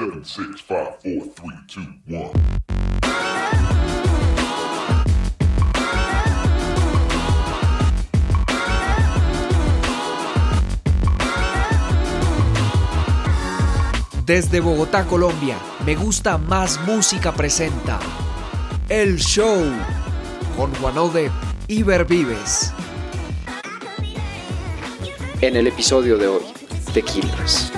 Seven, 0.00 0.24
six, 0.24 0.60
five, 0.62 0.98
four, 1.02 1.26
three, 1.34 1.58
two, 1.68 1.84
one. 2.08 2.32
Desde 14.24 14.60
Bogotá, 14.60 15.04
Colombia, 15.04 15.58
Me 15.84 15.94
Gusta 15.96 16.38
Más 16.38 16.80
Música 16.86 17.32
presenta 17.34 18.00
El 18.88 19.18
Show 19.18 19.70
con 20.56 20.74
Juanode 20.76 21.30
y 21.68 21.82
Vives. 21.82 22.72
En 25.42 25.56
el 25.56 25.66
episodio 25.66 26.16
de 26.16 26.26
hoy, 26.26 26.44
Tequilas. 26.94 27.70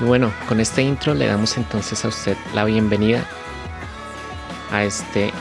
Y 0.00 0.04
bueno, 0.04 0.30
con 0.46 0.60
este 0.60 0.82
intro 0.82 1.14
le 1.14 1.26
damos 1.26 1.56
entonces 1.56 2.04
a 2.04 2.08
usted 2.08 2.36
la 2.54 2.64
bienvenida 2.64 3.24
a 4.70 4.84
este 4.84 5.32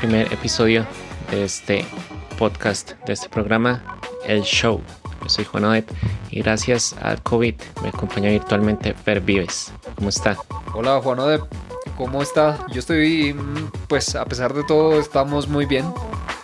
primer 0.00 0.32
episodio 0.32 0.84
de 1.30 1.44
este 1.44 1.86
podcast, 2.36 2.92
de 3.06 3.12
este 3.12 3.28
programa, 3.28 3.80
El 4.26 4.42
Show. 4.42 4.80
Yo 5.22 5.28
soy 5.28 5.44
Juan 5.44 5.64
Odet 5.66 5.88
y 6.30 6.42
gracias 6.42 6.96
al 7.00 7.22
COVID 7.22 7.54
me 7.80 7.90
acompaña 7.90 8.30
virtualmente 8.30 8.92
Fer 8.92 9.20
Vives. 9.20 9.72
¿Cómo 9.94 10.08
está? 10.08 10.36
Hola 10.74 11.00
Juan 11.00 11.20
Odet, 11.20 11.42
¿cómo 11.96 12.22
está? 12.22 12.66
Yo 12.72 12.80
estoy, 12.80 13.34
mm, 13.34 13.70
pues 13.86 14.16
a 14.16 14.24
pesar 14.24 14.52
de 14.52 14.64
todo, 14.64 14.98
estamos 14.98 15.46
muy 15.46 15.64
bien. 15.64 15.86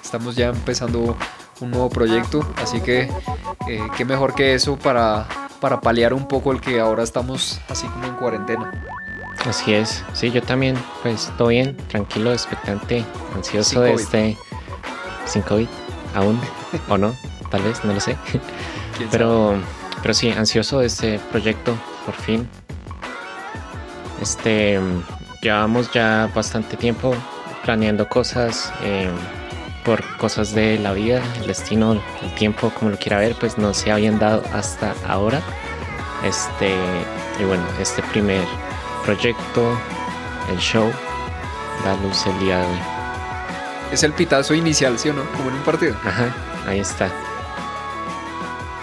Estamos 0.01 0.37
ya 0.37 0.51
empezando 0.51 1.17
un 1.61 1.71
nuevo 1.73 1.91
proyecto, 1.91 2.47
así 2.57 2.81
que 2.81 3.11
eh, 3.67 3.81
qué 3.97 4.05
mejor 4.05 4.37
que 4.37 4.55
eso 4.55 4.79
para, 4.79 5.27
para 5.61 5.81
paliar 5.81 6.15
un 6.15 6.27
poco 6.27 6.53
el 6.53 6.61
que 6.61 6.81
ahora 6.81 7.03
estamos 7.03 7.61
así 7.69 7.87
como 7.89 8.05
en 8.07 8.15
cuarentena. 8.15 8.71
Así 9.47 9.73
es, 9.73 10.05
sí, 10.15 10.31
yo 10.31 10.43
también, 10.43 10.77
pues 11.03 11.33
todo 11.39 11.49
bien, 11.49 11.77
tranquilo, 11.89 12.33
expectante, 12.33 13.05
ansioso 13.35 13.81
de 13.81 13.95
este 13.95 14.37
sin 15.27 15.43
COVID, 15.43 15.69
aún, 16.15 16.41
o 16.89 16.99
no, 16.99 17.15
tal 17.51 17.63
vez, 17.63 17.85
no 17.85 17.93
lo 17.93 18.01
sé. 18.01 18.17
Pero, 19.13 19.55
pero 20.03 20.13
sí, 20.13 20.31
ansioso 20.31 20.81
de 20.81 20.87
este 20.87 21.21
proyecto, 21.31 21.73
por 22.05 22.17
fin. 22.17 22.49
Este, 24.21 24.81
llevamos 25.41 25.93
ya 25.93 26.29
bastante 26.35 26.77
tiempo 26.77 27.15
planeando 27.65 28.09
cosas, 28.09 28.73
eh, 28.83 29.09
por 29.89 30.05
cosas 30.19 30.55
de 30.55 30.79
la 30.79 30.93
vida, 30.93 31.23
el 31.41 31.47
destino, 31.47 31.95
el 31.95 32.35
tiempo, 32.35 32.71
como 32.79 32.91
lo 32.91 32.99
quiera 32.99 33.21
ver, 33.21 33.35
pues 33.37 33.57
no 33.57 33.73
se 33.73 33.91
habían 33.91 34.19
dado 34.19 34.43
hasta 34.53 34.95
ahora. 35.07 35.41
Este, 36.23 36.75
y 37.41 37.45
bueno, 37.45 37.65
este 37.81 38.03
primer 38.03 38.45
proyecto, 39.03 39.81
el 40.51 40.59
show, 40.59 40.93
da 41.87 41.97
luz 42.03 42.27
el 42.27 42.39
día 42.39 42.59
de 42.59 42.67
hoy. 42.67 42.79
Es 43.91 44.03
el 44.03 44.13
pitazo 44.13 44.53
inicial, 44.53 44.99
¿sí 44.99 45.09
o 45.09 45.15
no? 45.15 45.25
Como 45.33 45.49
en 45.49 45.57
un 45.57 45.63
partido. 45.63 45.97
Ajá, 46.05 46.37
ahí 46.67 46.81
está. 46.81 47.11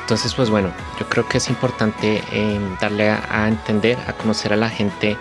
Entonces, 0.02 0.34
pues 0.34 0.50
bueno, 0.50 0.72
yo 1.00 1.08
creo 1.08 1.30
que 1.30 1.38
es 1.38 1.50
importante 1.50 2.24
em, 2.32 2.76
darle 2.80 3.12
a, 3.12 3.48
entender, 3.48 4.00
a 4.08 4.14
conocer 4.14 4.54
a 4.54 4.56
la 4.56 4.70
gente 4.70 5.16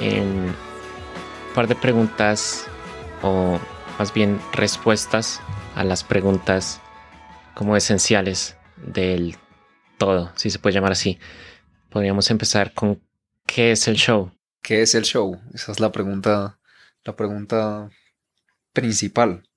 em, 0.00 0.46
un 0.46 0.54
par 1.54 1.68
de 1.68 1.74
preguntas 1.74 2.64
o 3.20 3.58
más 3.98 4.14
bien 4.14 4.40
respuestas 4.52 5.40
a 5.74 5.82
las 5.82 6.04
preguntas 6.04 6.80
como 7.54 7.76
esenciales 7.76 8.56
del 8.76 9.36
todo, 9.98 10.32
si 10.36 10.50
se 10.50 10.60
puede 10.60 10.74
llamar 10.74 10.92
así. 10.92 11.18
Podríamos 11.90 12.30
empezar 12.30 12.72
con 12.74 13.02
¿qué 13.44 13.72
es 13.72 13.88
el 13.88 13.96
show? 13.96 14.30
¿Qué 14.62 14.82
es 14.82 14.94
el 14.94 15.02
show? 15.02 15.40
Esa 15.52 15.72
es 15.72 15.80
la 15.80 15.90
pregunta, 15.90 16.58
la 17.04 17.16
pregunta 17.16 17.90
principal. 18.72 19.48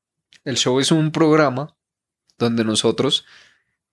El 0.44 0.58
show 0.58 0.80
es 0.80 0.92
un 0.92 1.12
programa 1.12 1.76
donde 2.40 2.64
nosotros, 2.64 3.26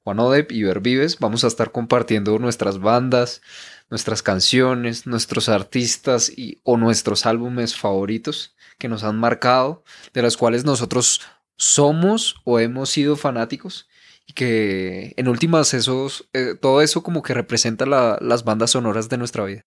Juan 0.02 0.18
Odep 0.20 0.50
y 0.50 0.62
Vives, 0.64 1.18
vamos 1.18 1.44
a 1.44 1.48
estar 1.48 1.72
compartiendo 1.72 2.38
nuestras 2.38 2.78
bandas, 2.78 3.42
nuestras 3.90 4.22
canciones, 4.22 5.06
nuestros 5.06 5.50
artistas 5.50 6.30
y, 6.34 6.60
o 6.62 6.78
nuestros 6.78 7.26
álbumes 7.26 7.76
favoritos 7.76 8.54
que 8.78 8.88
nos 8.88 9.04
han 9.04 9.18
marcado, 9.18 9.84
de 10.14 10.22
las 10.22 10.36
cuales 10.36 10.64
nosotros 10.64 11.20
somos 11.56 12.36
o 12.44 12.60
hemos 12.60 12.90
sido 12.90 13.16
fanáticos 13.16 13.88
y 14.26 14.32
que 14.34 15.14
en 15.16 15.28
últimas 15.28 15.74
esos, 15.74 16.28
eh, 16.32 16.54
todo 16.60 16.82
eso 16.82 17.02
como 17.02 17.22
que 17.22 17.34
representa 17.34 17.86
las 17.86 18.44
bandas 18.44 18.70
sonoras 18.72 19.08
de 19.08 19.18
nuestra 19.18 19.44
vida. 19.44 19.62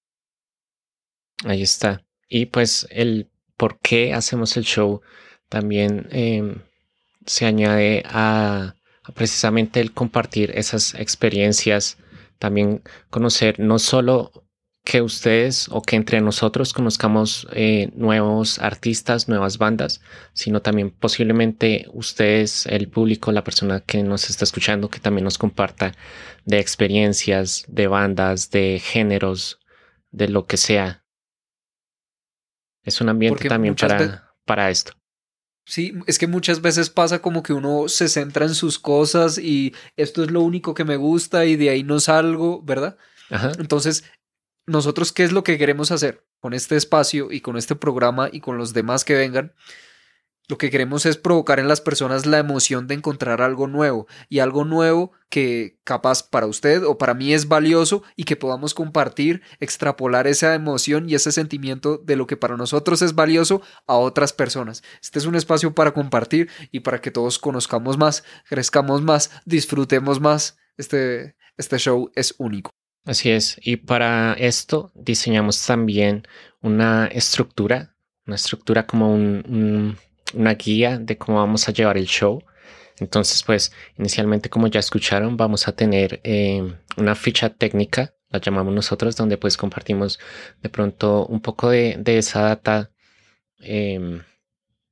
Ahí 1.43 1.63
está. 1.63 2.05
Y 2.29 2.45
pues 2.45 2.87
el 2.91 3.29
por 3.57 3.79
qué 3.79 4.13
hacemos 4.13 4.55
el 4.57 4.63
show 4.63 5.01
también 5.49 6.07
em, 6.11 6.61
se 7.25 7.45
añade 7.45 8.03
a, 8.05 8.75
a, 9.03 9.11
precisamente 9.11 9.81
el 9.81 9.93
compartir 9.93 10.51
esas 10.55 10.93
experiencias, 10.93 11.97
también 12.37 12.83
conocer 13.09 13.59
no 13.59 13.79
solo 13.79 14.31
que 14.83 15.01
ustedes 15.01 15.67
o 15.69 15.81
que 15.81 15.95
entre 15.95 16.21
nosotros 16.21 16.73
conozcamos 16.73 17.47
eh, 17.53 17.91
nuevos 17.93 18.59
artistas, 18.59 19.27
nuevas 19.27 19.57
bandas, 19.57 20.01
sino 20.33 20.61
también 20.61 20.89
posiblemente 20.89 21.85
ustedes, 21.93 22.65
el 22.65 22.89
público, 22.89 23.31
la 23.31 23.43
persona 23.43 23.81
que 23.81 24.01
nos 24.01 24.29
está 24.29 24.43
escuchando, 24.43 24.89
que 24.89 24.99
también 24.99 25.23
nos 25.23 25.37
comparta 25.37 25.93
de 26.45 26.59
experiencias, 26.59 27.63
de 27.67 27.87
bandas, 27.87 28.49
de 28.49 28.81
géneros, 28.83 29.59
de 30.09 30.29
lo 30.29 30.47
que 30.47 30.57
sea. 30.57 31.05
Es 32.83 32.99
un 33.01 33.09
ambiente 33.09 33.47
también 33.47 33.75
para, 33.75 34.33
para 34.45 34.71
esto. 34.71 34.93
Sí, 35.63 35.93
es 36.07 36.17
que 36.17 36.25
muchas 36.25 36.61
veces 36.61 36.89
pasa 36.89 37.21
como 37.21 37.43
que 37.43 37.53
uno 37.53 37.87
se 37.87 38.09
centra 38.09 38.47
en 38.47 38.55
sus 38.55 38.79
cosas 38.79 39.37
y 39.37 39.75
esto 39.95 40.23
es 40.23 40.31
lo 40.31 40.41
único 40.41 40.73
que 40.73 40.83
me 40.83 40.95
gusta 40.95 41.45
y 41.45 41.55
de 41.55 41.69
ahí 41.69 41.83
no 41.83 41.99
salgo, 41.99 42.63
¿verdad? 42.63 42.97
Ajá. 43.29 43.51
Entonces 43.59 44.03
nosotros 44.71 45.11
qué 45.11 45.23
es 45.23 45.31
lo 45.31 45.43
que 45.43 45.57
queremos 45.57 45.91
hacer 45.91 46.25
con 46.39 46.53
este 46.53 46.75
espacio 46.75 47.31
y 47.31 47.41
con 47.41 47.57
este 47.57 47.75
programa 47.75 48.29
y 48.31 48.41
con 48.41 48.57
los 48.57 48.73
demás 48.73 49.05
que 49.05 49.15
vengan. 49.15 49.53
Lo 50.51 50.57
que 50.57 50.69
queremos 50.69 51.05
es 51.05 51.15
provocar 51.15 51.59
en 51.59 51.69
las 51.69 51.79
personas 51.79 52.25
la 52.25 52.37
emoción 52.37 52.85
de 52.85 52.95
encontrar 52.95 53.41
algo 53.41 53.67
nuevo 53.67 54.07
y 54.27 54.39
algo 54.39 54.65
nuevo 54.65 55.13
que 55.29 55.79
capaz 55.85 56.23
para 56.23 56.45
usted 56.45 56.83
o 56.83 56.97
para 56.97 57.13
mí 57.13 57.33
es 57.33 57.47
valioso 57.47 58.03
y 58.17 58.25
que 58.25 58.35
podamos 58.35 58.73
compartir, 58.73 59.43
extrapolar 59.61 60.27
esa 60.27 60.53
emoción 60.53 61.09
y 61.09 61.15
ese 61.15 61.31
sentimiento 61.31 61.97
de 61.99 62.17
lo 62.17 62.27
que 62.27 62.35
para 62.35 62.57
nosotros 62.57 63.01
es 63.01 63.15
valioso 63.15 63.61
a 63.87 63.95
otras 63.95 64.33
personas. 64.33 64.83
Este 65.01 65.19
es 65.19 65.25
un 65.25 65.35
espacio 65.35 65.73
para 65.73 65.93
compartir 65.93 66.49
y 66.69 66.81
para 66.81 66.99
que 66.99 67.11
todos 67.11 67.39
conozcamos 67.39 67.97
más, 67.97 68.25
crezcamos 68.49 69.01
más, 69.01 69.31
disfrutemos 69.45 70.19
más. 70.19 70.57
Este, 70.75 71.37
este 71.55 71.77
show 71.77 72.11
es 72.13 72.35
único. 72.39 72.80
Así 73.03 73.31
es, 73.31 73.59
y 73.63 73.77
para 73.77 74.33
esto 74.33 74.91
diseñamos 74.93 75.65
también 75.65 76.27
una 76.61 77.07
estructura, 77.07 77.95
una 78.27 78.35
estructura 78.35 78.85
como 78.85 79.13
una 79.13 80.53
guía 80.53 80.99
de 80.99 81.17
cómo 81.17 81.39
vamos 81.39 81.67
a 81.67 81.71
llevar 81.71 81.97
el 81.97 82.05
show. 82.05 82.43
Entonces, 82.99 83.41
pues 83.41 83.71
inicialmente, 83.97 84.49
como 84.51 84.67
ya 84.67 84.79
escucharon, 84.79 85.35
vamos 85.35 85.67
a 85.67 85.71
tener 85.71 86.21
em, 86.23 86.75
una 86.97 87.15
ficha 87.15 87.49
técnica, 87.49 88.13
la 88.29 88.39
llamamos 88.39 88.73
nosotros, 88.73 89.15
donde 89.15 89.37
pues 89.37 89.57
compartimos 89.57 90.19
de 90.61 90.69
pronto 90.69 91.25
un 91.25 91.41
poco 91.41 91.69
de, 91.71 91.99
esa 92.05 92.41
data 92.41 92.91
eh, 93.59 94.21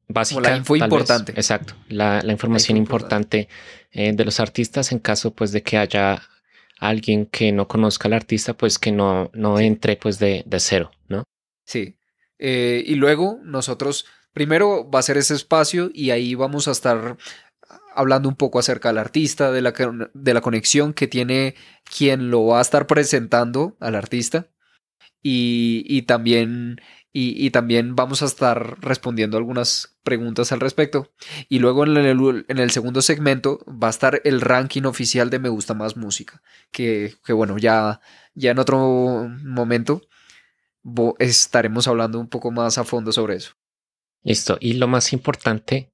básica. 0.08 0.42
la 0.42 0.58
info 0.58 0.76
importante. 0.76 1.34
Exacto, 1.34 1.76
la, 1.88 2.24
información 2.26 2.76
importante, 2.76 3.48
eh, 3.92 4.14
de 4.14 4.26
los 4.26 4.40
artistas 4.40 4.92
en 4.92 4.98
caso 4.98 5.32
pues 5.32 5.52
de 5.52 5.62
que 5.62 5.78
haya 5.78 6.20
alguien 6.80 7.26
que 7.26 7.52
no 7.52 7.68
conozca 7.68 8.08
al 8.08 8.14
artista, 8.14 8.56
pues 8.56 8.80
que 8.80 8.92
no, 8.92 9.30
no 9.34 9.60
entre 9.60 9.98
pues 9.98 10.18
de, 10.18 10.44
de 10.48 10.60
cero, 10.60 10.92
¿no? 11.08 11.24
Sí. 11.66 11.98
Eh, 12.40 12.84
y 12.86 12.96
luego 12.96 13.40
nosotros, 13.44 14.06
primero 14.34 14.90
va 14.90 15.00
a 15.00 15.04
ser 15.04 15.18
ese 15.18 15.36
espacio 15.36 15.92
y 15.94 16.12
ahí 16.12 16.36
vamos 16.36 16.68
a 16.68 16.72
estar 16.72 17.18
hablando 17.94 18.30
un 18.30 18.36
poco 18.36 18.60
acerca 18.60 18.90
del 18.90 18.98
artista, 18.98 19.52
de 19.52 19.62
la, 19.62 19.74
de 20.14 20.34
la 20.34 20.42
conexión 20.42 20.94
que 20.94 21.08
tiene 21.08 21.56
quien 21.84 22.32
lo 22.32 22.46
va 22.46 22.60
a 22.60 22.62
estar 22.62 22.88
presentando 22.88 23.76
al 23.80 23.96
artista. 23.96 24.48
Y, 25.22 25.84
y 25.86 26.04
también 26.04 26.80
y, 27.12 27.50
también 27.50 27.96
vamos 27.96 28.22
a 28.22 28.26
estar 28.26 28.80
respondiendo 28.82 29.38
algunas 29.38 29.98
preguntas 30.04 30.52
al 30.52 30.60
respecto. 30.60 31.12
Y 31.48 31.60
luego 31.60 31.84
en 31.84 31.98
el, 31.98 32.46
en 32.48 32.58
el, 32.60 32.70
segundo 32.70 33.02
segmento 33.02 33.60
va 33.68 33.88
a 33.88 33.90
estar 33.90 34.22
el 34.26 34.42
ranking 34.42 34.84
oficial 34.84 35.30
de 35.30 35.40
Me 35.40 35.50
Gusta 35.50 35.74
Más 35.74 35.98
Música, 35.98 36.42
que, 36.72 37.16
que 37.26 37.34
bueno, 37.34 37.58
ya, 37.58 38.00
ya 38.36 38.52
en 38.52 38.60
otro 38.60 39.28
momento 39.44 40.02
estaremos 41.18 41.88
hablando 41.88 42.20
un 42.20 42.30
poco 42.30 42.52
más 42.52 42.78
a 42.78 42.84
fondo 42.84 43.12
sobre 43.12 43.36
eso. 43.36 43.54
Listo. 44.24 44.58
Y 44.60 44.74
lo 44.74 44.88
más 44.88 45.12
importante 45.12 45.92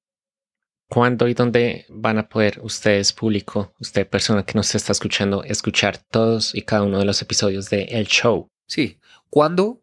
¿cuándo 0.88 1.28
y 1.28 1.34
dónde 1.34 1.86
van 1.88 2.18
a 2.18 2.28
poder 2.28 2.60
ustedes, 2.62 3.12
público, 3.12 3.74
usted, 3.80 4.08
persona 4.08 4.44
que 4.44 4.54
nos 4.54 4.74
está 4.74 4.92
escuchando, 4.92 5.42
escuchar 5.44 5.98
todos 5.98 6.54
y 6.54 6.62
cada 6.62 6.82
uno 6.82 6.98
de 6.98 7.04
los 7.04 7.20
episodios 7.22 7.70
de 7.70 7.84
El 7.84 8.06
Show? 8.06 8.50
Sí, 8.66 9.00
¿cuándo 9.30 9.80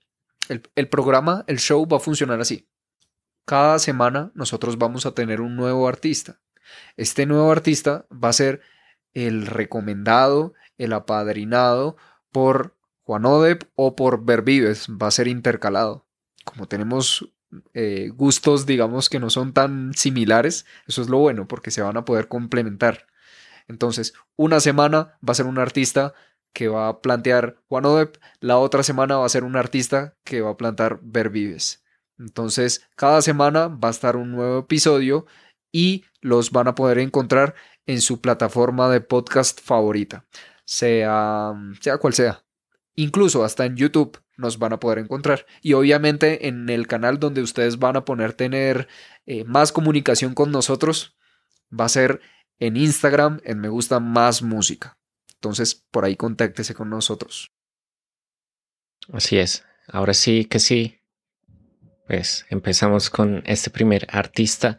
el, 0.50 0.90
programa, 0.90 1.44
el 1.48 1.60
show 1.60 1.88
va 1.88 1.98
a 1.98 2.02
funcionar 2.02 2.40
así? 2.42 2.68
Cada 3.46 3.80
semana 3.80 4.32
nosotros 4.36 4.78
vamos 4.78 5.06
a 5.06 5.14
tener 5.14 5.42
un 5.42 5.56
nuevo 5.56 5.88
artista. 5.88 6.40
Este 6.98 7.26
nuevo 7.26 7.52
artista 7.52 8.06
va 8.12 8.30
a 8.30 8.34
ser 8.34 8.62
el 9.14 9.46
recomendado, 9.46 10.54
el 10.78 10.94
apadrinado 10.94 11.98
por 12.32 12.76
Juan 13.04 13.26
Odep 13.26 13.64
o 13.76 13.96
por 13.96 14.24
Vervives, 14.24 14.88
va 14.90 15.08
a 15.08 15.12
ser 15.12 15.28
intercalado. 15.28 16.06
Como 16.46 16.68
tenemos 16.68 17.30
eh, 17.74 18.10
gustos, 18.14 18.66
digamos, 18.66 19.10
que 19.10 19.20
no 19.20 19.30
son 19.30 19.54
tan 19.54 19.94
similares, 19.94 20.66
eso 20.88 21.02
es 21.02 21.10
lo 21.10 21.20
bueno, 21.20 21.48
porque 21.48 21.72
se 21.72 21.82
van 21.82 21.98
a 21.98 22.06
poder 22.06 22.28
complementar. 22.28 23.08
Entonces, 23.68 24.14
una 24.36 24.60
semana 24.60 25.18
va 25.28 25.32
a 25.32 25.36
ser 25.36 25.46
un 25.46 25.60
artista 25.60 26.14
que 26.54 26.68
va 26.68 26.88
a 26.88 27.02
plantear 27.02 27.58
Juan 27.68 27.86
Odep, 27.86 28.18
la 28.40 28.58
otra 28.58 28.84
semana 28.84 29.18
va 29.18 29.26
a 29.26 29.30
ser 29.30 29.44
un 29.44 29.56
artista 29.56 30.16
que 30.24 30.42
va 30.42 30.52
a 30.52 30.58
plantar 30.58 31.00
Vervives. 31.02 31.84
Entonces, 32.20 32.88
cada 32.96 33.22
semana 33.22 33.68
va 33.68 33.90
a 33.90 33.92
estar 33.92 34.16
un 34.16 34.32
nuevo 34.32 34.60
episodio 34.60 35.26
y 35.72 36.06
los 36.22 36.52
van 36.52 36.68
a 36.68 36.76
poder 36.76 37.00
encontrar 37.00 37.56
en 37.86 38.02
su 38.02 38.22
plataforma 38.22 38.90
de 38.90 39.02
podcast 39.02 39.60
favorita, 39.62 40.26
sea, 40.64 41.54
sea 41.82 41.98
cual 41.98 42.14
sea. 42.14 42.44
Incluso 42.96 43.44
hasta 43.44 43.66
en 43.66 43.76
YouTube 43.76 44.22
nos 44.38 44.60
van 44.60 44.74
a 44.74 44.80
poder 44.80 45.00
encontrar. 45.00 45.46
Y 45.62 45.74
obviamente 45.74 46.48
en 46.48 46.70
el 46.70 46.88
canal 46.88 47.20
donde 47.20 47.42
ustedes 47.42 47.80
van 47.80 47.98
a 47.98 48.06
poner 48.06 48.34
tener 48.34 48.88
eh, 49.26 49.44
más 49.46 49.72
comunicación 49.72 50.36
con 50.36 50.52
nosotros, 50.52 51.18
va 51.78 51.86
a 51.86 51.90
ser 51.90 52.22
en 52.60 52.78
Instagram, 52.78 53.42
en 53.44 53.60
Me 53.60 53.70
Gusta 53.70 54.00
Más 54.00 54.44
Música. 54.44 54.98
Entonces, 55.44 55.76
por 55.76 56.06
ahí 56.06 56.16
contáctese 56.16 56.74
con 56.74 56.90
nosotros. 56.90 57.52
Así 59.12 59.38
es. 59.38 59.66
Ahora 59.90 60.14
sí 60.14 60.46
que 60.46 60.60
sí. 60.60 61.02
Pues 62.08 62.46
empezamos 62.50 63.10
con 63.10 63.44
este 63.46 63.70
primer 63.70 64.08
artista. 64.10 64.78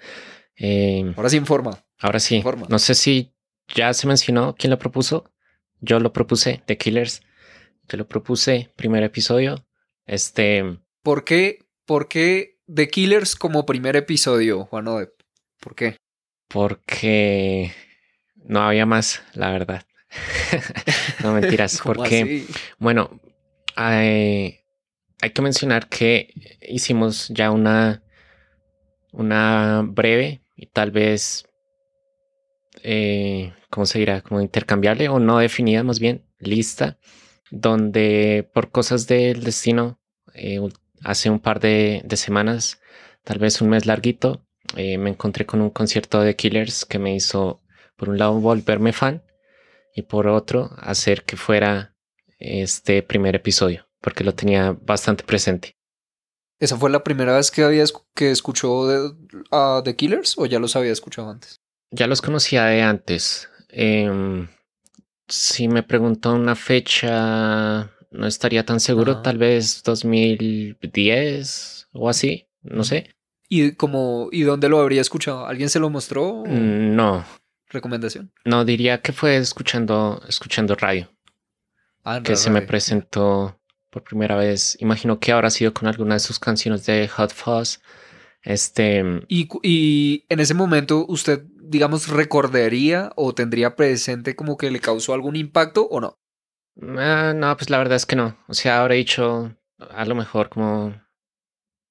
Eh, 0.57 1.13
ahora 1.19 1.29
sí 1.29 1.37
informa. 1.37 1.85
Ahora 1.99 2.19
sí. 2.19 2.43
No 2.71 2.79
sé 2.79 2.95
si 2.95 3.35
ya 3.75 3.93
se 3.93 4.07
mencionó 4.07 4.55
quién 4.59 4.71
lo 4.71 4.79
propuso. 4.79 5.31
Yo 5.81 6.01
lo 6.01 6.15
propuse, 6.15 6.63
The 6.65 6.79
Killers. 6.79 7.21
Yo 7.87 7.99
lo 7.99 8.09
propuse, 8.09 8.73
primer 8.75 9.03
episodio. 9.03 9.67
Este. 10.07 10.79
¿Por 11.03 11.25
qué, 11.25 11.59
por 11.85 12.09
qué 12.09 12.59
The 12.75 12.89
Killers 12.89 13.37
como 13.37 13.67
primer 13.67 13.97
episodio, 13.97 14.65
Juan 14.65 14.89
Odep? 14.89 15.13
¿Por 15.61 15.75
qué? 15.75 15.99
Porque 16.49 17.75
no 18.37 18.63
había 18.63 18.87
más, 18.87 19.23
la 19.35 19.51
verdad. 19.51 19.85
no 21.23 21.33
mentiras, 21.33 21.81
porque, 21.85 22.47
bueno, 22.79 23.21
hay, 23.77 24.61
hay, 25.21 25.31
que 25.31 25.43
mencionar 25.43 25.89
que 25.89 26.33
hicimos 26.63 27.29
ya 27.29 27.51
una, 27.51 28.03
una 29.13 29.83
breve 29.85 30.43
y 30.57 30.67
tal 30.67 30.91
vez, 30.91 31.47
eh, 32.83 33.53
¿cómo 33.71 33.87
se 33.87 33.99
dirá? 33.99 34.21
Como 34.21 34.41
intercambiable 34.41 35.09
o 35.09 35.19
no 35.19 35.39
definida, 35.39 35.83
más 35.83 35.99
bien, 35.99 36.25
lista, 36.39 36.99
donde 37.51 38.49
por 38.53 38.71
cosas 38.71 39.07
del 39.07 39.43
destino, 39.43 39.99
eh, 40.35 40.61
hace 41.03 41.31
un 41.31 41.39
par 41.39 41.61
de, 41.61 42.03
de, 42.05 42.17
semanas, 42.17 42.81
tal 43.25 43.39
vez 43.39 43.61
un 43.61 43.71
mes 43.71 43.87
larguito, 43.87 44.45
eh, 44.77 44.99
me 44.99 45.11
encontré 45.11 45.47
con 45.47 45.61
un 45.61 45.71
concierto 45.71 46.21
de 46.21 46.35
Killers 46.35 46.85
que 46.85 46.99
me 46.99 47.15
hizo, 47.15 47.63
por 47.97 48.09
un 48.09 48.19
lado, 48.19 48.41
volverme 48.41 48.93
fan 48.93 49.23
y 49.95 50.03
por 50.03 50.27
otro, 50.27 50.71
hacer 50.79 51.25
que 51.25 51.37
fuera 51.37 51.95
este 52.39 53.03
primer 53.03 53.37
episodio, 53.37 53.89
porque 54.01 54.25
lo 54.25 54.35
tenía 54.35 54.73
bastante 54.73 55.25
presente. 55.25 55.77
¿Esa 56.59 56.77
fue 56.77 56.91
la 56.91 57.05
primera 57.05 57.37
vez 57.37 57.51
que, 57.51 57.63
había, 57.63 57.85
que 58.15 58.31
escuchó 58.31 58.87
de, 58.87 59.13
a 59.51 59.83
The 59.85 59.97
Killers 59.97 60.37
o 60.39 60.47
ya 60.47 60.59
los 60.59 60.77
había 60.77 60.93
escuchado 60.93 61.31
antes? 61.31 61.61
Ya 61.91 62.07
los 62.07 62.23
conocía 62.23 62.65
de 62.67 62.83
antes. 62.83 63.49
Em, 63.69 64.49
si 65.29 65.69
me 65.69 65.83
preguntó 65.83 66.35
una 66.35 66.57
fecha, 66.57 67.91
no 68.11 68.27
estaría 68.27 68.65
tan 68.65 68.81
seguro, 68.81 69.23
tal 69.23 69.39
vez 69.39 69.83
2010 69.83 71.89
o 71.93 72.09
así, 72.09 72.49
no 72.63 72.85
sé. 72.85 73.11
¿Y, 73.49 73.73
como, 73.73 74.29
¿Y 74.33 74.43
dónde 74.43 74.69
lo 74.69 74.81
habría 74.81 75.01
escuchado? 75.01 75.47
¿Alguien 75.47 75.69
se 75.69 75.79
lo 75.79 75.91
mostró? 75.91 76.45
Mm, 76.47 76.95
no, 76.95 77.25
recomendación? 77.75 78.33
No, 78.45 78.65
diría 78.65 79.03
que 79.03 79.13
fue 79.13 79.37
escuchando, 79.37 80.23
escuchando 80.29 80.75
radio. 80.75 81.11
Ah, 82.05 82.23
que 82.23 82.37
se 82.37 82.51
me 82.51 82.63
presentó 82.63 83.61
por 83.91 84.03
primera 84.03 84.37
vez. 84.37 84.77
Imagino 84.81 85.19
que 85.21 85.33
habrá 85.33 85.51
sido 85.51 85.75
con 85.75 85.89
alguna 85.89 86.15
de 86.15 86.21
sus 86.21 86.39
canciones 86.39 86.87
de 86.87 87.09
Hot 87.09 87.33
Fuzz. 87.33 87.81
Este. 88.43 89.03
¿Y, 89.29 89.49
y 89.63 90.25
en 90.29 90.41
ese 90.41 90.55
momento 90.55 91.07
usted, 91.09 91.45
digamos, 91.63 92.09
recordaría 92.09 93.11
o 93.17 93.35
tendría 93.35 93.77
presente 93.77 94.37
como 94.37 94.57
que 94.57 94.71
le 94.71 94.81
causó 94.81 95.15
algún 95.15 95.37
impacto 95.37 95.87
o 95.87 96.01
no? 96.01 96.19
Ah, 96.99 97.33
no, 97.35 97.57
pues 97.57 97.71
la 97.71 97.79
verdad 97.79 97.97
es 97.97 98.07
que 98.07 98.17
no. 98.17 98.37
O 98.49 98.55
sea, 98.55 98.81
habré 98.81 98.97
dicho 98.97 99.57
a 99.79 100.05
lo 100.05 100.15
mejor 100.15 100.49
como 100.49 100.95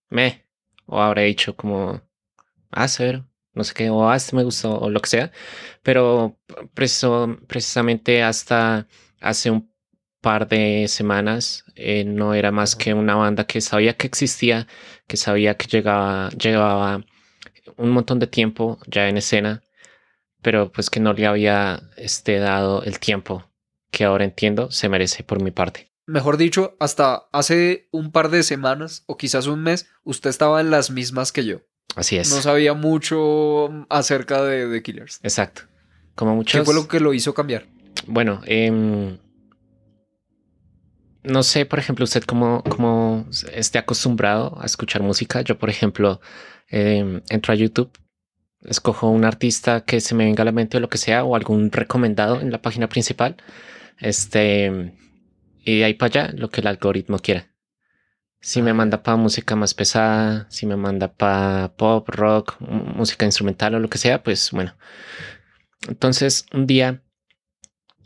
me, 0.09 0.45
o 0.85 1.01
habré 1.01 1.23
dicho 1.23 1.55
como 1.55 2.01
ah, 2.71 2.87
cero 2.87 3.27
no 3.53 3.63
sé 3.63 3.73
qué, 3.73 3.89
o 3.89 4.09
ah, 4.09 4.15
este 4.15 4.35
me 4.35 4.43
gustó, 4.43 4.77
o 4.79 4.89
lo 4.89 4.99
que 4.99 5.09
sea. 5.09 5.31
Pero 5.83 6.37
precisamente 6.73 8.23
hasta 8.23 8.87
hace 9.21 9.51
un 9.51 9.71
par 10.21 10.47
de 10.47 10.87
semanas 10.87 11.65
eh, 11.75 12.05
no 12.05 12.33
era 12.33 12.51
más 12.51 12.75
que 12.75 12.93
una 12.93 13.15
banda 13.15 13.45
que 13.45 13.61
sabía 13.61 13.95
que 13.95 14.07
existía, 14.07 14.67
que 15.07 15.17
sabía 15.17 15.57
que 15.57 15.67
llegaba, 15.67 16.29
llevaba 16.29 17.03
un 17.77 17.91
montón 17.91 18.19
de 18.19 18.27
tiempo 18.27 18.79
ya 18.87 19.09
en 19.09 19.17
escena, 19.17 19.63
pero 20.41 20.71
pues 20.71 20.89
que 20.89 20.99
no 20.99 21.13
le 21.13 21.27
había 21.27 21.81
este, 21.97 22.39
dado 22.39 22.83
el 22.83 22.99
tiempo 22.99 23.49
que 23.91 24.05
ahora 24.05 24.23
entiendo 24.23 24.71
se 24.71 24.89
merece 24.89 25.23
por 25.23 25.41
mi 25.41 25.51
parte. 25.51 25.91
Mejor 26.05 26.37
dicho, 26.37 26.75
hasta 26.79 27.29
hace 27.31 27.87
un 27.91 28.11
par 28.11 28.29
de 28.29 28.43
semanas 28.43 29.03
o 29.05 29.17
quizás 29.17 29.47
un 29.47 29.63
mes, 29.63 29.87
usted 30.03 30.29
estaba 30.29 30.59
en 30.59 30.71
las 30.71 30.89
mismas 30.89 31.31
que 31.31 31.45
yo. 31.45 31.61
Así 31.95 32.17
es. 32.17 32.31
No 32.31 32.41
sabía 32.41 32.73
mucho 32.73 33.85
acerca 33.89 34.43
de, 34.43 34.81
Killers. 34.81 35.19
Exacto. 35.23 35.63
Como 36.15 36.35
muchos... 36.35 36.59
¿Qué 36.59 36.65
fue 36.65 36.73
lo 36.73 36.87
que 36.87 36.99
lo 36.99 37.13
hizo 37.13 37.33
cambiar? 37.33 37.67
Bueno, 38.07 38.41
em, 38.45 39.17
no 41.23 41.43
sé, 41.43 41.65
por 41.65 41.79
ejemplo, 41.79 42.03
usted 42.03 42.23
cómo, 42.23 42.63
cómo 42.63 43.27
esté 43.53 43.77
acostumbrado 43.77 44.57
a 44.59 44.65
escuchar 44.65 45.03
música. 45.03 45.41
Yo, 45.41 45.57
por 45.57 45.69
ejemplo, 45.69 46.19
em, 46.69 47.21
entro 47.29 47.53
a 47.53 47.55
YouTube, 47.55 47.91
escojo 48.63 49.09
un 49.09 49.25
artista 49.25 49.81
que 49.85 50.01
se 50.01 50.15
me 50.15 50.25
venga 50.25 50.41
a 50.41 50.45
la 50.45 50.51
mente 50.51 50.77
o 50.77 50.79
lo 50.79 50.89
que 50.89 50.97
sea, 50.97 51.23
o 51.23 51.35
algún 51.35 51.71
recomendado 51.71 52.41
en 52.41 52.51
la 52.51 52.61
página 52.61 52.89
principal. 52.89 53.37
Este, 53.99 54.93
y 55.63 55.79
de 55.79 55.85
ahí 55.85 55.93
para 55.93 56.23
allá, 56.23 56.33
lo 56.35 56.49
que 56.49 56.61
el 56.61 56.67
algoritmo 56.67 57.19
quiera. 57.19 57.52
Si 58.43 58.61
me 58.61 58.73
manda 58.73 59.01
para 59.03 59.15
música 59.15 59.55
más 59.55 59.73
pesada, 59.73 60.47
si 60.49 60.65
me 60.65 60.75
manda 60.75 61.07
para 61.07 61.73
pop, 61.77 62.09
rock, 62.09 62.59
música 62.59 63.25
instrumental 63.25 63.73
o 63.75 63.79
lo 63.79 63.89
que 63.89 63.97
sea, 63.97 64.21
pues 64.21 64.51
bueno. 64.51 64.75
Entonces, 65.87 66.45
un 66.53 66.67
día, 66.67 67.01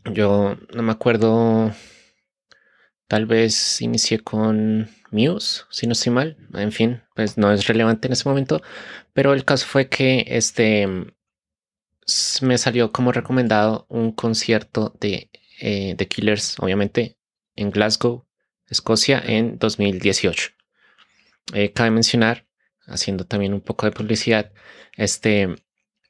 yo 0.06 0.56
no 0.75 0.84
me 0.84 0.91
acuerdo, 0.91 1.74
tal 3.08 3.25
vez 3.25 3.82
inicié 3.82 4.20
con 4.20 4.88
Muse, 5.10 5.63
si 5.72 5.88
no 5.88 5.94
estoy 5.94 6.13
mal. 6.13 6.38
En 6.53 6.72
fin, 6.72 7.01
pues 7.15 7.39
no 7.39 7.51
es 7.51 7.65
relevante 7.65 8.08
en 8.08 8.13
ese 8.13 8.29
momento. 8.29 8.62
Pero 9.13 9.34
el 9.34 9.44
caso 9.44 9.65
fue 9.65 9.89
que 9.89 10.24
este 10.27 10.88
me 12.44 12.60
salió 12.60 12.91
como 12.91 13.12
recomendado 13.12 13.88
un 13.89 14.12
concierto 14.12 14.96
de, 15.00 15.32
eh, 15.60 15.96
de 15.98 16.08
Killers, 16.08 16.60
obviamente, 16.60 17.17
en 17.56 17.72
Glasgow, 17.72 18.26
Escocia 18.70 19.22
en 19.26 19.58
2018. 19.60 20.52
Eh, 21.54 21.72
cabe 21.72 21.92
mencionar, 21.92 22.46
haciendo 22.86 23.26
también 23.26 23.54
un 23.54 23.62
poco 23.62 23.86
de 23.86 23.92
publicidad, 23.92 24.52
este, 24.96 25.56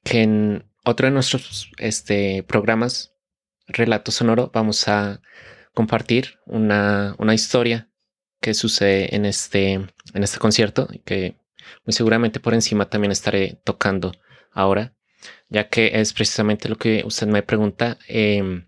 que 0.04 0.22
en 0.24 0.66
otro 0.84 1.08
de 1.08 1.12
nuestros 1.12 1.72
este, 1.78 2.44
programas, 2.44 3.14
Relato 3.68 4.12
Sonoro, 4.12 4.50
vamos 4.54 4.88
a 4.88 5.22
compartir 5.74 6.40
una, 6.46 7.16
una 7.20 7.34
historia 7.34 7.90
que 8.40 8.54
sucede 8.54 9.16
en 9.16 9.26
este, 9.26 9.74
en 9.74 10.24
este 10.24 10.40
concierto 10.40 10.88
que 11.06 11.36
muy 11.86 11.94
seguramente 11.94 12.40
por 12.40 12.54
encima 12.54 12.90
también 12.90 13.12
estaré 13.12 13.60
tocando 13.64 14.14
ahora, 14.52 14.96
ya 15.50 15.70
que 15.70 15.92
es 16.00 16.14
precisamente 16.14 16.70
lo 16.70 16.78
que 16.78 17.04
usted 17.06 17.28
me 17.28 17.44
pregunta. 17.44 17.98
Eh, 18.08 18.64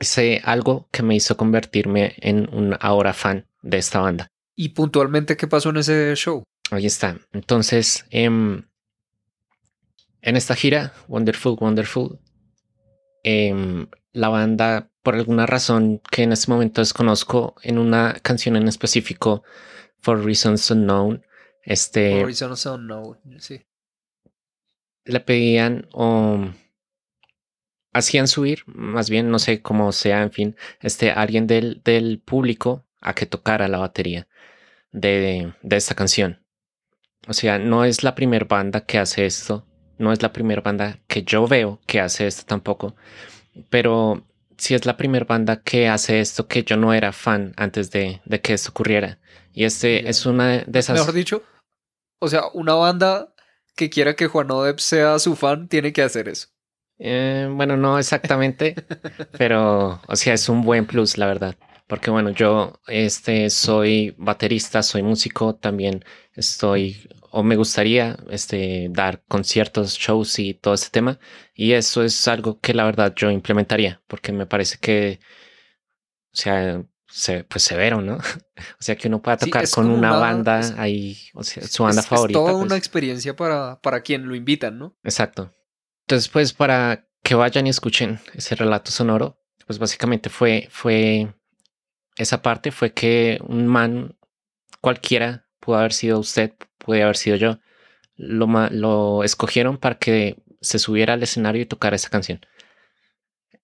sé 0.00 0.40
algo 0.44 0.88
que 0.90 1.02
me 1.02 1.14
hizo 1.14 1.36
convertirme 1.36 2.14
en 2.18 2.48
un 2.52 2.76
ahora 2.80 3.12
fan 3.12 3.46
de 3.62 3.78
esta 3.78 4.00
banda. 4.00 4.28
¿Y 4.56 4.70
puntualmente 4.70 5.36
qué 5.36 5.46
pasó 5.46 5.70
en 5.70 5.78
ese 5.78 6.14
show? 6.16 6.42
Ahí 6.70 6.86
está. 6.86 7.18
Entonces, 7.32 8.06
em, 8.10 8.64
en 10.22 10.36
esta 10.36 10.54
gira, 10.54 10.92
Wonderful, 11.08 11.56
Wonderful, 11.60 12.18
em, 13.22 13.86
la 14.12 14.28
banda, 14.28 14.90
por 15.02 15.14
alguna 15.14 15.46
razón 15.46 16.00
que 16.10 16.22
en 16.22 16.32
este 16.32 16.50
momento 16.50 16.80
desconozco, 16.80 17.54
en 17.62 17.78
una 17.78 18.14
canción 18.22 18.56
en 18.56 18.68
específico, 18.68 19.42
For 20.00 20.24
Reasons 20.24 20.70
Unknown, 20.70 21.24
este... 21.62 22.18
For 22.18 22.26
Reasons 22.26 22.66
Unknown, 22.66 23.18
sí. 23.38 23.62
Le 25.04 25.20
pedían 25.20 25.88
hacían 27.92 28.28
subir, 28.28 28.62
más 28.66 29.10
bien 29.10 29.30
no 29.30 29.38
sé 29.38 29.62
cómo 29.62 29.92
sea, 29.92 30.22
en 30.22 30.32
fin, 30.32 30.56
este, 30.80 31.10
alguien 31.10 31.46
del, 31.46 31.82
del 31.84 32.20
público 32.20 32.86
a 33.00 33.14
que 33.14 33.26
tocara 33.26 33.68
la 33.68 33.78
batería 33.78 34.28
de, 34.92 35.52
de 35.62 35.76
esta 35.76 35.94
canción. 35.94 36.44
O 37.28 37.32
sea, 37.32 37.58
no 37.58 37.84
es 37.84 38.02
la 38.02 38.14
primera 38.14 38.46
banda 38.48 38.84
que 38.84 38.98
hace 38.98 39.26
esto, 39.26 39.66
no 39.98 40.12
es 40.12 40.22
la 40.22 40.32
primera 40.32 40.62
banda 40.62 41.00
que 41.06 41.22
yo 41.22 41.46
veo 41.46 41.80
que 41.86 42.00
hace 42.00 42.26
esto 42.26 42.44
tampoco, 42.46 42.94
pero 43.68 44.26
sí 44.56 44.74
es 44.74 44.86
la 44.86 44.96
primera 44.96 45.26
banda 45.26 45.62
que 45.62 45.88
hace 45.88 46.20
esto 46.20 46.46
que 46.46 46.62
yo 46.62 46.76
no 46.76 46.94
era 46.94 47.12
fan 47.12 47.52
antes 47.56 47.90
de, 47.90 48.20
de 48.24 48.40
que 48.40 48.54
esto 48.54 48.70
ocurriera. 48.70 49.18
Y 49.52 49.64
este 49.64 50.08
es 50.08 50.26
una 50.26 50.58
de 50.58 50.78
esas... 50.78 50.98
Mejor 50.98 51.14
dicho, 51.14 51.42
o 52.20 52.28
sea, 52.28 52.44
una 52.54 52.74
banda 52.74 53.34
que 53.76 53.90
quiera 53.90 54.14
que 54.14 54.26
Juan 54.26 54.50
Odeb 54.50 54.78
sea 54.78 55.18
su 55.18 55.36
fan 55.36 55.68
tiene 55.68 55.92
que 55.92 56.02
hacer 56.02 56.28
eso. 56.28 56.48
Eh, 57.02 57.48
bueno, 57.50 57.78
no 57.78 57.98
exactamente, 57.98 58.74
pero, 59.38 60.02
o 60.06 60.16
sea, 60.16 60.34
es 60.34 60.48
un 60.50 60.62
buen 60.62 60.86
plus, 60.86 61.16
la 61.16 61.26
verdad. 61.26 61.56
Porque 61.86 62.10
bueno, 62.10 62.30
yo 62.30 62.80
este, 62.86 63.50
soy 63.50 64.14
baterista, 64.18 64.82
soy 64.82 65.02
músico, 65.02 65.56
también 65.56 66.04
estoy 66.34 67.08
o 67.30 67.42
me 67.42 67.56
gustaría 67.56 68.16
este, 68.28 68.88
dar 68.90 69.22
conciertos, 69.28 69.96
shows 69.96 70.38
y 70.38 70.54
todo 70.54 70.74
ese 70.74 70.90
tema. 70.90 71.18
Y 71.54 71.72
eso 71.72 72.02
es 72.02 72.28
algo 72.28 72.60
que 72.60 72.74
la 72.74 72.84
verdad 72.84 73.14
yo 73.16 73.30
implementaría, 73.30 74.02
porque 74.06 74.32
me 74.32 74.46
parece 74.46 74.78
que, 74.78 75.20
o 76.32 76.36
sea, 76.36 76.84
pues 77.48 77.64
severo, 77.64 78.00
¿no? 78.02 78.16
o 78.56 78.82
sea, 78.82 78.96
que 78.96 79.08
uno 79.08 79.22
pueda 79.22 79.36
tocar 79.36 79.68
con 79.70 79.90
una, 79.90 80.16
banda 80.16 80.74
ahí, 80.76 81.16
o 81.34 81.42
sea, 81.42 81.62
su 81.62 81.84
banda 81.84 82.02
favorita. 82.02 82.38
Es 82.38 82.44
toda 82.44 82.56
una 82.56 82.68
pues. 82.68 82.78
experiencia 82.78 83.34
para, 83.34 83.80
para 83.80 84.02
quien 84.02 84.28
lo 84.28 84.34
invitan, 84.34 84.78
¿no? 84.78 84.96
Exacto. 85.02 85.52
Entonces, 86.10 86.28
pues 86.28 86.52
para 86.52 87.06
que 87.22 87.36
vayan 87.36 87.68
y 87.68 87.70
escuchen 87.70 88.18
ese 88.34 88.56
relato 88.56 88.90
sonoro, 88.90 89.38
pues 89.64 89.78
básicamente 89.78 90.28
fue, 90.28 90.66
fue 90.68 91.32
esa 92.16 92.42
parte 92.42 92.72
fue 92.72 92.92
que 92.92 93.38
un 93.46 93.68
man 93.68 94.18
cualquiera, 94.80 95.46
pudo 95.60 95.76
haber 95.76 95.92
sido 95.92 96.18
usted, 96.18 96.52
puede 96.78 97.04
haber 97.04 97.16
sido 97.16 97.36
yo, 97.36 97.60
lo, 98.16 98.48
lo 98.70 99.22
escogieron 99.22 99.78
para 99.78 99.98
que 99.98 100.42
se 100.60 100.80
subiera 100.80 101.14
al 101.14 101.22
escenario 101.22 101.62
y 101.62 101.66
tocara 101.66 101.94
esa 101.94 102.10
canción. 102.10 102.40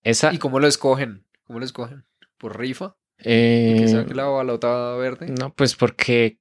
Esa, 0.05 0.33
¿Y 0.33 0.39
cómo 0.39 0.61
lo 0.61 0.69
escogen? 0.69 1.27
¿Cómo 1.49 1.59
lo 1.59 1.65
escogen? 1.65 2.05
¿Por 2.39 2.57
rifa? 2.57 2.97
Eh, 3.19 4.05
que 4.07 4.15
la 4.15 4.27
balota 4.27 4.95
verde? 4.95 5.35
No, 5.37 5.53
pues 5.53 5.75
porque 5.75 6.39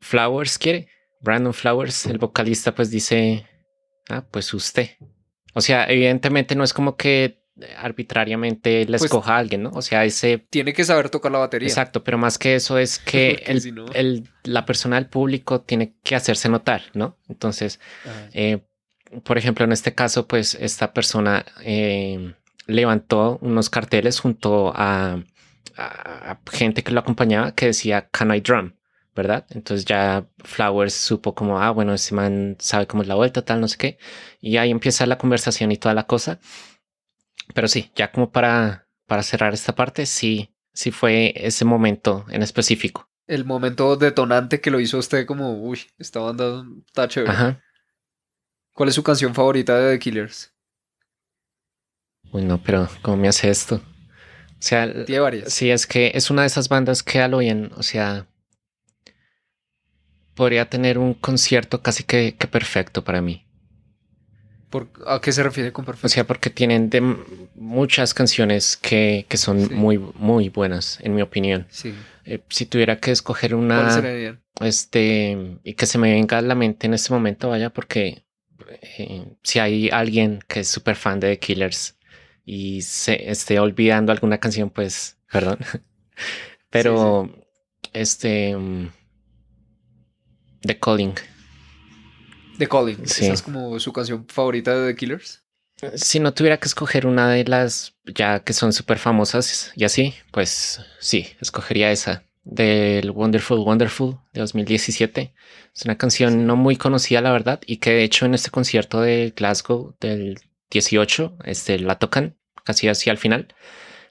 Flowers 0.00 0.56
quiere. 0.56 0.88
Brandon 1.20 1.52
Flowers, 1.52 2.06
el 2.06 2.16
vocalista, 2.16 2.74
pues 2.74 2.90
dice, 2.90 3.46
ah, 4.08 4.26
pues 4.30 4.54
usted. 4.54 4.88
O 5.56 5.62
sea, 5.62 5.86
evidentemente 5.86 6.54
no 6.54 6.64
es 6.64 6.74
como 6.74 6.98
que 6.98 7.40
arbitrariamente 7.78 8.80
le 8.80 8.98
pues 8.98 9.04
escoja 9.04 9.36
a 9.36 9.38
alguien, 9.38 9.62
¿no? 9.62 9.70
O 9.70 9.80
sea, 9.80 10.04
ese... 10.04 10.36
Tiene 10.50 10.74
que 10.74 10.84
saber 10.84 11.08
tocar 11.08 11.32
la 11.32 11.38
batería. 11.38 11.66
Exacto, 11.66 12.04
pero 12.04 12.18
más 12.18 12.36
que 12.36 12.56
eso 12.56 12.76
es 12.76 12.98
que 12.98 13.42
el, 13.94 14.28
la 14.44 14.66
persona 14.66 14.96
del 14.96 15.06
público 15.06 15.62
tiene 15.62 15.94
que 16.02 16.14
hacerse 16.14 16.50
notar, 16.50 16.82
¿no? 16.92 17.16
Entonces, 17.30 17.80
eh, 18.34 18.66
por 19.24 19.38
ejemplo, 19.38 19.64
en 19.64 19.72
este 19.72 19.94
caso, 19.94 20.28
pues 20.28 20.52
esta 20.60 20.92
persona 20.92 21.46
eh, 21.64 22.34
levantó 22.66 23.38
unos 23.40 23.70
carteles 23.70 24.20
junto 24.20 24.74
a, 24.76 25.22
a, 25.78 26.38
gente 26.52 26.82
que 26.82 26.92
lo 26.92 27.00
acompañaba 27.00 27.52
que 27.52 27.64
decía, 27.64 28.10
Can 28.10 28.34
I 28.34 28.40
drum? 28.42 28.72
¿Verdad? 29.16 29.46
Entonces 29.50 29.84
ya 29.84 30.28
Flowers 30.44 30.94
supo 30.94 31.34
como, 31.34 31.60
ah, 31.60 31.70
bueno, 31.70 31.94
ese 31.94 32.14
man 32.14 32.56
sabe 32.60 32.86
cómo 32.86 33.02
es 33.02 33.08
la 33.08 33.16
vuelta, 33.16 33.44
tal, 33.44 33.60
no 33.60 33.66
sé 33.66 33.78
qué. 33.78 33.98
Y 34.40 34.58
ahí 34.58 34.70
empieza 34.70 35.06
la 35.06 35.18
conversación 35.18 35.72
y 35.72 35.78
toda 35.78 35.94
la 35.94 36.06
cosa. 36.06 36.38
Pero 37.54 37.66
sí, 37.66 37.90
ya 37.96 38.12
como 38.12 38.30
para, 38.30 38.88
para 39.06 39.22
cerrar 39.22 39.54
esta 39.54 39.74
parte, 39.74 40.06
sí, 40.06 40.54
sí 40.72 40.92
fue 40.92 41.32
ese 41.34 41.64
momento 41.64 42.26
en 42.28 42.42
específico. 42.42 43.08
El 43.26 43.44
momento 43.44 43.96
detonante 43.96 44.60
que 44.60 44.70
lo 44.70 44.78
hizo 44.78 44.98
usted 44.98 45.26
como, 45.26 45.60
uy, 45.60 45.80
esta 45.98 46.20
banda 46.20 46.64
está 46.86 47.08
chévere. 47.08 47.32
Ajá. 47.32 47.62
¿Cuál 48.72 48.90
es 48.90 48.94
su 48.94 49.02
canción 49.02 49.34
favorita 49.34 49.78
de 49.78 49.94
The 49.94 49.98
Killers? 49.98 50.52
Uy, 52.30 52.44
no, 52.44 52.62
pero 52.62 52.88
¿cómo 53.02 53.16
me 53.16 53.28
hace 53.28 53.48
esto? 53.48 53.76
O 53.76 54.62
sea, 54.62 55.04
tiene 55.04 55.20
varias. 55.20 55.52
Sí, 55.52 55.70
es 55.70 55.86
que 55.86 56.12
es 56.14 56.30
una 56.30 56.42
de 56.42 56.48
esas 56.48 56.68
bandas 56.68 57.02
que 57.02 57.20
a 57.20 57.28
lo 57.28 57.38
bien, 57.38 57.70
o 57.76 57.82
sea, 57.82 58.26
podría 60.36 60.70
tener 60.70 60.98
un 60.98 61.14
concierto 61.14 61.82
casi 61.82 62.04
que, 62.04 62.36
que 62.38 62.46
perfecto 62.46 63.02
para 63.02 63.20
mí. 63.20 63.46
¿A 65.06 65.20
qué 65.20 65.32
se 65.32 65.42
refiere 65.42 65.72
con 65.72 65.84
perfecto? 65.84 66.06
O 66.06 66.10
sea, 66.10 66.26
porque 66.26 66.50
tienen 66.50 66.90
de 66.90 67.00
muchas 67.54 68.12
canciones 68.12 68.76
que, 68.76 69.24
que 69.28 69.36
son 69.36 69.74
muy, 69.74 69.98
muy 69.98 70.48
buenas, 70.48 70.98
en 71.02 71.14
mi 71.14 71.22
opinión. 71.22 71.66
Sí. 71.70 71.94
Eh, 72.24 72.40
si 72.48 72.66
tuviera 72.66 72.98
que 72.98 73.12
escoger 73.12 73.54
una. 73.54 74.02
Este. 74.60 75.58
Y 75.62 75.74
que 75.74 75.86
se 75.86 75.98
me 75.98 76.12
venga 76.12 76.38
a 76.38 76.42
la 76.42 76.54
mente 76.54 76.86
en 76.86 76.94
este 76.94 77.12
momento, 77.12 77.48
vaya, 77.48 77.70
porque 77.70 78.24
eh, 78.98 79.24
si 79.42 79.58
hay 79.60 79.88
alguien 79.90 80.40
que 80.46 80.60
es 80.60 80.68
súper 80.68 80.96
fan 80.96 81.20
de 81.20 81.30
The 81.30 81.38
Killers 81.38 81.96
y 82.44 82.82
se 82.82 83.30
esté 83.30 83.58
olvidando 83.58 84.12
alguna 84.12 84.38
canción, 84.38 84.70
pues, 84.70 85.16
perdón. 85.30 85.58
Pero, 86.70 87.30
este. 87.92 88.56
Mm, 88.56 88.90
The 90.62 90.78
Calling 90.78 91.14
The 92.58 92.68
Calling. 92.68 93.02
Esa 93.04 93.32
es 93.32 93.42
como 93.42 93.78
su 93.80 93.92
canción 93.92 94.26
favorita 94.28 94.74
de 94.74 94.92
The 94.92 94.96
Killers. 94.96 95.42
Si 95.94 96.20
no 96.20 96.32
tuviera 96.32 96.56
que 96.56 96.68
escoger 96.68 97.06
una 97.06 97.28
de 97.28 97.44
las 97.44 97.94
ya 98.06 98.40
que 98.40 98.54
son 98.54 98.72
súper 98.72 98.98
famosas 98.98 99.72
y 99.76 99.84
así, 99.84 100.14
pues 100.30 100.80
sí, 101.00 101.26
escogería 101.40 101.90
esa 101.92 102.24
del 102.44 103.10
Wonderful 103.10 103.58
Wonderful 103.58 104.18
de 104.32 104.40
2017. 104.40 105.34
Es 105.74 105.84
una 105.84 105.98
canción 105.98 106.46
no 106.46 106.56
muy 106.56 106.76
conocida, 106.76 107.20
la 107.20 107.32
verdad, 107.32 107.60
y 107.66 107.76
que 107.76 107.90
de 107.90 108.04
hecho 108.04 108.24
en 108.24 108.34
este 108.34 108.50
concierto 108.50 109.02
de 109.02 109.34
Glasgow 109.36 109.94
del 110.00 110.38
18 110.70 111.38
este, 111.44 111.78
la 111.78 111.98
tocan 111.98 112.38
casi 112.64 112.88
así 112.88 113.10
al 113.10 113.18
final. 113.18 113.54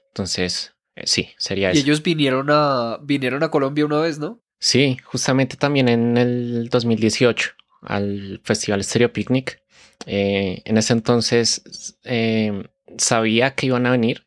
Entonces, 0.08 0.74
eh, 0.94 1.06
sí, 1.06 1.30
sería 1.36 1.70
eso. 1.70 1.78
Y 1.78 1.82
ellos 1.82 2.02
vinieron 2.02 2.48
a, 2.50 2.98
vinieron 3.02 3.42
a 3.42 3.50
Colombia 3.50 3.86
una 3.86 3.98
vez, 3.98 4.18
¿no? 4.18 4.40
Sí, 4.58 4.96
justamente 5.04 5.56
también 5.56 5.88
en 5.88 6.16
el 6.16 6.68
2018 6.70 7.50
al 7.82 8.40
Festival 8.42 8.82
Stereo 8.82 9.12
Picnic. 9.12 9.62
Eh, 10.06 10.62
en 10.64 10.76
ese 10.76 10.92
entonces 10.92 11.98
eh, 12.04 12.68
sabía 12.98 13.54
que 13.54 13.66
iban 13.66 13.86
a 13.86 13.90
venir, 13.90 14.26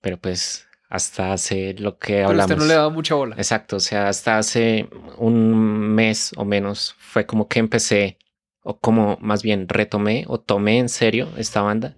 pero 0.00 0.18
pues 0.18 0.66
hasta 0.88 1.32
hace 1.32 1.74
lo 1.74 1.98
que 1.98 2.22
hablamos. 2.22 2.46
Pero 2.46 2.56
usted 2.56 2.56
no 2.56 2.68
le 2.68 2.74
daba 2.74 2.90
mucha 2.90 3.14
bola. 3.14 3.36
Exacto, 3.36 3.76
o 3.76 3.80
sea, 3.80 4.08
hasta 4.08 4.38
hace 4.38 4.88
un 5.18 5.94
mes 5.94 6.32
o 6.36 6.44
menos 6.44 6.94
fue 6.98 7.26
como 7.26 7.48
que 7.48 7.58
empecé, 7.58 8.18
o 8.62 8.78
como 8.78 9.18
más 9.20 9.42
bien 9.42 9.68
retomé 9.68 10.24
o 10.28 10.40
tomé 10.40 10.78
en 10.78 10.88
serio 10.88 11.28
esta 11.36 11.62
banda. 11.62 11.94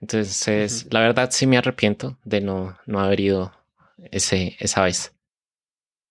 Entonces, 0.00 0.86
la 0.90 1.00
verdad 1.00 1.30
sí 1.32 1.46
me 1.46 1.58
arrepiento 1.58 2.18
de 2.24 2.40
no, 2.40 2.78
no 2.86 3.00
haber 3.00 3.20
ido 3.20 3.52
ese, 4.12 4.56
esa 4.60 4.82
vez. 4.82 5.12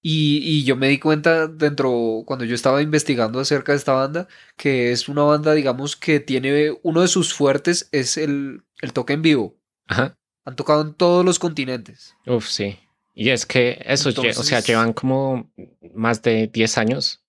Y, 0.10 0.64
yo 0.64 0.78
me 0.78 0.88
di 0.88 1.00
cuenta 1.00 1.48
dentro, 1.48 2.24
cuando 2.26 2.46
yo 2.46 2.56
estaba 2.56 2.82
investigando 2.82 3.42
acerca 3.42 3.74
de 3.74 3.78
esta 3.78 3.92
banda, 3.92 4.30
que 4.56 4.94
es 4.94 5.10
una 5.10 5.24
banda, 5.24 5.54
digamos, 5.54 5.98
que 5.98 6.22
tiene 6.22 6.78
uno 6.82 7.02
de 7.02 7.10
sus 7.10 7.34
fuertes 7.34 7.90
es 7.92 8.16
el, 8.16 8.64
el 8.82 8.94
toque 8.94 9.12
en 9.12 9.22
vivo. 9.22 9.58
Ajá. 9.86 10.18
Han 10.46 10.56
tocado 10.56 10.82
en 10.82 10.94
todos 10.94 11.26
los 11.26 11.40
continentes. 11.40 12.16
Uf, 12.26 12.48
sí. 12.48 12.80
Y 13.14 13.32
es 13.32 13.46
que 13.46 13.84
eso, 13.86 14.12
o 14.12 14.44
sea, 14.44 14.62
llevan 14.62 14.94
como 14.94 15.52
más 15.94 16.22
de 16.22 16.48
10 16.48 16.78
años. 16.78 17.22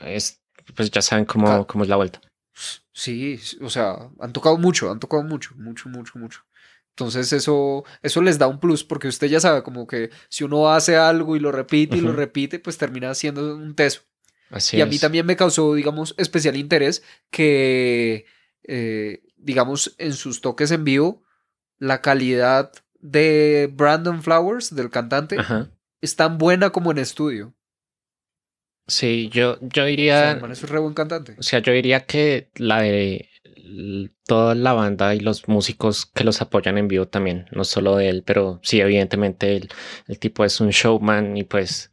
Es, 0.00 0.40
pues 0.74 0.90
ya 0.90 1.00
saben 1.00 1.26
cómo, 1.26 1.64
cómo 1.68 1.84
es 1.84 1.90
la 1.90 1.96
vuelta. 1.96 2.20
Sí, 2.92 3.38
o 3.60 3.70
sea, 3.70 4.10
han 4.18 4.32
tocado 4.32 4.58
mucho, 4.58 4.90
han 4.90 4.98
tocado 4.98 5.22
mucho, 5.22 5.54
mucho, 5.54 5.88
mucho, 5.88 6.18
mucho. 6.18 6.40
Entonces 6.96 7.32
eso, 7.32 7.84
eso 8.02 8.22
les 8.22 8.38
da 8.38 8.46
un 8.46 8.60
plus 8.60 8.84
porque 8.84 9.08
usted 9.08 9.26
ya 9.26 9.40
sabe 9.40 9.64
como 9.64 9.88
que 9.88 10.10
si 10.28 10.44
uno 10.44 10.70
hace 10.70 10.96
algo 10.96 11.34
y 11.34 11.40
lo 11.40 11.50
repite 11.50 11.96
y 11.96 12.00
lo 12.00 12.12
repite, 12.12 12.60
pues 12.60 12.78
termina 12.78 13.12
siendo 13.14 13.56
un 13.56 13.74
teso. 13.74 14.02
Así 14.50 14.76
y 14.76 14.80
a 14.80 14.86
mí 14.86 15.00
también 15.00 15.26
me 15.26 15.34
causó, 15.34 15.74
digamos, 15.74 16.14
especial 16.18 16.54
interés 16.54 17.02
que, 17.30 18.26
eh, 18.62 19.24
digamos, 19.36 19.96
en 19.98 20.12
sus 20.12 20.40
toques 20.40 20.70
en 20.70 20.84
vivo, 20.84 21.24
la 21.78 22.00
calidad 22.00 22.70
de 23.00 23.68
Brandon 23.72 24.22
Flowers, 24.22 24.72
del 24.72 24.90
cantante, 24.90 25.36
es 26.00 26.14
tan 26.14 26.38
buena 26.38 26.70
como 26.70 26.92
en 26.92 26.98
estudio. 26.98 27.54
Sí, 28.86 29.30
yo, 29.32 29.58
yo 29.60 29.84
diría... 29.84 30.38
O 30.40 30.40
sea, 30.44 30.52
es 30.52 30.62
un 30.62 30.68
re 30.68 30.78
buen 30.78 30.94
cantante. 30.94 31.34
O 31.38 31.42
sea, 31.42 31.58
yo 31.58 31.72
diría 31.72 32.06
que 32.06 32.50
la 32.54 32.82
de 32.82 33.28
toda 34.26 34.54
la 34.54 34.72
banda 34.72 35.14
y 35.14 35.20
los 35.20 35.48
músicos 35.48 36.06
que 36.06 36.24
los 36.24 36.40
apoyan 36.40 36.78
en 36.78 36.88
vivo 36.88 37.06
también, 37.06 37.46
no 37.52 37.64
solo 37.64 37.96
de 37.96 38.08
él, 38.08 38.22
pero 38.24 38.60
sí, 38.62 38.80
evidentemente 38.80 39.56
el, 39.56 39.68
el 40.06 40.18
tipo 40.18 40.44
es 40.44 40.60
un 40.60 40.70
showman 40.70 41.36
y 41.36 41.44
pues 41.44 41.90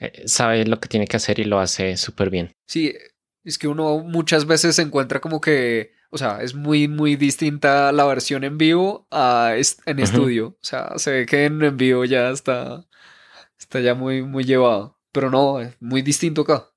eh, 0.00 0.22
sabe 0.26 0.64
lo 0.64 0.80
que 0.80 0.88
tiene 0.88 1.06
que 1.06 1.16
hacer 1.16 1.38
y 1.38 1.44
lo 1.44 1.58
hace 1.58 1.96
súper 1.96 2.30
bien. 2.30 2.52
Sí, 2.66 2.94
es 3.44 3.58
que 3.58 3.68
uno 3.68 3.98
muchas 4.00 4.46
veces 4.46 4.76
se 4.76 4.82
encuentra 4.82 5.20
como 5.20 5.40
que, 5.40 5.92
o 6.10 6.18
sea, 6.18 6.42
es 6.42 6.54
muy, 6.54 6.86
muy 6.86 7.16
distinta 7.16 7.92
la 7.92 8.04
versión 8.04 8.44
en 8.44 8.58
vivo 8.58 9.06
a 9.10 9.54
en 9.86 9.98
estudio. 9.98 10.48
O 10.48 10.58
sea, 10.64 10.92
se 10.98 11.10
ve 11.10 11.26
que 11.26 11.46
en, 11.46 11.62
en 11.62 11.76
vivo 11.76 12.04
ya 12.04 12.30
está, 12.30 12.86
está 13.58 13.80
ya 13.80 13.94
muy, 13.94 14.22
muy 14.22 14.44
llevado. 14.44 14.98
Pero 15.12 15.30
no, 15.30 15.60
es 15.60 15.74
muy 15.80 16.02
distinto 16.02 16.42
acá. 16.42 16.70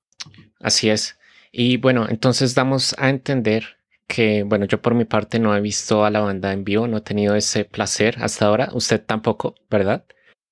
Así 0.60 0.88
es. 0.88 1.18
Y 1.50 1.76
bueno, 1.76 2.06
entonces 2.08 2.54
damos 2.54 2.94
a 2.98 3.10
entender 3.10 3.76
que, 4.12 4.42
bueno, 4.42 4.66
yo 4.66 4.82
por 4.82 4.94
mi 4.94 5.06
parte 5.06 5.38
no 5.38 5.56
he 5.56 5.60
visto 5.62 6.04
a 6.04 6.10
la 6.10 6.20
banda 6.20 6.52
en 6.52 6.64
vivo, 6.64 6.86
no 6.86 6.98
he 6.98 7.00
tenido 7.00 7.34
ese 7.34 7.64
placer 7.64 8.16
hasta 8.20 8.44
ahora. 8.44 8.68
Usted 8.74 9.02
tampoco, 9.02 9.54
¿verdad? 9.70 10.04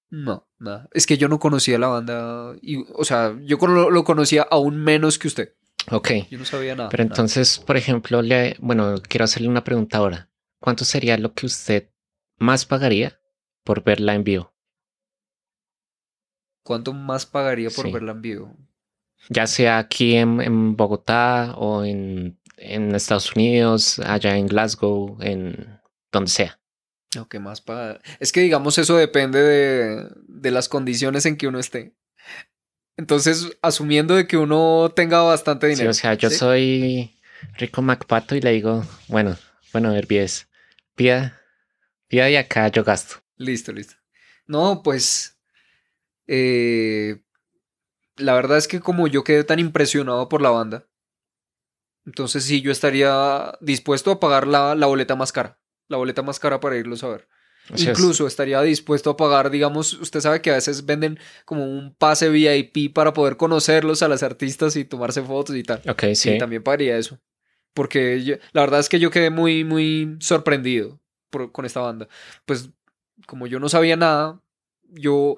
No, 0.08 0.48
nada. 0.58 0.88
Es 0.92 1.06
que 1.06 1.18
yo 1.18 1.28
no 1.28 1.38
conocía 1.38 1.78
la 1.78 1.88
banda, 1.88 2.54
y, 2.62 2.82
o 2.94 3.04
sea, 3.04 3.36
yo 3.42 3.58
lo, 3.58 4.04
conocía 4.04 4.46
aún 4.50 4.82
menos 4.82 5.18
que 5.18 5.28
usted. 5.28 5.56
Ok. 5.90 6.10
Yo 6.30 6.38
no 6.38 6.46
sabía 6.46 6.74
nada. 6.74 6.88
Pero 6.88 7.02
entonces, 7.02 7.58
por 7.58 7.76
ejemplo, 7.76 8.22
le, 8.22 8.56
bueno, 8.60 8.94
quiero 9.06 9.24
hacerle 9.24 9.48
una 9.48 9.62
pregunta 9.62 9.98
ahora. 9.98 10.30
¿Cuánto 10.58 10.86
sería 10.86 11.18
lo 11.18 11.34
que 11.34 11.44
usted 11.44 11.90
más 12.38 12.64
pagaría 12.64 13.20
por 13.62 13.84
verla 13.84 14.14
en 14.14 14.24
vivo? 14.24 14.54
¿Cuánto 16.64 16.94
más 16.94 17.26
pagaría 17.26 17.68
por 17.68 17.92
verla 17.92 18.12
en 18.12 18.22
vivo? 18.22 18.56
Ya 19.28 19.46
sea 19.46 19.78
aquí 19.78 20.16
en, 20.16 20.76
Bogotá 20.76 21.54
o 21.56 21.84
en, 21.84 22.38
en, 22.56 22.94
Estados 22.94 23.34
Unidos, 23.34 23.98
allá 24.00 24.36
en 24.36 24.46
Glasgow, 24.46 25.18
en 25.20 25.80
donde 26.10 26.30
sea. 26.30 26.60
Lo 27.14 27.28
que 27.28 27.38
más 27.38 27.60
paga. 27.60 28.00
Es 28.18 28.32
que 28.32 28.40
digamos 28.40 28.78
eso 28.78 28.96
depende 28.96 29.40
de, 29.42 30.08
de 30.26 30.50
las 30.50 30.68
condiciones 30.68 31.26
en 31.26 31.36
que 31.36 31.48
uno 31.48 31.58
esté. 31.58 31.94
Entonces, 32.96 33.56
asumiendo 33.62 34.14
de 34.14 34.26
que 34.26 34.36
uno 34.36 34.92
tenga 34.94 35.22
bastante 35.22 35.68
dinero. 35.68 35.92
Sí, 35.94 35.98
o 35.98 36.00
sea, 36.02 36.14
yo 36.14 36.28
soy 36.28 37.16
Rico 37.56 37.82
MacPato 37.82 38.34
y 38.34 38.40
le 38.40 38.52
digo, 38.52 38.84
bueno, 39.08 39.38
bueno, 39.72 39.94
Herbies, 39.94 40.48
pida, 40.94 41.40
pida 42.08 42.28
y 42.28 42.36
acá 42.36 42.68
yo 42.68 42.84
gasto. 42.84 43.16
Listo, 43.36 43.72
listo. 43.72 43.94
No, 44.46 44.82
pues 44.82 45.38
eh, 46.26 47.22
la 48.20 48.34
verdad 48.34 48.58
es 48.58 48.68
que 48.68 48.80
como 48.80 49.06
yo 49.06 49.24
quedé 49.24 49.44
tan 49.44 49.58
impresionado 49.58 50.28
por 50.28 50.42
la 50.42 50.50
banda, 50.50 50.86
entonces 52.06 52.44
sí, 52.44 52.60
yo 52.60 52.72
estaría 52.72 53.56
dispuesto 53.60 54.10
a 54.10 54.20
pagar 54.20 54.46
la, 54.46 54.74
boleta 54.86 55.16
más 55.16 55.32
cara. 55.32 55.58
La 55.88 55.96
boleta 55.96 56.22
más 56.22 56.40
cara 56.40 56.60
para 56.60 56.76
irlos 56.76 57.04
a 57.04 57.08
ver. 57.08 57.28
Incluso 57.76 58.26
estaría 58.26 58.60
dispuesto 58.62 59.10
a 59.10 59.16
pagar, 59.16 59.50
digamos, 59.50 59.92
usted 59.92 60.20
sabe 60.20 60.42
que 60.42 60.50
a 60.50 60.54
veces 60.54 60.86
venden 60.86 61.20
como 61.44 61.64
un 61.64 61.94
pase 61.94 62.28
VIP 62.28 62.92
para 62.92 63.12
poder 63.12 63.36
conocerlos 63.36 64.02
a 64.02 64.08
las 64.08 64.22
artistas 64.22 64.74
y 64.74 64.84
tomarse 64.84 65.22
fotos 65.22 65.54
y 65.54 65.62
tal. 65.62 65.80
Ok, 65.88 66.04
sí. 66.14 66.30
Y 66.30 66.38
también 66.38 66.62
pagaría 66.62 66.96
eso. 66.96 67.20
Porque 67.74 68.40
la 68.52 68.62
verdad 68.62 68.80
es 68.80 68.88
que 68.88 68.98
yo 68.98 69.10
quedé 69.10 69.30
muy, 69.30 69.62
muy 69.62 70.16
sorprendido 70.20 71.00
con 71.52 71.64
esta 71.64 71.80
banda. 71.80 72.08
Pues 72.44 72.70
como 73.26 73.46
yo 73.46 73.60
no 73.60 73.68
sabía 73.68 73.96
nada, 73.96 74.40
yo 74.88 75.36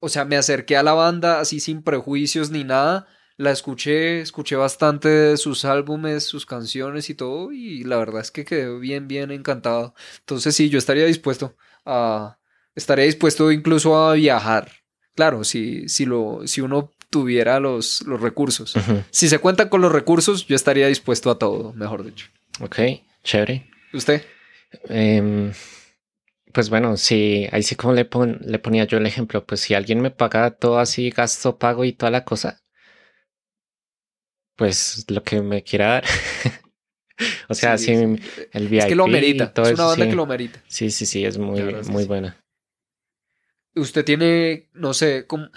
o 0.00 0.08
sea, 0.08 0.24
me 0.24 0.36
acerqué 0.36 0.76
a 0.76 0.82
la 0.82 0.92
banda 0.92 1.40
así 1.40 1.60
sin 1.60 1.82
prejuicios 1.82 2.50
ni 2.50 2.64
nada. 2.64 3.06
La 3.36 3.52
escuché, 3.52 4.20
escuché 4.20 4.56
bastante 4.56 5.08
de 5.08 5.36
sus 5.36 5.64
álbumes, 5.64 6.24
sus 6.24 6.44
canciones 6.44 7.08
y 7.08 7.14
todo, 7.14 7.52
y 7.52 7.84
la 7.84 7.96
verdad 7.96 8.20
es 8.20 8.32
que 8.32 8.44
quedé 8.44 8.78
bien, 8.78 9.06
bien 9.06 9.30
encantado. 9.30 9.94
Entonces 10.20 10.56
sí, 10.56 10.68
yo 10.68 10.78
estaría 10.78 11.04
dispuesto 11.06 11.56
a, 11.86 12.38
estaría 12.74 13.04
dispuesto 13.04 13.52
incluso 13.52 13.96
a 13.96 14.14
viajar. 14.14 14.72
Claro, 15.14 15.44
si, 15.44 15.88
si, 15.88 16.04
lo, 16.04 16.40
si 16.46 16.60
uno 16.60 16.92
tuviera 17.10 17.60
los, 17.60 18.02
los 18.02 18.20
recursos. 18.20 18.74
Si 19.10 19.28
se 19.28 19.38
cuentan 19.38 19.68
con 19.68 19.80
los 19.80 19.92
recursos, 19.92 20.46
yo 20.46 20.56
estaría 20.56 20.88
dispuesto 20.88 21.30
a 21.30 21.38
todo, 21.38 21.72
mejor 21.74 22.04
dicho. 22.04 22.26
Ok, 22.60 22.78
chévere. 23.22 23.70
¿Usted? 23.92 24.22
Eh, 24.88 25.52
pues 26.58 26.70
bueno, 26.70 26.96
sí, 26.96 27.46
ahí 27.52 27.62
sí 27.62 27.76
como 27.76 27.92
le, 27.92 28.08
le 28.40 28.58
ponía 28.58 28.82
yo 28.82 28.98
el 28.98 29.06
ejemplo, 29.06 29.46
pues 29.46 29.60
si 29.60 29.74
alguien 29.74 30.00
me 30.00 30.10
paga 30.10 30.50
todo 30.50 30.80
así, 30.80 31.10
gasto, 31.10 31.56
pago 31.56 31.84
y 31.84 31.92
toda 31.92 32.10
la 32.10 32.24
cosa, 32.24 32.64
pues 34.56 35.04
lo 35.08 35.22
que 35.22 35.40
me 35.40 35.62
quiera 35.62 35.86
dar. 35.86 36.04
o 37.48 37.54
sea, 37.54 37.78
sí, 37.78 37.92
el 37.92 38.68
VIP. 38.68 38.80
Es 38.80 38.86
que 38.86 38.96
lo 38.96 39.06
merita, 39.06 39.52
es 39.62 39.74
una 39.74 39.84
banda 39.84 40.08
que 40.08 40.16
lo 40.16 40.26
merita. 40.26 40.60
Sí, 40.66 40.90
sí, 40.90 41.06
sí, 41.06 41.24
es 41.24 41.38
muy, 41.38 41.62
muy 41.90 42.06
buena. 42.06 42.44
Usted 43.76 44.04
tiene, 44.04 44.68
no 44.72 44.94
sé, 44.94 45.28
como, 45.28 45.50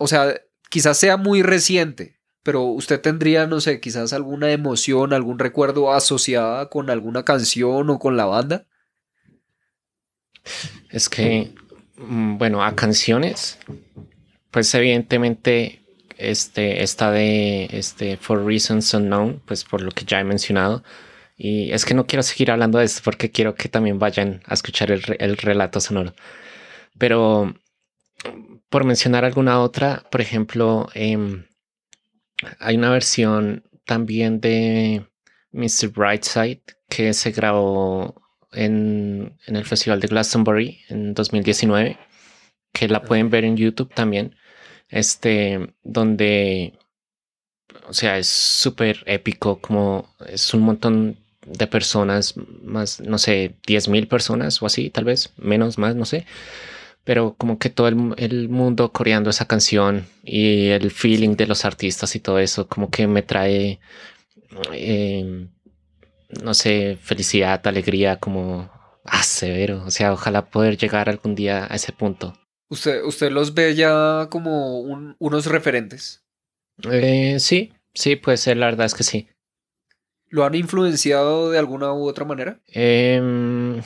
o 0.00 0.08
sea, 0.08 0.34
quizás 0.68 0.98
sea 0.98 1.16
muy 1.16 1.44
reciente, 1.44 2.18
pero 2.42 2.62
usted 2.64 3.00
tendría, 3.00 3.46
no 3.46 3.60
sé, 3.60 3.78
quizás 3.78 4.12
alguna 4.12 4.50
emoción, 4.50 5.12
algún 5.12 5.38
recuerdo 5.38 5.92
asociada 5.92 6.68
con 6.68 6.90
alguna 6.90 7.24
canción 7.24 7.90
o 7.90 8.00
con 8.00 8.16
la 8.16 8.24
banda. 8.24 8.66
Es 10.90 11.08
que, 11.08 11.52
mm, 11.98 12.38
bueno, 12.38 12.64
a 12.64 12.74
canciones, 12.74 13.58
pues 14.50 14.74
evidentemente 14.74 15.82
este, 16.18 16.82
esta 16.82 17.10
de 17.10 17.68
este, 17.72 18.16
For 18.16 18.44
Reasons 18.44 18.92
Unknown, 18.94 19.42
pues 19.44 19.64
por 19.64 19.82
lo 19.82 19.90
que 19.90 20.04
ya 20.04 20.20
he 20.20 20.24
mencionado. 20.24 20.82
Y 21.36 21.72
es 21.72 21.84
que 21.84 21.94
no 21.94 22.06
quiero 22.06 22.22
seguir 22.22 22.50
hablando 22.50 22.78
de 22.78 22.86
esto 22.86 23.02
porque 23.04 23.30
quiero 23.30 23.54
que 23.54 23.68
también 23.68 23.98
vayan 23.98 24.42
a 24.46 24.54
escuchar 24.54 24.90
el, 24.90 25.36
relato 25.36 25.80
sonoro. 25.80 26.14
Pero 26.98 27.54
por 28.70 28.84
mencionar 28.84 29.24
alguna 29.24 29.60
otra, 29.60 30.04
por 30.10 30.20
ejemplo, 30.20 30.88
em, 30.94 31.44
hay 32.58 32.76
una 32.76 32.90
versión 32.90 33.64
también 33.84 34.40
de 34.40 35.06
Mr. 35.52 35.88
Brightside 35.88 36.62
que 36.88 37.12
se 37.12 37.32
grabó 37.32 38.25
en, 38.56 39.38
el 39.46 39.64
Festival 39.64 40.00
de 40.00 40.08
Glastonbury 40.08 40.80
en 40.88 41.14
2019, 41.14 41.98
que 42.72 42.88
la 42.88 43.02
pueden 43.02 43.30
ver 43.30 43.44
en 43.44 43.56
YouTube 43.56 43.92
también, 43.94 44.34
este, 44.88 45.74
donde, 45.82 46.74
o 47.88 47.92
sea, 47.92 48.18
es 48.18 48.28
súper 48.28 49.02
épico, 49.06 49.60
como 49.60 50.14
es 50.26 50.54
un 50.54 50.62
montón 50.62 51.18
de 51.46 51.66
personas, 51.66 52.34
más, 52.62 53.00
no 53.00 53.18
sé, 53.18 53.56
10 53.66 53.88
mil 53.88 54.08
personas 54.08 54.62
o 54.62 54.66
así, 54.66 54.90
tal 54.90 55.04
vez, 55.04 55.32
menos, 55.36 55.78
más, 55.78 55.94
no 55.94 56.04
sé. 56.04 56.26
Pero 57.04 57.34
como 57.38 57.58
que 57.58 57.70
todo 57.70 57.88
el, 57.88 58.48
mundo 58.48 58.92
coreando 58.92 59.30
esa 59.30 59.46
canción 59.46 60.06
y 60.24 60.68
el 60.68 60.90
feeling 60.90 61.36
de 61.36 61.46
los 61.46 61.64
artistas 61.64 62.16
y 62.16 62.20
todo 62.20 62.40
eso, 62.40 62.68
como 62.68 62.90
que 62.90 63.06
me 63.06 63.22
trae 63.22 63.80
eh, 64.72 65.46
no 66.42 66.54
sé, 66.54 66.98
felicidad, 67.00 67.66
alegría, 67.66 68.18
como 68.18 68.70
ah, 69.04 69.22
severo. 69.22 69.82
O 69.84 69.90
sea, 69.90 70.12
ojalá 70.12 70.50
poder 70.50 70.76
llegar 70.76 71.08
algún 71.08 71.34
día 71.34 71.66
a 71.70 71.76
ese 71.76 71.92
punto. 71.92 72.34
¿Usted, 72.68 73.02
usted 73.04 73.30
los 73.30 73.54
ve 73.54 73.74
ya 73.74 74.28
como 74.30 74.80
unos 74.80 75.46
referentes? 75.46 76.24
Eh, 76.90 77.38
sí, 77.38 77.72
sí, 77.94 78.16
puede 78.16 78.36
ser, 78.36 78.56
la 78.56 78.66
verdad 78.66 78.86
es 78.86 78.94
que 78.94 79.04
sí. 79.04 79.28
¿Lo 80.28 80.44
han 80.44 80.54
influenciado 80.54 81.50
de 81.50 81.58
alguna 81.58 81.92
u 81.92 82.08
otra 82.08 82.24
manera? 82.24 82.60
Em, 82.66 83.80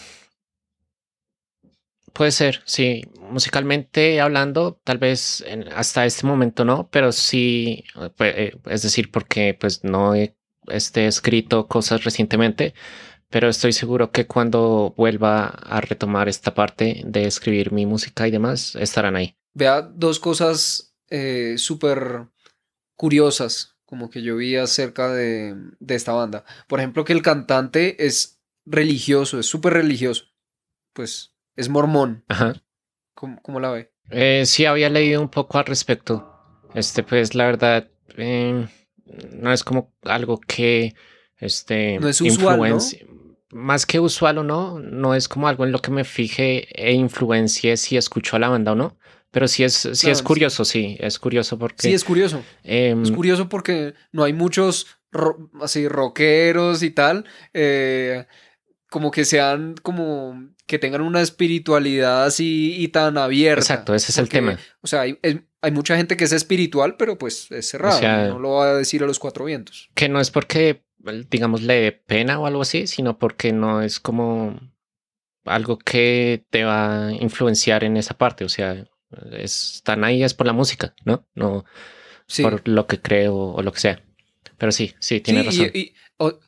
puede 2.14 2.31
ser, 2.31 2.62
sí. 2.64 3.05
Musicalmente 3.20 4.20
hablando, 4.20 4.81
tal 4.83 4.98
vez 4.98 5.44
hasta 5.76 6.07
este 6.07 6.26
momento 6.26 6.64
no, 6.64 6.88
pero 6.90 7.12
sí, 7.12 7.85
pues, 8.16 8.35
eh, 8.37 8.57
es 8.66 8.83
decir, 8.83 9.11
porque 9.11 9.55
pues 9.59 9.85
no 9.85 10.14
he 10.14 10.35
este, 10.70 11.06
escrito 11.06 11.66
cosas 11.66 12.04
recientemente, 12.04 12.74
pero 13.28 13.48
estoy 13.48 13.72
seguro 13.72 14.11
que 14.11 14.26
cuando 14.26 14.94
vuelva 14.96 15.46
a 15.46 15.80
retomar 15.80 16.28
esta 16.28 16.54
parte 16.54 17.02
de 17.04 17.24
escribir 17.24 17.72
mi 17.72 17.87
música 17.87 18.26
y 18.26 18.30
demás, 18.30 18.76
estarán 18.76 19.16
ahí. 19.16 19.37
Vea 19.54 19.83
dos 19.83 20.18
cosas 20.18 20.94
eh, 21.09 21.54
súper 21.59 22.28
curiosas 22.96 23.76
como 23.90 24.09
que 24.09 24.22
yo 24.22 24.37
vi 24.37 24.54
acerca 24.56 25.12
de, 25.12 25.56
esta 25.88 26.12
banda. 26.12 26.44
Por 26.68 26.78
ejemplo, 26.78 27.04
que 27.04 27.12
el 27.12 27.22
cantante 27.22 28.06
es 28.06 28.40
religioso, 28.64 29.40
es 29.40 29.46
súper 29.46 29.72
religioso. 29.72 30.26
Pues 30.92 31.35
es 31.56 31.68
mormón. 31.68 32.24
Ajá. 32.28 32.54
¿Cómo, 33.14 33.59
la 33.59 33.70
ve? 33.72 33.92
Eh, 34.11 34.44
sí, 34.46 34.64
había 34.64 34.88
leído 34.88 35.20
un 35.20 35.28
poco 35.28 35.59
al 35.59 35.66
respecto. 35.66 36.33
Este, 36.72 37.02
pues 37.02 37.35
la 37.35 37.46
verdad, 37.46 37.90
eh, 38.16 38.68
no 39.33 39.53
es 39.53 39.64
como 39.64 39.92
algo 40.03 40.40
que 40.40 40.94
este 41.37 41.99
no 42.01 42.09
es 42.09 42.20
usual, 42.20 42.79
más 43.53 43.87
que 43.87 43.99
usual 43.99 44.38
o 44.38 44.44
no, 44.44 44.79
no 44.79 45.14
es 45.14 45.29
como 45.29 45.49
algo 45.49 45.64
en 45.64 45.73
lo 45.73 45.81
que 45.81 45.90
me 45.90 46.05
fije 46.05 46.68
e 46.70 46.92
influencie 46.92 47.77
si 47.77 47.96
escucho 47.96 48.37
a 48.37 48.38
la 48.38 48.49
banda 48.49 48.73
o 48.73 48.77
no. 48.77 48.96
Pero 49.33 49.46
sí 49.46 49.62
es, 49.62 49.88
sí 49.92 50.11
es 50.11 50.23
curioso, 50.23 50.64
sí. 50.64 50.96
es 50.99 51.20
curioso 51.20 51.57
porque... 51.57 51.83
Sí, 51.83 51.94
es 51.94 52.03
curioso. 52.03 52.42
es 52.64 53.09
em, 53.09 53.14
curioso 53.14 53.49
porque 53.49 53.94
no 54.11 54.25
hay 54.25 54.33
muchos 54.33 54.87
así 55.61 55.88
rockeros 55.88 56.83
y 56.83 56.90
tal, 56.90 57.25
eh, 57.55 58.27
como 58.88 59.11
que 59.11 59.25
sean 59.25 59.77
como 59.83 60.51
que 60.70 60.78
tengan 60.78 61.00
una 61.00 61.20
espiritualidad 61.20 62.24
así 62.24 62.76
y 62.78 62.87
tan 62.88 63.18
abierta. 63.18 63.61
Exacto, 63.61 63.92
ese 63.92 64.12
es 64.12 64.18
el 64.18 64.28
tema. 64.28 64.56
O 64.83 64.87
sea, 64.87 65.00
hay, 65.00 65.18
hay, 65.61 65.72
mucha 65.72 65.96
gente 65.96 66.16
que 66.16 66.22
es 66.22 66.30
espiritual, 66.30 66.96
pero 66.96 67.18
pues 67.18 67.50
es 67.50 67.68
cerrado, 67.68 68.00
no 68.28 68.38
lo 68.38 68.50
va 68.52 68.70
a 68.70 68.74
decir 68.76 69.02
a 69.02 69.06
los 69.09 69.18
cuatro 69.18 69.46
vientos. 69.46 69.90
Que 69.94 70.09
no 70.09 70.20
es 70.20 70.30
porque, 70.30 70.85
digamos, 71.28 71.62
le 71.62 71.80
dé 71.80 71.90
pena 71.90 72.38
o 72.38 72.46
algo 72.46 72.62
así, 72.62 72.87
sino 72.87 73.18
porque 73.18 73.52
no 73.52 73.83
es 73.83 73.98
como 73.98 74.61
algo 75.44 75.76
que 75.76 76.46
te 76.50 76.62
va 76.62 77.09
a 77.09 77.12
influenciar 77.14 77.83
en 77.83 77.96
esa 77.96 78.16
parte. 78.16 78.44
O 78.44 78.48
sea, 78.48 78.87
están 79.33 80.04
ahí 80.04 80.22
es 80.22 80.35
por 80.35 80.46
la 80.46 80.52
música, 80.52 80.94
¿no? 81.04 81.26
No 81.35 81.64
por 82.40 82.68
lo 82.68 82.87
que 82.87 83.00
creo 83.00 83.35
o 83.37 83.61
lo 83.61 83.72
que 83.72 83.80
sea. 83.80 84.04
Pero 84.56 84.70
sí, 84.70 84.94
sí, 85.00 85.20
tiene 85.20 85.42
razón. 85.42 85.72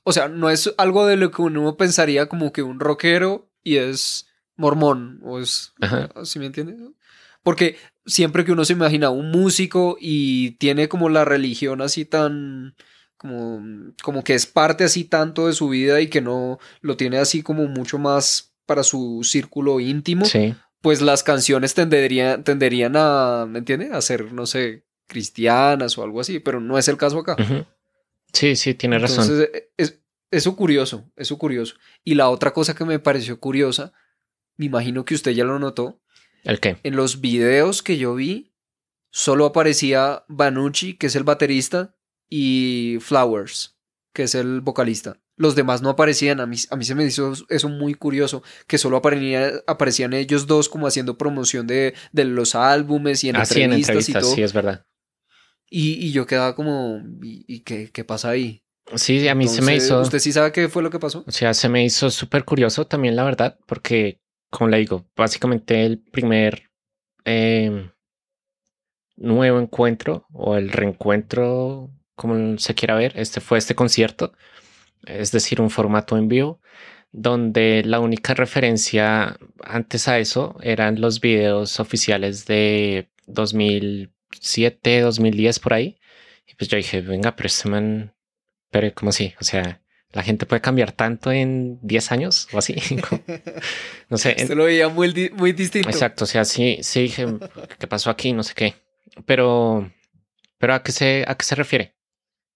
o, 0.04 0.12
sea, 0.12 0.28
no 0.28 0.48
es 0.48 0.72
algo 0.78 1.06
de 1.06 1.16
lo 1.16 1.32
que 1.32 1.42
uno 1.42 1.76
pensaría 1.76 2.26
como 2.26 2.52
que 2.52 2.62
un 2.62 2.78
rockero 2.78 3.51
y 3.62 3.76
es 3.76 4.26
mormón 4.56 5.20
o 5.24 5.38
es... 5.38 5.72
¿Sí 6.24 6.38
me 6.38 6.46
entiendes? 6.46 6.76
Porque 7.42 7.76
siempre 8.06 8.44
que 8.44 8.52
uno 8.52 8.64
se 8.64 8.72
imagina 8.72 9.10
un 9.10 9.30
músico 9.30 9.96
y 10.00 10.52
tiene 10.52 10.88
como 10.88 11.08
la 11.08 11.24
religión 11.24 11.80
así 11.80 12.04
tan... 12.04 12.74
Como, 13.16 13.62
como 14.02 14.24
que 14.24 14.34
es 14.34 14.46
parte 14.46 14.82
así 14.82 15.04
tanto 15.04 15.46
de 15.46 15.52
su 15.52 15.68
vida 15.68 16.00
y 16.00 16.08
que 16.08 16.20
no 16.20 16.58
lo 16.80 16.96
tiene 16.96 17.18
así 17.18 17.44
como 17.44 17.68
mucho 17.68 17.96
más 17.96 18.52
para 18.66 18.82
su 18.82 19.20
círculo 19.22 19.78
íntimo, 19.78 20.24
sí. 20.24 20.56
pues 20.80 21.00
las 21.00 21.22
canciones 21.22 21.74
tenderían, 21.74 22.42
tenderían 22.42 22.94
a, 22.96 23.46
¿me 23.48 23.60
entiendes? 23.60 23.92
A 23.92 24.00
ser, 24.00 24.32
no 24.32 24.46
sé, 24.46 24.86
cristianas 25.06 25.96
o 25.98 26.02
algo 26.02 26.20
así, 26.20 26.40
pero 26.40 26.60
no 26.60 26.78
es 26.78 26.88
el 26.88 26.96
caso 26.96 27.20
acá. 27.20 27.36
Sí, 28.32 28.56
sí, 28.56 28.74
tiene 28.74 28.98
razón. 28.98 29.24
Entonces, 29.24 29.50
e, 29.52 29.70
es, 29.76 30.01
eso 30.32 30.56
curioso, 30.56 31.08
eso 31.14 31.38
curioso. 31.38 31.76
Y 32.02 32.14
la 32.14 32.28
otra 32.28 32.52
cosa 32.52 32.74
que 32.74 32.84
me 32.84 32.98
pareció 32.98 33.38
curiosa, 33.38 33.92
me 34.56 34.66
imagino 34.66 35.04
que 35.04 35.14
usted 35.14 35.30
ya 35.30 35.44
lo 35.44 35.58
notó. 35.58 36.00
¿El 36.42 36.58
qué? 36.58 36.78
En 36.82 36.96
los 36.96 37.20
videos 37.20 37.82
que 37.82 37.98
yo 37.98 38.16
vi, 38.16 38.52
solo 39.10 39.46
aparecía 39.46 40.24
Banucci, 40.28 40.94
que 40.94 41.06
es 41.06 41.14
el 41.14 41.22
baterista, 41.22 41.94
y 42.28 42.98
Flowers, 43.00 43.78
que 44.12 44.24
es 44.24 44.34
el 44.34 44.62
vocalista. 44.62 45.20
Los 45.36 45.54
demás 45.54 45.82
no 45.82 45.90
aparecían. 45.90 46.40
A 46.40 46.46
mí, 46.46 46.56
a 46.70 46.76
mí 46.76 46.84
se 46.84 46.94
me 46.94 47.04
hizo 47.04 47.32
eso 47.48 47.68
muy 47.68 47.94
curioso, 47.94 48.42
que 48.66 48.78
solo 48.78 48.96
aparecían 49.66 50.12
ellos 50.12 50.46
dos 50.46 50.68
como 50.68 50.86
haciendo 50.86 51.18
promoción 51.18 51.66
de, 51.66 51.94
de 52.12 52.24
los 52.24 52.54
álbumes 52.54 53.22
y 53.24 53.28
en, 53.28 53.36
entrevistas, 53.36 53.56
en 53.56 53.72
entrevistas 53.72 54.08
y 54.08 54.12
todo. 54.12 54.34
Sí, 54.34 54.42
es 54.42 54.52
verdad. 54.52 54.86
Y, 55.74 56.12
yo 56.12 56.26
quedaba 56.26 56.54
como, 56.54 57.02
¿y, 57.22 57.60
qué, 57.60 57.90
qué, 57.90 58.04
pasa 58.04 58.28
ahí? 58.28 58.61
Sí, 58.94 59.26
a 59.28 59.34
mí 59.34 59.48
se 59.48 59.62
me 59.62 59.76
hizo. 59.76 60.00
¿Usted 60.00 60.18
sí 60.18 60.32
sabe 60.32 60.52
qué 60.52 60.68
fue 60.68 60.82
lo 60.82 60.90
que 60.90 60.98
pasó? 60.98 61.24
O 61.26 61.30
sea, 61.30 61.54
se 61.54 61.68
me 61.68 61.84
hizo 61.84 62.10
súper 62.10 62.44
curioso 62.44 62.86
también, 62.86 63.16
la 63.16 63.24
verdad, 63.24 63.58
porque, 63.66 64.20
como 64.50 64.68
le 64.68 64.78
digo, 64.78 65.06
básicamente 65.16 65.86
el 65.86 65.98
primer 65.98 66.70
em, 67.24 67.90
nuevo 69.16 69.60
encuentro 69.60 70.26
o 70.32 70.56
el 70.56 70.70
reencuentro, 70.70 71.90
como 72.16 72.58
se 72.58 72.74
quiera 72.74 72.94
ver, 72.94 73.12
este 73.16 73.40
fue 73.40 73.58
este 73.58 73.74
concierto, 73.74 74.32
es 75.06 75.32
decir, 75.32 75.60
un 75.60 75.70
formato 75.70 76.16
en 76.16 76.28
vivo, 76.28 76.60
donde 77.12 77.82
la 77.84 78.00
única 78.00 78.34
referencia 78.34 79.36
antes 79.62 80.08
a 80.08 80.18
eso 80.18 80.56
eran 80.62 81.00
los 81.00 81.20
videos 81.20 81.80
oficiales 81.80 82.46
de 82.46 83.10
2000 83.26 84.12
2007, 84.32 85.00
2010 85.00 85.58
por 85.58 85.74
ahí. 85.74 85.98
Y 86.46 86.54
pues 86.54 86.68
yo 86.68 86.76
dije, 86.76 87.00
venga, 87.00 87.36
pero 87.36 87.46
este 87.46 87.68
man, 87.68 88.14
pero 88.72 88.92
como 88.94 89.10
así? 89.10 89.34
O 89.38 89.44
sea, 89.44 89.82
la 90.12 90.22
gente 90.22 90.46
puede 90.46 90.62
cambiar 90.62 90.92
tanto 90.92 91.30
en 91.30 91.78
10 91.82 92.12
años 92.12 92.48
o 92.52 92.58
así. 92.58 92.74
no 94.08 94.16
sé. 94.16 94.34
Se 94.46 94.54
lo 94.54 94.64
veía 94.64 94.88
muy, 94.88 95.30
muy 95.36 95.52
distinto. 95.52 95.90
Exacto, 95.90 96.24
o 96.24 96.26
sea, 96.26 96.44
sí, 96.46 96.78
sí 96.82 97.02
dije, 97.02 97.26
¿qué 97.78 97.86
pasó 97.86 98.08
aquí? 98.08 98.32
No 98.32 98.42
sé 98.42 98.54
qué. 98.54 98.74
Pero, 99.26 99.92
pero 100.58 100.74
¿a 100.74 100.82
qué 100.82 100.90
se, 100.90 101.24
a 101.28 101.34
qué 101.36 101.44
se 101.44 101.54
refiere? 101.54 101.94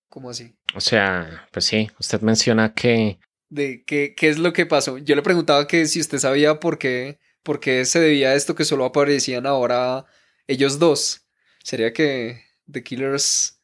¿Cómo 0.09 0.31
así? 0.31 0.57
O 0.75 0.81
sea, 0.81 1.47
pues 1.53 1.67
sí, 1.67 1.91
usted 2.01 2.23
menciona 2.23 2.73
que... 2.73 3.19
De 3.51 3.85
qué, 3.85 4.15
qué 4.17 4.31
es 4.31 4.39
lo 4.39 4.55
que 4.55 4.65
pasó. 4.65 4.97
Yo 4.97 5.15
le 5.15 5.23
preguntaba 5.23 5.67
que 5.69 5.85
si 5.85 6.01
usted 6.01 6.19
sabía 6.19 6.59
por 6.61 6.79
qué, 6.79 7.19
por 7.43 7.61
qué 7.61 7.85
se 7.85 8.01
debía 8.01 8.31
a 8.31 8.35
esto 8.35 8.55
que 8.55 8.65
solo 8.65 8.87
aparecían 8.87 9.47
ahora 9.47 10.07
ellos 10.47 10.79
dos. 10.79 11.27
¿Sería 11.63 11.93
que 11.93 12.43
The 12.71 12.83
Killers 12.83 13.57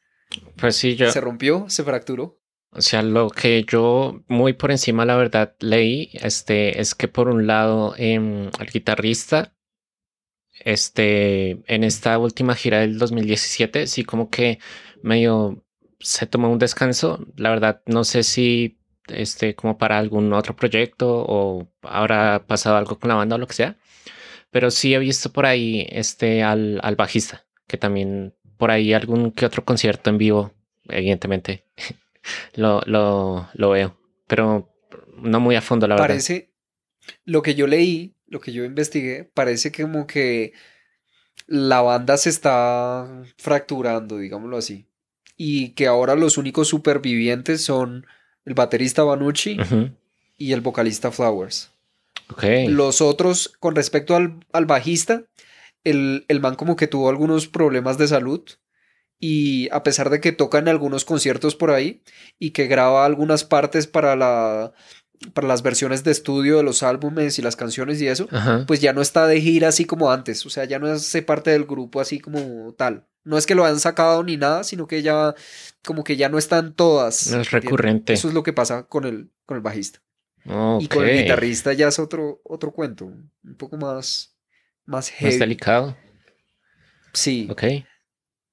pues 0.56 0.76
sí, 0.76 0.96
yo, 0.96 1.10
se 1.10 1.20
rompió, 1.20 1.66
se 1.68 1.84
fracturó? 1.84 2.40
O 2.72 2.80
sea, 2.80 3.02
lo 3.02 3.28
que 3.30 3.64
yo 3.68 4.22
muy 4.28 4.54
por 4.54 4.70
encima, 4.70 5.04
la 5.04 5.16
verdad, 5.16 5.54
leí 5.60 6.10
este, 6.14 6.80
es 6.80 6.94
que 6.94 7.08
por 7.08 7.28
un 7.28 7.46
lado 7.46 7.94
em, 7.98 8.50
el 8.58 8.66
guitarrista, 8.72 9.54
este, 10.64 11.62
en 11.66 11.84
esta 11.84 12.18
última 12.18 12.54
gira 12.54 12.80
del 12.80 12.98
2017, 12.98 13.86
sí 13.86 14.04
como 14.04 14.30
que 14.30 14.58
medio 15.02 15.64
se 16.00 16.26
tomó 16.26 16.50
un 16.50 16.58
descanso. 16.58 17.26
La 17.36 17.50
verdad, 17.50 17.82
no 17.86 18.04
sé 18.04 18.22
si 18.22 18.78
este, 19.08 19.54
como 19.54 19.78
para 19.78 19.98
algún 19.98 20.32
otro 20.32 20.56
proyecto 20.56 21.24
o 21.28 21.68
habrá 21.82 22.46
pasado 22.46 22.76
algo 22.76 22.98
con 22.98 23.08
la 23.08 23.16
banda 23.16 23.36
o 23.36 23.38
lo 23.38 23.46
que 23.46 23.54
sea. 23.54 23.76
Pero 24.50 24.70
sí 24.70 24.94
he 24.94 24.98
visto 24.98 25.32
por 25.32 25.46
ahí 25.46 25.86
este, 25.90 26.42
al, 26.42 26.80
al 26.82 26.96
bajista 26.96 27.46
que 27.72 27.78
también 27.78 28.34
por 28.58 28.70
ahí 28.70 28.92
algún 28.92 29.32
que 29.32 29.46
otro 29.46 29.64
concierto 29.64 30.10
en 30.10 30.18
vivo, 30.18 30.52
evidentemente, 30.90 31.64
lo, 32.54 32.80
lo, 32.86 33.48
lo, 33.54 33.70
veo, 33.70 33.96
pero 34.26 34.72
no 35.16 35.40
muy 35.40 35.56
a 35.56 35.62
fondo, 35.62 35.86
la 35.86 35.94
verdad. 35.94 36.08
Parece, 36.08 36.52
lo 37.24 37.42
que 37.42 37.54
yo 37.54 37.66
leí, 37.66 38.14
lo 38.26 38.40
que 38.40 38.52
yo 38.52 38.64
investigué, 38.64 39.24
parece 39.24 39.72
que 39.72 39.82
como 39.82 40.06
que 40.06 40.52
la 41.46 41.80
banda 41.82 42.16
se 42.16 42.30
está 42.30 43.22
fracturando, 43.36 44.18
digámoslo 44.18 44.56
así, 44.56 44.86
y 45.36 45.70
que 45.70 45.86
ahora 45.86 46.14
los 46.14 46.38
únicos 46.38 46.68
supervivientes 46.68 47.62
son 47.62 48.06
el 48.44 48.54
baterista 48.54 49.02
Banucci 49.02 49.58
y 50.36 50.52
el 50.52 50.60
vocalista 50.60 51.10
Flowers. 51.10 51.70
Okay. 52.30 52.68
Los 52.68 53.00
otros, 53.00 53.52
con 53.58 53.74
respecto 53.74 54.16
al, 54.16 54.40
al 54.52 54.66
bajista, 54.66 55.24
el, 55.84 56.24
man 56.40 56.54
como 56.54 56.76
que 56.76 56.86
tuvo 56.86 57.08
algunos 57.08 57.48
problemas 57.48 57.98
de 57.98 58.08
salud 58.08 58.42
y 59.24 59.68
a 59.70 59.84
pesar 59.84 60.10
de 60.10 60.20
que 60.20 60.32
toca 60.32 60.58
en 60.58 60.66
algunos 60.66 61.04
conciertos 61.04 61.54
por 61.54 61.70
ahí 61.70 62.02
y 62.40 62.50
que 62.50 62.66
graba 62.66 63.06
algunas 63.06 63.44
partes 63.44 63.86
para 63.86 64.16
la 64.16 64.72
para 65.32 65.46
las 65.46 65.62
versiones 65.62 66.02
de 66.02 66.10
estudio 66.10 66.56
de 66.56 66.64
los 66.64 66.82
álbumes 66.82 67.38
y 67.38 67.42
las 67.42 67.54
canciones 67.54 68.02
y 68.02 68.08
eso, 68.08 68.26
pues 68.66 68.80
ya 68.80 68.92
no 68.92 69.00
está 69.00 69.28
de 69.28 69.40
gira 69.40 69.68
así 69.68 69.84
como 69.84 70.10
antes, 70.10 70.44
o 70.44 70.50
sea, 70.50 70.64
ya 70.64 70.80
no 70.80 70.88
hace 70.88 71.22
parte 71.22 71.50
del 71.50 71.66
grupo 71.66 72.00
así 72.00 72.18
como 72.18 72.74
tal. 72.76 73.06
No 73.22 73.38
es 73.38 73.46
que 73.46 73.54
lo 73.54 73.64
han 73.64 73.78
sacado 73.78 74.24
ni 74.24 74.36
nada, 74.36 74.64
sino 74.64 74.88
que 74.88 75.02
ya 75.02 75.36
como 75.84 76.02
que 76.02 76.16
ya 76.16 76.28
no 76.28 76.38
están 76.38 76.74
todas. 76.74 77.28
No 77.30 77.40
es 77.40 77.52
recurrente. 77.52 78.14
Eso 78.14 78.26
es 78.26 78.34
lo 78.34 78.42
que 78.42 78.52
pasa 78.52 78.88
con 78.88 79.04
el, 79.04 79.30
con 79.46 79.56
el 79.56 79.62
bajista. 79.62 80.02
Y 80.80 80.88
con 80.88 81.04
el 81.04 81.22
guitarrista 81.22 81.72
ya 81.72 81.86
es 81.86 82.00
otro, 82.00 82.40
otro 82.42 82.72
cuento, 82.72 83.04
un 83.04 83.56
poco 83.56 83.76
más 83.76 84.34
más 84.84 85.10
heavy. 85.10 85.34
Más 85.34 85.38
delicado. 85.38 85.96
Sí. 87.12 87.46
Ok. 87.48 87.62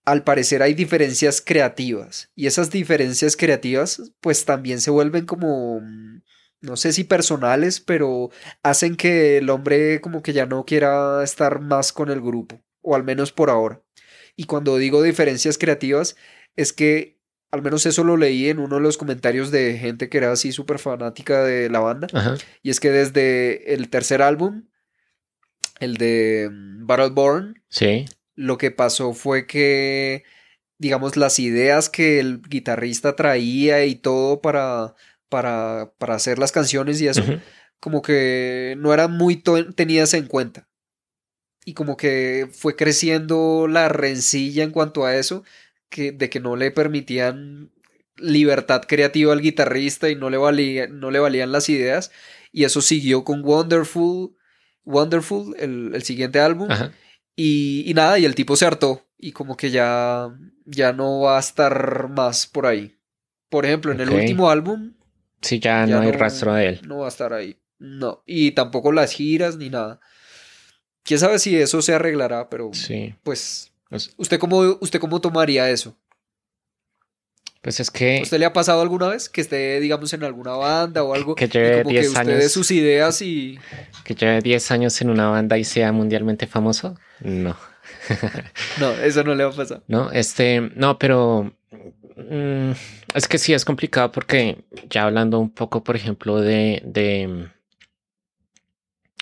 Al 0.10 0.24
parecer 0.24 0.64
hay 0.64 0.74
diferencias 0.74 1.42
creativas 1.42 2.32
y 2.36 2.48
esas 2.48 2.72
diferencias 2.72 3.38
creativas 3.38 4.12
pues 4.22 4.44
también 4.46 4.82
se 4.82 4.92
vuelven 4.92 5.26
como 5.26 5.82
no 6.62 6.76
sé 6.76 6.92
si 6.92 7.04
personales, 7.04 7.80
pero 7.80 8.32
hacen 8.64 8.96
que 8.96 9.38
el 9.38 9.50
hombre 9.50 10.02
como 10.02 10.22
que 10.22 10.34
ya 10.34 10.46
no 10.46 10.66
quiera 10.66 11.24
estar 11.24 11.62
más 11.62 11.94
con 11.94 12.10
el 12.10 12.22
grupo, 12.22 12.62
o 12.82 12.96
al 12.96 13.04
menos 13.04 13.32
por 13.32 13.50
ahora. 13.50 13.82
Y 14.36 14.46
cuando 14.46 14.78
digo 14.78 15.02
diferencias 15.02 15.58
creativas, 15.58 16.16
es 16.56 16.74
que 16.74 17.20
al 17.52 17.62
menos 17.62 17.86
eso 17.86 18.04
lo 18.04 18.18
leí 18.18 18.50
en 18.50 18.60
uno 18.60 18.76
de 18.76 18.82
los 18.82 18.98
comentarios 18.98 19.52
de 19.52 19.78
gente 19.78 20.10
que 20.10 20.18
era 20.18 20.32
así 20.32 20.52
súper 20.52 20.80
fanática 20.80 21.44
de 21.44 21.70
la 21.70 21.80
banda. 21.80 22.08
Y 22.62 22.70
es 22.70 22.80
que 22.80 22.92
desde 22.92 23.74
el 23.74 23.90
tercer 23.90 24.22
álbum 24.22 24.64
el 25.80 25.98
de 25.98 26.50
mm, 26.52 26.86
Battleborn. 26.86 27.64
Sí. 27.70 28.06
Lo 28.40 28.58
que 28.58 28.72
pasó 28.72 29.14
fue 29.14 29.48
que, 29.48 30.24
digamos, 30.78 31.18
las 31.18 31.40
ideas 31.40 31.90
que 31.90 32.22
el 32.22 32.42
guitarrista 32.42 33.18
traía 33.18 33.84
y 33.84 33.96
todo 33.96 34.42
para, 34.42 34.96
para, 35.28 35.92
para 35.98 36.16
hacer 36.16 36.40
las 36.40 36.54
canciones 36.54 37.02
y 37.02 37.10
eso, 37.10 37.22
como 37.82 38.02
que 38.02 38.76
no 38.78 38.94
eran 38.94 39.12
muy 39.12 39.44
tenidas 39.76 40.14
en 40.14 40.28
cuenta. 40.28 40.70
Y 41.66 41.74
como 41.74 41.98
que 41.98 42.48
fue 42.50 42.78
creciendo 42.78 43.68
la 43.68 43.90
rencilla 43.90 44.64
en 44.64 44.72
cuanto 44.72 45.06
a 45.06 45.18
eso, 45.18 45.44
que, 45.90 46.14
de 46.14 46.30
que 46.30 46.40
no 46.40 46.56
le 46.56 46.72
permitían 46.72 47.74
libertad 48.16 48.84
creativa 48.88 49.34
al 49.34 49.42
guitarrista 49.42 50.10
y 50.10 50.16
no 50.16 50.30
le, 50.30 50.38
valía, 50.38 50.88
no 50.88 51.12
le 51.12 51.20
valían 51.20 51.52
las 51.52 51.68
ideas. 51.68 52.10
Y 52.54 52.64
eso 52.64 52.82
siguió 52.82 53.26
con 53.26 53.44
Wonderful 53.44 54.34
Wonderful, 54.86 55.56
el, 55.60 56.02
siguiente 56.04 56.40
álbum. 56.40 56.70
Y, 57.42 57.94
nada, 57.96 58.20
y 58.20 58.26
el 58.26 58.36
tipo 58.36 58.58
se 58.58 58.66
hartó. 58.66 59.08
Y 59.18 59.32
como 59.32 59.56
que 59.56 59.72
ya, 59.72 60.30
ya 60.66 60.92
no 60.92 61.22
va 61.22 61.38
a 61.38 61.40
estar 61.40 62.10
más 62.10 62.46
por 62.48 62.66
ahí. 62.66 62.98
por 63.48 63.66
ejemplo, 63.66 63.94
en 63.94 64.02
el 64.02 64.10
último 64.10 64.50
álbum. 64.50 64.94
Sí, 65.42 65.60
ya, 65.60 65.86
no 65.86 66.02
hay 66.02 66.12
rastro 66.12 66.54
de 66.54 66.68
él. 66.68 66.82
No 66.86 66.98
va 66.98 67.06
a 67.06 67.10
estar 67.10 67.32
ahí. 67.32 67.58
No. 67.78 68.24
Y 68.26 68.52
tampoco 68.52 68.92
las 68.92 69.14
giras 69.14 69.56
ni 69.56 69.70
nada. 69.70 70.02
Quién 71.04 71.18
sabe 71.18 71.40
si 71.40 71.56
eso 71.56 71.82
se 71.82 71.94
arreglará, 71.94 72.50
pero. 72.50 72.72
Sí. 72.74 73.16
Pues. 73.24 73.72
pues 73.88 74.14
¿Usted 74.18 74.38
cómo, 74.38 74.60
usted 74.82 75.00
cómo 75.00 75.22
tomaría 75.22 75.70
eso? 75.70 75.98
Pues 77.62 77.80
es 77.80 77.90
que. 77.90 78.20
¿Usted 78.22 78.38
le 78.38 78.46
ha 78.46 78.54
pasado 78.54 78.82
alguna 78.82 79.08
vez 79.08 79.30
que 79.30 79.40
esté, 79.40 79.80
digamos, 79.80 80.12
en 80.12 80.26
alguna 80.26 80.58
banda 80.58 81.04
o 81.04 81.14
algo? 81.14 81.36
Que 81.36 81.48
lleve 81.48 81.86
10 81.86 82.18
años. 82.18 82.38
De 82.38 82.50
sus 82.50 82.70
ideas 82.72 83.22
y. 83.22 83.58
Que 84.04 84.14
lleve 84.14 84.42
10 84.42 84.72
años 84.72 85.00
en 85.00 85.10
una 85.10 85.30
banda 85.30 85.58
y 85.58 85.64
sea 85.64 85.94
mundialmente 85.94 86.46
famoso. 86.46 86.98
No. 87.22 87.56
no, 88.80 88.92
eso 88.92 89.24
no 89.24 89.36
le 89.36 89.44
va 89.44 89.52
a 89.52 89.56
pasar. 89.56 89.82
No, 89.88 90.12
este. 90.12 90.62
No, 90.76 90.98
pero. 90.98 91.54
Mm, 92.16 92.72
es 93.16 93.28
que 93.28 93.38
sí 93.38 93.54
es 93.54 93.64
complicado 93.64 94.12
porque 94.12 94.58
ya 94.90 95.04
hablando 95.04 95.40
un 95.40 95.50
poco, 95.50 95.84
por 95.84 95.96
ejemplo, 95.96 96.40
de. 96.42 96.82
de 96.86 97.48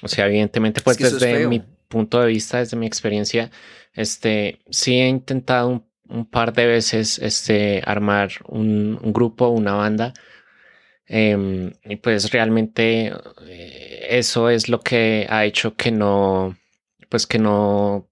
o 0.02 0.08
sea, 0.08 0.28
evidentemente, 0.28 0.82
pues 0.82 0.98
desde 0.98 1.48
mi 1.48 1.64
punto 1.88 2.22
de 2.22 2.28
vista, 2.28 2.60
desde 2.60 2.78
mi 2.78 2.86
experiencia, 2.86 3.50
este, 3.94 4.60
sí 4.70 5.00
he 5.00 5.08
intentado 5.08 5.70
un 5.70 5.88
un 6.10 6.26
par 6.26 6.54
de 6.54 6.66
veces 6.68 7.20
este, 7.20 7.82
armar 7.86 8.32
un, 8.48 9.00
grupo, 9.14 9.50
una 9.50 9.74
banda. 9.74 10.14
Em, 11.06 11.72
y 11.86 11.96
pues 11.98 12.32
realmente 12.32 13.14
eh, 13.48 14.08
eso 14.10 14.50
es 14.50 14.68
lo 14.68 14.82
que 14.82 15.26
ha 15.30 15.46
hecho 15.46 15.76
que 15.76 15.90
no, 15.92 16.58
pues 17.10 17.28
que 17.28 17.40
no 17.40 18.10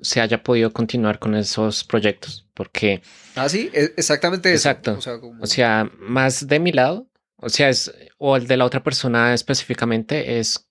se 0.00 0.20
haya 0.20 0.42
podido 0.42 0.72
continuar 0.72 1.18
con 1.18 1.34
esos 1.34 1.84
proyectos. 1.84 2.46
Porque... 2.54 3.02
Ah, 3.34 3.48
sí, 3.48 3.70
e, 3.72 3.94
exactamente 3.96 4.52
eso. 4.52 4.68
Exacto. 4.68 4.98
O 5.40 5.46
sea, 5.46 5.90
más 5.98 6.46
de 6.46 6.60
mi 6.60 6.72
lado, 6.72 7.08
o 7.36 7.48
sea, 7.48 7.68
es, 7.68 7.92
o 8.18 8.36
el 8.36 8.46
de 8.46 8.56
la 8.56 8.64
otra 8.64 8.82
persona 8.82 9.34
específicamente, 9.34 10.38
es 10.38 10.68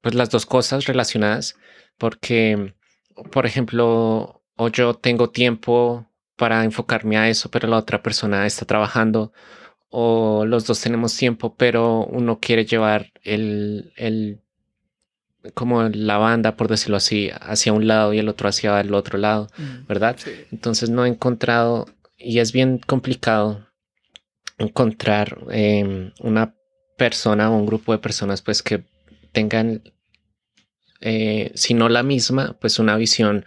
pues 0.00 0.14
las 0.14 0.30
dos 0.30 0.46
cosas 0.46 0.86
relacionadas. 0.86 1.56
Porque, 1.98 2.74
por 3.30 3.46
ejemplo, 3.46 4.42
o 4.56 4.68
yo 4.68 4.94
tengo 4.94 5.30
tiempo 5.30 6.08
para 6.36 6.64
enfocarme 6.64 7.16
a 7.18 7.28
eso, 7.28 7.50
pero 7.50 7.68
la 7.68 7.76
otra 7.76 8.02
persona 8.02 8.46
está 8.46 8.64
trabajando, 8.64 9.32
o 9.90 10.44
los 10.46 10.66
dos 10.66 10.80
tenemos 10.80 11.16
tiempo, 11.16 11.54
pero 11.56 12.04
uno 12.06 12.40
quiere 12.40 12.64
llevar 12.64 13.12
el, 13.22 13.92
el 13.96 14.41
como 15.54 15.82
la 15.82 16.18
banda, 16.18 16.56
por 16.56 16.68
decirlo 16.68 16.96
así, 16.96 17.30
hacia 17.40 17.72
un 17.72 17.86
lado 17.86 18.12
y 18.12 18.18
el 18.18 18.28
otro 18.28 18.48
hacia 18.48 18.80
el 18.80 18.94
otro 18.94 19.18
lado, 19.18 19.48
mm, 19.58 19.86
¿verdad? 19.86 20.16
Entonces 20.50 20.90
no 20.90 21.04
he 21.04 21.08
encontrado, 21.08 21.86
y 22.16 22.38
es 22.38 22.52
bien 22.52 22.78
complicado 22.78 23.66
encontrar 24.58 25.38
em, 25.50 26.12
una 26.20 26.54
persona 26.96 27.50
o 27.50 27.56
un 27.56 27.66
grupo 27.66 27.92
de 27.92 27.98
personas 27.98 28.42
pues 28.42 28.62
que 28.62 28.84
tengan, 29.32 29.82
eh, 31.00 31.50
si 31.54 31.74
no 31.74 31.88
la 31.88 32.02
misma, 32.02 32.56
pues 32.60 32.78
una 32.78 32.96
visión 32.96 33.46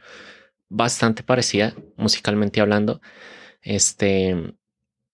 bastante 0.69 1.23
parecida 1.23 1.73
musicalmente 1.95 2.60
hablando. 2.60 3.01
Este, 3.62 4.55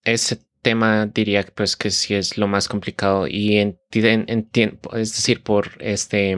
ese 0.04 0.40
tema 0.62 1.06
diría 1.06 1.44
pues 1.54 1.76
que 1.76 1.90
sí 1.90 2.14
es 2.14 2.38
lo 2.38 2.48
más 2.48 2.68
complicado 2.68 3.26
y 3.26 3.58
en, 3.58 3.78
es 3.92 5.12
decir, 5.12 5.42
por 5.42 5.70
este, 5.80 6.36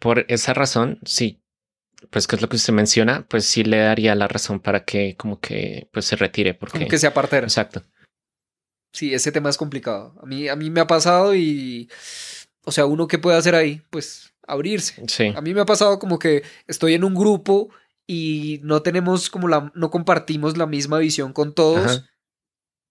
por 0.00 0.24
esa 0.28 0.54
razón, 0.54 0.98
sí, 1.04 1.40
pues 2.10 2.26
que 2.26 2.36
es 2.36 2.42
lo 2.42 2.48
que 2.48 2.56
usted 2.56 2.72
menciona, 2.72 3.26
pues 3.28 3.44
sí 3.44 3.62
le 3.62 3.78
daría 3.78 4.14
la 4.14 4.26
razón 4.26 4.58
para 4.58 4.84
que 4.84 5.16
como 5.16 5.38
que 5.38 5.88
pues 5.92 6.06
se 6.06 6.16
retire 6.16 6.54
porque 6.54 6.78
como 6.78 6.90
que 6.90 6.98
se 6.98 7.06
apartera. 7.06 7.46
Exacto. 7.46 7.82
Sí, 8.92 9.14
ese 9.14 9.30
tema 9.30 9.50
es 9.50 9.56
complicado. 9.56 10.14
A 10.20 10.26
mí, 10.26 10.48
a 10.48 10.56
mí 10.56 10.70
me 10.70 10.80
ha 10.80 10.86
pasado 10.86 11.34
y, 11.36 11.88
o 12.64 12.72
sea, 12.72 12.86
uno 12.86 13.06
qué 13.06 13.18
puede 13.18 13.36
hacer 13.36 13.54
ahí, 13.54 13.82
pues 13.90 14.32
abrirse. 14.46 15.00
Sí. 15.06 15.32
A 15.36 15.40
mí 15.40 15.54
me 15.54 15.60
ha 15.60 15.66
pasado 15.66 15.98
como 15.98 16.18
que 16.18 16.42
estoy 16.66 16.94
en 16.94 17.04
un 17.04 17.14
grupo 17.14 17.70
y 18.06 18.60
no 18.64 18.82
tenemos 18.82 19.30
como 19.30 19.46
la, 19.46 19.70
no 19.76 19.90
compartimos 19.90 20.56
la 20.56 20.66
misma 20.66 20.98
visión 20.98 21.32
con 21.32 21.54
todos, 21.54 22.09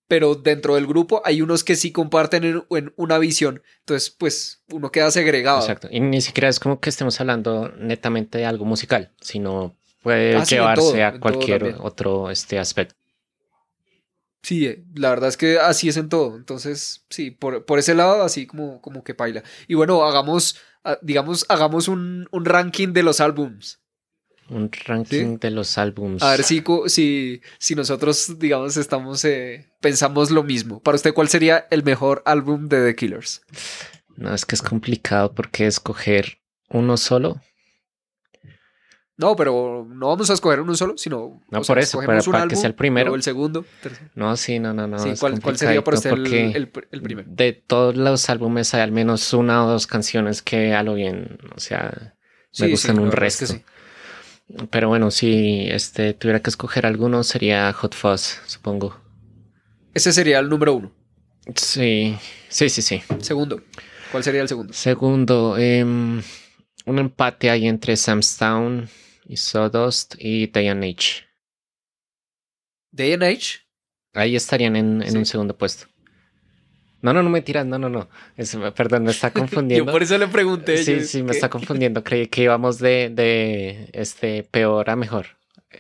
pero 0.09 0.35
dentro 0.35 0.75
del 0.75 0.85
grupo 0.85 1.21
hay 1.23 1.41
unos 1.41 1.63
que 1.63 1.77
sí 1.77 1.93
comparten 1.93 2.43
en, 2.43 2.93
una 2.97 3.17
visión. 3.17 3.63
Entonces, 3.79 4.09
pues 4.09 4.61
uno 4.69 4.91
queda 4.91 5.09
segregado. 5.11 5.61
Exacto. 5.61 5.87
Y 5.89 6.01
ni 6.01 6.19
siquiera 6.19 6.49
es 6.49 6.59
como 6.59 6.81
que 6.81 6.89
estemos 6.89 7.17
hablando 7.21 7.71
netamente 7.77 8.39
de 8.39 8.45
algo 8.45 8.65
musical, 8.65 9.13
sino 9.21 9.77
puede 10.03 10.35
ah, 10.35 10.43
llevarse 10.43 11.03
a 11.03 11.17
cualquier 11.17 11.77
otro 11.79 12.29
este 12.29 12.59
aspecto. 12.59 12.95
Sí, 14.41 14.67
eh, 14.67 14.83
la 14.95 15.09
verdad 15.09 15.29
es 15.29 15.37
que 15.37 15.59
así 15.59 15.87
es 15.87 15.95
en 15.95 16.09
todo. 16.09 16.35
Entonces, 16.35 17.05
sí, 17.09 17.31
por, 17.31 17.63
por 17.65 17.79
ese 17.79 17.95
lado, 17.95 18.23
así 18.23 18.47
como, 18.47 18.81
como 18.81 19.05
que 19.05 19.13
paila. 19.13 19.43
Y 19.67 19.75
bueno, 19.75 20.03
hagamos 20.03 20.59
Ah, 20.83 20.97
digamos, 21.01 21.45
hagamos 21.49 21.87
un, 21.87 22.27
ranking 22.31 22.93
de 22.93 23.03
los 23.03 23.19
álbums. 23.19 23.79
Un 24.49 24.71
ranking 24.85 25.37
de 25.37 25.51
los 25.51 25.77
álbums. 25.77 26.23
A 26.23 26.31
ver 26.31 26.43
si, 26.43 26.63
si, 26.87 27.41
si 27.59 27.75
nosotros, 27.75 28.39
digamos, 28.39 28.77
estamos, 28.77 29.23
eh, 29.25 29.71
pensamos 29.79 30.31
lo 30.31 30.43
mismo. 30.43 30.81
Para 30.81 30.95
usted, 30.95 31.13
¿cuál 31.13 31.29
sería 31.29 31.67
el 31.69 31.83
mejor 31.83 32.23
álbum 32.25 32.67
de 32.67 32.83
The 32.85 32.95
Killers? 32.95 33.41
No, 34.17 34.33
es 34.33 34.45
que 34.45 34.55
es 34.55 34.61
complicado 34.61 35.33
porque 35.33 35.67
escoger 35.67 36.39
uno 36.69 36.97
solo 36.97 37.41
no, 39.19 39.35
pero 39.35 39.85
no 39.85 40.07
vamos 40.07 40.29
a 40.29 40.33
escoger 40.33 40.61
uno 40.61 40.73
solo, 40.75 40.97
sino. 40.97 41.41
No, 41.51 41.61
por 41.61 41.77
eso, 41.77 41.97
para, 41.97 42.21
para 42.21 42.47
que 42.47 42.55
sea 42.55 42.69
el 42.69 42.73
primero. 42.73 43.11
O 43.11 43.15
el 43.15 43.21
segundo. 43.21 43.65
No, 44.15 44.37
sí, 44.37 44.59
no, 44.59 44.73
no, 44.73 44.87
no. 44.87 44.97
¿cuál, 45.19 45.57
sería 45.57 45.83
para 45.83 45.97
usted 45.97 46.11
el, 46.11 46.69
primero? 46.69 47.29
De 47.29 47.51
todos 47.51 47.97
los 47.97 48.29
álbumes 48.29 48.73
hay 48.73 48.79
al 48.79 48.93
menos 48.93 49.33
una 49.33 49.65
o 49.65 49.69
dos 49.69 49.87
canciones 49.87 50.41
que 50.41 50.73
a 50.73 50.83
lo 50.83 50.93
bien, 50.93 51.37
o 51.53 51.59
sea, 51.59 52.15
me 52.59 52.69
gustan 52.69 52.97
un 52.97 53.11
resto. 53.11 53.55
Pero 54.71 54.87
bueno, 54.89 55.11
si 55.11 55.67
este, 55.69 56.13
tuviera 56.13 56.41
que 56.41 56.49
escoger 56.49 56.85
alguno, 56.85 57.23
sería 57.23 57.71
Hot 57.73 57.93
Fuzz, 57.93 58.39
supongo. 58.47 58.99
Ese 59.93 60.11
sería 60.11 60.39
el 60.39 60.49
número 60.49 60.73
uno. 60.73 60.91
Sí, 61.55 62.17
sí, 62.49 62.69
sí, 62.69 62.81
sí. 62.81 63.01
Segundo. 63.19 63.61
¿Cuál 64.11 64.23
sería 64.23 64.41
el 64.41 64.47
segundo? 64.47 64.73
Segundo, 64.73 65.53
um, 65.53 66.21
un 66.85 66.99
empate 66.99 67.49
ahí 67.49 67.67
entre 67.67 67.95
Sam's 67.95 68.37
Town 68.37 68.89
y 69.25 69.37
Sawdust 69.37 70.15
y 70.17 70.47
Day 70.47 70.67
and 70.67 70.83
Age. 70.83 71.25
¿Day 72.91 73.13
and 73.13 73.23
Age? 73.23 73.59
Ahí 74.13 74.35
estarían 74.35 74.75
en, 74.75 75.03
en 75.03 75.17
un 75.17 75.25
segundo 75.25 75.55
puesto. 75.55 75.87
No, 77.01 77.13
no, 77.13 77.23
no 77.23 77.29
me 77.29 77.41
tiras, 77.41 77.65
no, 77.65 77.79
no, 77.79 77.89
no. 77.89 78.09
perdón, 78.75 79.03
me 79.03 79.11
está 79.11 79.31
confundiendo. 79.33 79.85
yo 79.85 79.91
por 79.91 80.03
eso 80.03 80.17
le 80.17 80.27
pregunté. 80.27 80.83
Sí, 80.83 81.01
sí, 81.01 81.23
me 81.23 81.31
está 81.31 81.49
confundiendo. 81.49 82.03
Creí 82.03 82.27
que 82.27 82.43
íbamos 82.43 82.79
de, 82.79 83.09
de 83.13 83.89
este 83.93 84.43
peor 84.43 84.89
a 84.89 84.95
mejor. 84.95 85.37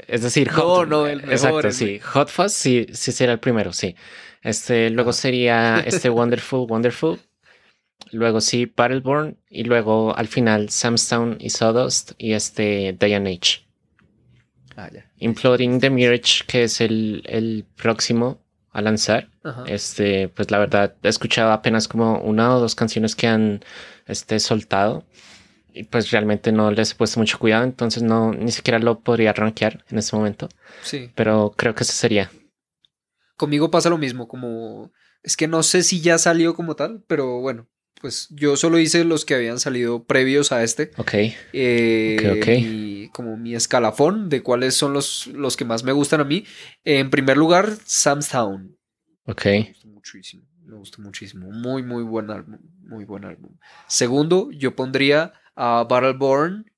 Es 0.07 0.21
decir, 0.21 0.49
Hot, 0.49 0.87
no, 0.87 1.01
no, 1.01 1.07
el 1.07 1.17
mejor, 1.17 1.33
Exacto, 1.33 1.71
sí. 1.71 1.99
Hot 1.99 2.29
Fuzz 2.29 2.53
sí, 2.53 2.87
sí 2.93 3.11
sería 3.11 3.33
el 3.33 3.39
primero, 3.39 3.73
sí. 3.73 3.95
Este, 4.43 4.89
luego 4.89 5.13
sería 5.13 5.79
este 5.85 6.09
Wonderful, 6.09 6.67
Wonderful. 6.69 7.19
Luego 8.11 8.39
sí, 8.39 8.71
Battleborn. 8.73 9.37
Y 9.49 9.63
luego 9.63 10.15
al 10.15 10.27
final 10.27 10.69
Samstown 10.69 11.37
y 11.39 11.49
Sawdust 11.49 12.13
y 12.17 12.33
este 12.33 12.95
Day 12.97 13.13
and 13.13 13.27
Age. 13.27 13.65
Ah, 14.77 14.89
Imploding 15.17 15.81
the 15.81 15.89
Mirage, 15.89 16.45
que 16.47 16.63
es 16.63 16.79
el, 16.79 17.23
el 17.25 17.65
próximo 17.75 18.39
a 18.71 18.81
lanzar. 18.81 19.29
Este, 19.65 20.29
pues 20.29 20.51
la 20.51 20.59
verdad, 20.59 20.95
he 21.01 21.07
escuchado 21.07 21.51
apenas 21.51 21.87
como 21.87 22.19
una 22.19 22.55
o 22.55 22.59
dos 22.59 22.75
canciones 22.75 23.15
que 23.15 23.27
han 23.27 23.61
este, 24.05 24.39
soltado. 24.39 25.05
Y 25.73 25.83
pues 25.83 26.09
realmente 26.11 26.51
no 26.51 26.71
les 26.71 26.91
he 26.91 26.95
puesto 26.95 27.19
mucho 27.19 27.37
cuidado, 27.37 27.63
entonces 27.63 28.01
no, 28.01 28.33
ni 28.33 28.51
siquiera 28.51 28.79
lo 28.79 28.99
podría 28.99 29.33
rankear 29.33 29.85
en 29.89 29.99
este 29.99 30.15
momento. 30.15 30.49
Sí. 30.81 31.11
Pero 31.15 31.53
creo 31.55 31.75
que 31.75 31.83
ese 31.83 31.93
sería. 31.93 32.31
Conmigo 33.37 33.71
pasa 33.71 33.89
lo 33.89 33.97
mismo, 33.97 34.27
como. 34.27 34.91
Es 35.21 35.37
que 35.37 35.47
no 35.47 35.63
sé 35.63 35.83
si 35.83 36.01
ya 36.01 36.17
salió 36.17 36.55
como 36.55 36.75
tal, 36.75 37.03
pero 37.07 37.39
bueno, 37.39 37.67
pues 38.01 38.27
yo 38.31 38.55
solo 38.57 38.79
hice 38.79 39.03
los 39.03 39.25
que 39.25 39.35
habían 39.35 39.59
salido 39.59 40.03
previos 40.05 40.51
a 40.51 40.63
este. 40.63 40.91
Ok. 40.97 41.13
Eh, 41.53 42.17
okay, 43.09 43.13
como 43.13 43.37
mi 43.37 43.55
escalafón 43.55 44.29
de 44.29 44.41
cuáles 44.41 44.75
son 44.75 44.93
los, 44.93 45.27
los 45.27 45.57
que 45.57 45.65
más 45.65 45.83
me 45.83 45.91
gustan 45.91 46.21
a 46.21 46.23
mí. 46.23 46.45
En 46.83 47.09
primer 47.09 47.37
lugar, 47.37 47.69
Sam's 47.85 48.29
Town. 48.29 48.77
Ok. 49.25 49.45
Me 49.45 49.67
gustó 49.69 49.87
muchísimo. 49.87 50.43
Me 50.65 50.75
gustó 50.75 51.01
muchísimo. 51.01 51.51
Muy, 51.51 51.83
muy 51.83 52.03
buen 52.03 52.29
álbum. 52.29 52.59
Muy 52.81 53.05
buen 53.05 53.25
álbum. 53.25 53.57
Segundo, 53.87 54.49
yo 54.51 54.75
pondría 54.75 55.33
a 55.55 55.85
Battleborn. 55.89 56.71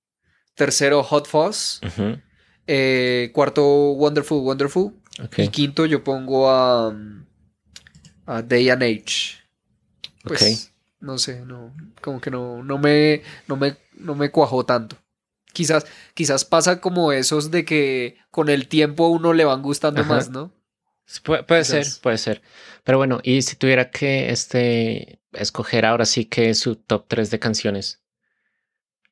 Tercero, 0.55 1.03
Hot 1.03 1.27
Fuzz. 1.27 1.79
Eh, 2.67 3.31
cuarto, 3.33 3.91
Wonderful, 3.93 4.41
Wonderful. 4.41 4.93
Y 5.37 5.47
quinto, 5.49 5.85
yo 5.85 6.03
pongo 6.03 6.49
a, 6.49 6.95
a 8.25 8.41
Day 8.41 8.69
and 8.69 8.83
Age. 8.83 9.37
Pues, 10.23 10.71
no 10.99 11.17
sé, 11.17 11.45
no, 11.45 11.73
como 11.99 12.21
que 12.21 12.29
no, 12.29 12.63
no 12.63 12.77
me, 12.77 13.23
no 13.47 13.55
me, 13.55 13.75
no 13.95 14.15
me 14.15 14.29
cuajó 14.29 14.65
tanto. 14.65 14.97
Quizás, 15.53 15.85
quizás 16.13 16.45
pasa 16.45 16.79
como 16.79 17.11
esos 17.11 17.51
de 17.51 17.65
que 17.65 18.17
con 18.29 18.49
el 18.49 18.67
tiempo 18.67 19.05
a 19.05 19.09
uno 19.09 19.33
le 19.33 19.45
van 19.45 19.61
gustando 19.61 20.03
más, 20.03 20.29
¿no? 20.29 20.53
puede 21.23 21.65
ser, 21.65 21.85
puede 22.01 22.17
ser. 22.17 22.41
Pero 22.83 22.97
bueno, 22.97 23.19
y 23.23 23.41
si 23.41 23.55
tuviera 23.55 23.91
que 23.91 24.29
este, 24.29 25.19
escoger 25.33 25.85
ahora 25.85 26.05
sí 26.05 26.25
que 26.25 26.53
su 26.53 26.75
top 26.75 27.05
3 27.07 27.29
de 27.31 27.39
canciones 27.39 28.01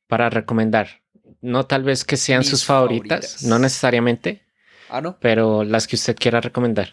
para 0.07 0.29
recomendar, 0.29 1.01
no 1.41 1.65
tal 1.65 1.83
vez 1.83 2.05
que 2.05 2.17
sean 2.17 2.43
sus 2.43 2.65
favoritas, 2.65 3.43
no 3.43 3.59
necesariamente. 3.59 4.45
Ah, 4.89 5.01
no. 5.01 5.19
Pero 5.19 5.63
las 5.63 5.87
que 5.87 5.95
usted 5.95 6.15
quiera 6.15 6.41
recomendar. 6.41 6.89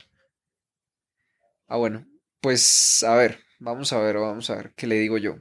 Ah, 1.68 1.76
bueno. 1.76 2.06
Pues 2.40 3.02
a 3.02 3.14
ver, 3.16 3.40
vamos 3.58 3.92
a 3.92 3.98
ver, 3.98 4.18
vamos 4.18 4.50
a 4.50 4.56
ver, 4.56 4.72
¿qué 4.76 4.86
le 4.86 4.96
digo 4.96 5.18
yo? 5.18 5.36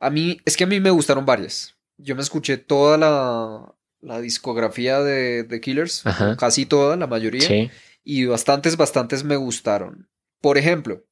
A 0.00 0.10
mí, 0.10 0.38
es 0.44 0.56
que 0.56 0.64
a 0.64 0.66
mí 0.66 0.80
me 0.80 0.90
gustaron 0.90 1.24
varias. 1.24 1.77
Yo 1.98 2.14
me 2.16 2.22
escuché 2.22 2.56
toda 2.56 2.96
la, 2.96 3.74
la 4.00 4.20
discografía 4.20 5.00
de, 5.00 5.44
The 5.44 5.60
Killers, 5.60 6.04
casi 6.38 6.66
toda, 6.66 6.96
la 6.96 7.06
mayoría. 7.06 7.46
Sí. 7.46 7.70
Y 8.04 8.24
bastantes, 8.24 8.76
bastantes 8.76 9.24
me 9.24 9.36
gustaron. 9.36 10.08
Por 10.40 10.56
ejemplo, 10.56 11.04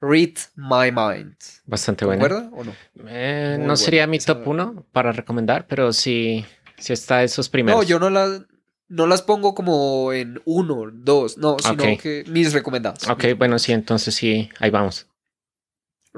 Read 0.00 0.34
My 0.54 0.92
Mind. 0.92 1.36
Bastante 1.64 2.04
buena. 2.04 2.22
¿Recuerda 2.22 2.50
o 2.54 2.64
no? 2.64 2.74
Eh, 3.08 3.56
no 3.58 3.76
sería 3.76 4.06
mi 4.06 4.18
top 4.18 4.46
uno 4.46 4.86
para 4.92 5.12
recomendar, 5.12 5.66
pero 5.66 5.92
sí, 5.92 6.44
sí 6.78 6.92
está 6.92 7.22
esos 7.24 7.48
primeros. 7.48 7.80
No, 7.80 7.86
yo 7.86 7.98
no 7.98 8.10
las, 8.10 8.42
no 8.88 9.06
las 9.06 9.22
pongo 9.22 9.54
como 9.54 10.12
en 10.12 10.40
uno, 10.44 10.90
dos, 10.92 11.38
no, 11.38 11.56
sino 11.58 11.98
que 11.98 12.24
mis 12.28 12.52
recomendados. 12.52 13.08
Ok, 13.08 13.24
bueno, 13.36 13.58
sí, 13.58 13.72
entonces 13.72 14.14
sí, 14.14 14.48
ahí 14.60 14.70
vamos. 14.70 15.06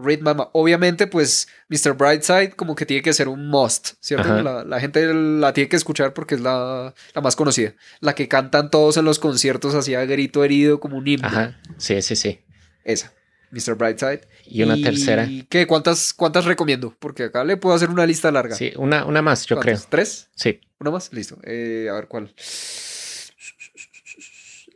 Read 0.03 0.21
Mind. 0.21 0.49
Obviamente, 0.53 1.07
pues 1.07 1.49
Mr. 1.69 1.95
Brightside 1.95 2.53
como 2.57 2.75
que 2.75 2.87
tiene 2.87 3.03
que 3.03 3.13
ser 3.13 3.29
un 3.29 3.49
must, 3.49 3.95
¿cierto? 4.01 4.43
La, 4.43 4.81
gente 4.81 5.13
la 5.15 5.53
tiene 5.53 5.69
que 5.69 5.77
escuchar 5.77 6.15
porque 6.15 6.35
es 6.35 6.41
la, 6.41 6.95
la, 7.15 7.21
más 7.21 7.37
conocida. 7.37 7.75
La 8.01 8.15
que 8.15 8.29
cantan 8.29 8.71
todos 8.71 8.97
en 8.97 9.05
los 9.05 9.19
conciertos 9.19 9.75
así 9.75 9.95
a 9.95 10.05
grito 10.05 10.45
herido 10.45 10.81
como 10.81 10.97
un 10.97 11.07
himno. 11.07 11.27
Ajá, 11.27 11.61
sí, 11.79 12.01
sí, 12.03 12.17
sí. 12.17 12.41
Esa. 12.85 13.13
Mr. 13.51 13.75
Brightside. 13.75 14.21
Y 14.47 14.63
una 14.63 14.81
tercera. 14.81 15.29
¿Qué? 15.49 15.67
¿Cuántas, 15.67 16.13
¿Cuántas 16.13 16.45
recomiendo? 16.45 16.95
Porque 16.99 17.25
acá 17.25 17.45
le 17.45 17.57
puedo 17.57 17.75
hacer 17.75 17.91
una 17.91 18.07
lista 18.07 18.31
larga. 18.31 18.55
Sí, 18.55 18.73
una, 18.77 19.05
una 19.05 19.23
más, 19.23 19.47
yo 19.47 19.59
creo. 19.59 19.79
¿Tres? 19.89 20.29
Sí. 20.35 20.61
¿Una 20.79 20.91
más? 20.91 21.13
Listo. 21.13 21.39
Eh, 21.45 21.89
a 21.91 21.95
ver 21.95 22.07
cuál. 22.07 22.33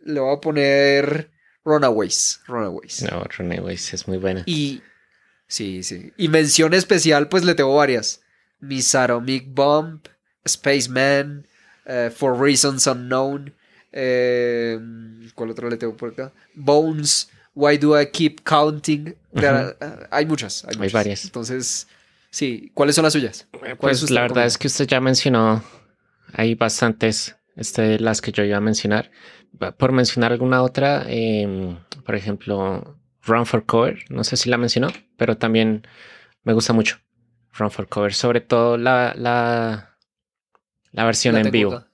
Le 0.04 0.20
voy 0.20 0.36
a 0.36 0.40
poner 0.40 1.30
Runaways. 1.64 2.40
Runaways. 2.46 3.02
No, 3.02 3.24
Runaways 3.24 3.94
es 3.94 4.06
muy 4.08 4.18
buena. 4.18 4.42
Y. 4.46 4.82
Sí, 5.46 5.82
sí. 5.82 6.12
Y 6.16 6.28
mención 6.28 6.74
especial, 6.74 7.28
pues 7.28 7.44
le 7.44 7.54
tengo 7.54 7.74
varias. 7.76 8.22
Miss 8.60 8.94
Atomic 8.94 9.46
Bomb, 9.48 10.00
Spaceman, 10.46 11.46
uh, 11.86 12.10
For 12.10 12.38
Reasons 12.38 12.86
Unknown. 12.86 13.54
Eh, 13.92 14.78
¿Cuál 15.34 15.50
otro 15.50 15.68
le 15.68 15.76
tengo 15.76 15.96
por 15.96 16.12
acá? 16.12 16.32
Bones. 16.54 17.30
Why 17.54 17.78
Do 17.78 18.00
I 18.00 18.06
Keep 18.10 18.42
Counting? 18.42 19.14
hay 20.10 20.26
muchas. 20.26 20.64
Hay, 20.64 20.88
varias. 20.88 21.24
Entonces, 21.24 21.86
sí. 22.30 22.70
¿Cuáles 22.74 22.96
son 22.96 23.04
las 23.04 23.12
suyas? 23.12 23.46
Pues 23.78 24.10
la 24.10 24.22
verdad 24.22 24.46
es 24.46 24.58
que 24.58 24.66
usted 24.66 24.86
ya 24.86 25.00
mencionó, 25.00 25.62
hay 26.32 26.56
bastantes, 26.56 27.36
este, 27.54 28.00
las 28.00 28.20
que 28.20 28.32
yo 28.32 28.42
iba 28.42 28.56
a 28.56 28.60
mencionar. 28.60 29.12
Por 29.78 29.92
mencionar 29.92 30.32
alguna 30.32 30.62
otra, 30.62 31.04
em, 31.06 31.78
por 32.04 32.16
ejemplo, 32.16 32.98
Run 33.26 33.46
for 33.46 33.64
Cover, 33.64 34.04
no 34.08 34.24
sé 34.24 34.36
si 34.36 34.50
la 34.50 34.58
mencionó, 34.58 34.88
pero 35.16 35.36
también 35.36 35.86
me 36.42 36.52
gusta 36.52 36.72
mucho 36.72 36.98
Run 37.52 37.70
for 37.70 37.88
Cover, 37.88 38.14
sobre 38.14 38.40
todo 38.40 38.76
la, 38.76 39.14
la, 39.16 39.96
la 40.92 41.04
versión 41.04 41.36
en 41.36 41.50
vivo. 41.50 41.84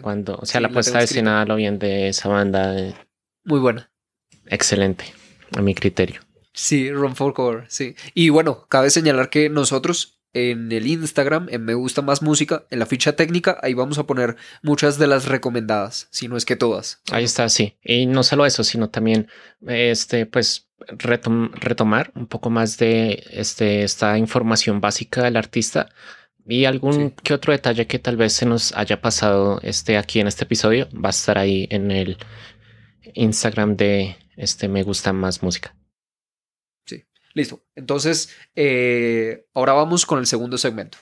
Cuando, 0.00 0.36
o 0.36 0.46
sea, 0.46 0.60
la 0.60 0.70
puesta 0.70 0.98
de 0.98 1.04
escena, 1.04 1.44
lo 1.44 1.56
bien 1.56 1.78
de 1.78 2.08
esa 2.08 2.28
banda. 2.28 2.74
Muy 3.44 3.60
buena 3.60 3.90
excelente, 4.48 5.04
a 5.56 5.62
mi 5.62 5.74
criterio. 5.74 6.20
Sí, 6.52 6.90
Run 6.90 7.16
for 7.16 7.34
Cover, 7.34 7.64
sí. 7.68 7.94
Y 8.14 8.30
bueno, 8.30 8.66
cabe 8.68 8.90
señalar 8.90 9.28
que 9.28 9.50
nosotros 9.50 10.20
en 10.32 10.70
el 10.72 10.86
Instagram, 10.86 11.48
en 11.50 11.64
Me 11.64 11.74
Gusta 11.74 12.02
Más 12.02 12.22
Música, 12.22 12.66
en 12.70 12.78
la 12.78 12.86
ficha 12.86 13.16
técnica, 13.16 13.58
ahí 13.62 13.74
vamos 13.74 13.98
a 13.98 14.06
poner 14.06 14.36
muchas 14.62 14.98
de 14.98 15.06
las 15.06 15.26
recomendadas, 15.26 16.08
si 16.10 16.28
no 16.28 16.36
es 16.36 16.44
que 16.44 16.56
todas. 16.56 17.00
Ahí 17.10 17.24
está, 17.24 17.48
sí. 17.48 17.76
Y 17.82 18.06
no 18.06 18.22
solo 18.22 18.44
eso, 18.44 18.64
sino 18.64 18.90
también, 18.90 19.28
este, 19.66 20.26
pues, 20.26 20.65
retomar 20.88 22.12
un 22.14 22.26
poco 22.26 22.50
más 22.50 22.78
de 22.78 23.24
este, 23.30 23.82
esta 23.82 24.18
información 24.18 24.80
básica 24.80 25.22
del 25.22 25.36
artista 25.36 25.88
y 26.46 26.64
algún 26.64 27.10
que 27.10 27.34
otro 27.34 27.52
detalle 27.52 27.86
que 27.86 27.98
tal 27.98 28.16
vez 28.16 28.32
se 28.32 28.46
nos 28.46 28.72
haya 28.76 29.00
pasado 29.00 29.60
este, 29.62 29.96
aquí 29.98 30.20
en 30.20 30.28
este 30.28 30.44
episodio 30.44 30.88
va 30.92 31.08
a 31.08 31.10
estar 31.10 31.38
ahí 31.38 31.66
en 31.70 31.90
el 31.90 32.18
Instagram 33.14 33.76
de 33.76 34.16
este 34.36 34.68
me 34.68 34.82
gusta 34.82 35.12
más 35.12 35.42
música. 35.42 35.74
Sí, 36.84 37.04
listo. 37.34 37.64
Entonces, 37.74 38.34
eh, 38.54 39.46
ahora 39.54 39.72
vamos 39.72 40.06
con 40.06 40.18
el 40.18 40.26
segundo 40.26 40.58
segmento. 40.58 40.98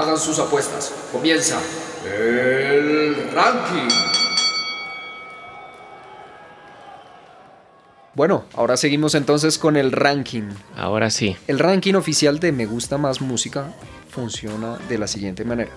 Hagan 0.00 0.16
sus 0.16 0.38
apuestas. 0.38 0.94
Comienza 1.12 1.60
el 2.06 3.30
ranking. 3.34 3.94
Bueno, 8.14 8.46
ahora 8.54 8.78
seguimos 8.78 9.14
entonces 9.14 9.58
con 9.58 9.76
el 9.76 9.92
ranking. 9.92 10.48
Ahora 10.74 11.10
sí. 11.10 11.36
El 11.46 11.58
ranking 11.58 11.92
oficial 11.92 12.40
de 12.40 12.50
Me 12.50 12.64
Gusta 12.64 12.96
Más 12.96 13.20
Música 13.20 13.74
funciona 14.08 14.78
de 14.88 14.96
la 14.96 15.06
siguiente 15.06 15.44
manera. 15.44 15.70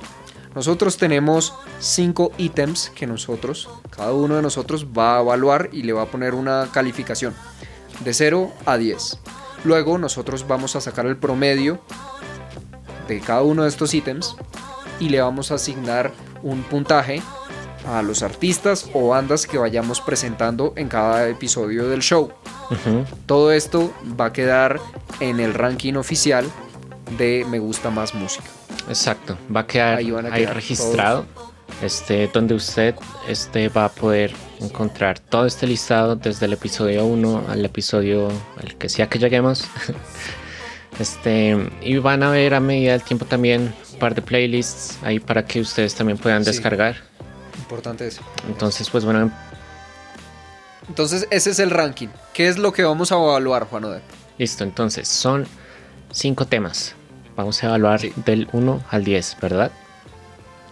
Nosotros 0.55 0.95
tenemos 0.95 1.53
cinco 1.79 2.31
ítems 2.37 2.93
que 2.95 3.05
nosotros, 3.05 3.67
cada 3.89 4.13
uno 4.13 4.37
de 4.37 4.41
nosotros 4.41 4.87
va 4.97 5.17
a 5.17 5.21
evaluar 5.21 5.67
y 5.73 5.83
le 5.83 5.91
va 5.91 6.03
a 6.03 6.11
poner 6.11 6.33
una 6.33 6.69
calificación 6.71 7.35
de 7.99 8.13
0 8.13 8.53
a 8.65 8.77
10. 8.77 9.19
Luego 9.65 9.97
nosotros 9.97 10.47
vamos 10.47 10.77
a 10.77 10.81
sacar 10.81 11.07
el 11.07 11.17
promedio 11.17 11.81
de 13.13 13.19
cada 13.19 13.41
uno 13.41 13.63
de 13.63 13.69
estos 13.69 13.93
ítems 13.93 14.35
y 14.99 15.09
le 15.09 15.21
vamos 15.21 15.51
a 15.51 15.55
asignar 15.55 16.11
un 16.41 16.63
puntaje 16.63 17.21
a 17.87 18.01
los 18.01 18.23
artistas 18.23 18.89
o 18.93 19.09
bandas 19.09 19.45
que 19.45 19.57
vayamos 19.57 20.01
presentando 20.01 20.73
en 20.75 20.87
cada 20.87 21.27
episodio 21.27 21.89
del 21.89 22.01
show. 22.01 22.31
Todo 23.25 23.51
esto 23.51 23.93
va 24.19 24.25
a 24.25 24.33
quedar 24.33 24.79
en 25.19 25.39
el 25.39 25.53
ranking 25.53 25.93
oficial 25.95 26.45
de 27.17 27.45
Me 27.49 27.59
Gusta 27.59 27.89
Más 27.89 28.15
Música. 28.15 28.47
Exacto, 28.87 29.37
va 29.53 29.61
a 29.61 29.67
quedar 29.67 29.97
ahí, 29.97 30.45
registrado. 30.45 31.25
Este, 31.81 32.29
donde 32.31 32.53
usted 32.53 32.95
este, 33.27 33.67
va 33.67 33.85
a 33.85 33.89
poder 33.89 34.33
encontrar 34.61 35.19
todo 35.19 35.45
este 35.45 35.67
listado 35.67 36.15
desde 36.15 36.45
el 36.45 36.53
episodio 36.53 37.05
1 37.05 37.45
al 37.49 37.65
episodio 37.65 38.29
al 38.61 38.75
que 38.75 38.89
sea 38.89 39.09
que 39.09 39.19
lleguemos. 39.19 39.65
este, 40.99 41.69
y 41.81 41.97
van 41.97 42.23
a 42.23 42.29
ver 42.29 42.53
a 42.53 42.59
medida 42.59 42.91
del 42.91 43.03
tiempo 43.03 43.25
también 43.25 43.73
un 43.93 43.99
par 43.99 44.15
de 44.15 44.21
playlists 44.21 44.97
ahí 45.03 45.19
para 45.19 45.45
que 45.45 45.61
ustedes 45.61 45.95
también 45.95 46.17
puedan 46.17 46.43
descargar. 46.43 46.95
Importante 47.59 48.07
eso. 48.07 48.21
Entonces, 48.47 48.89
pues 48.89 49.05
bueno. 49.05 49.31
Entonces, 50.87 51.27
ese 51.31 51.51
es 51.51 51.59
el 51.59 51.69
ranking. 51.69 52.09
¿Qué 52.33 52.47
es 52.47 52.57
lo 52.57 52.73
que 52.73 52.83
vamos 52.83 53.11
a 53.11 53.15
evaluar, 53.15 53.65
Juan 53.65 53.85
Ode? 53.85 54.01
Listo, 54.37 54.63
entonces 54.63 55.07
son 55.07 55.47
cinco 56.11 56.45
temas. 56.45 56.95
Vamos 57.35 57.63
a 57.63 57.67
evaluar 57.67 58.01
del 58.01 58.47
1 58.51 58.83
al 58.89 59.03
10, 59.03 59.37
¿verdad? 59.41 59.71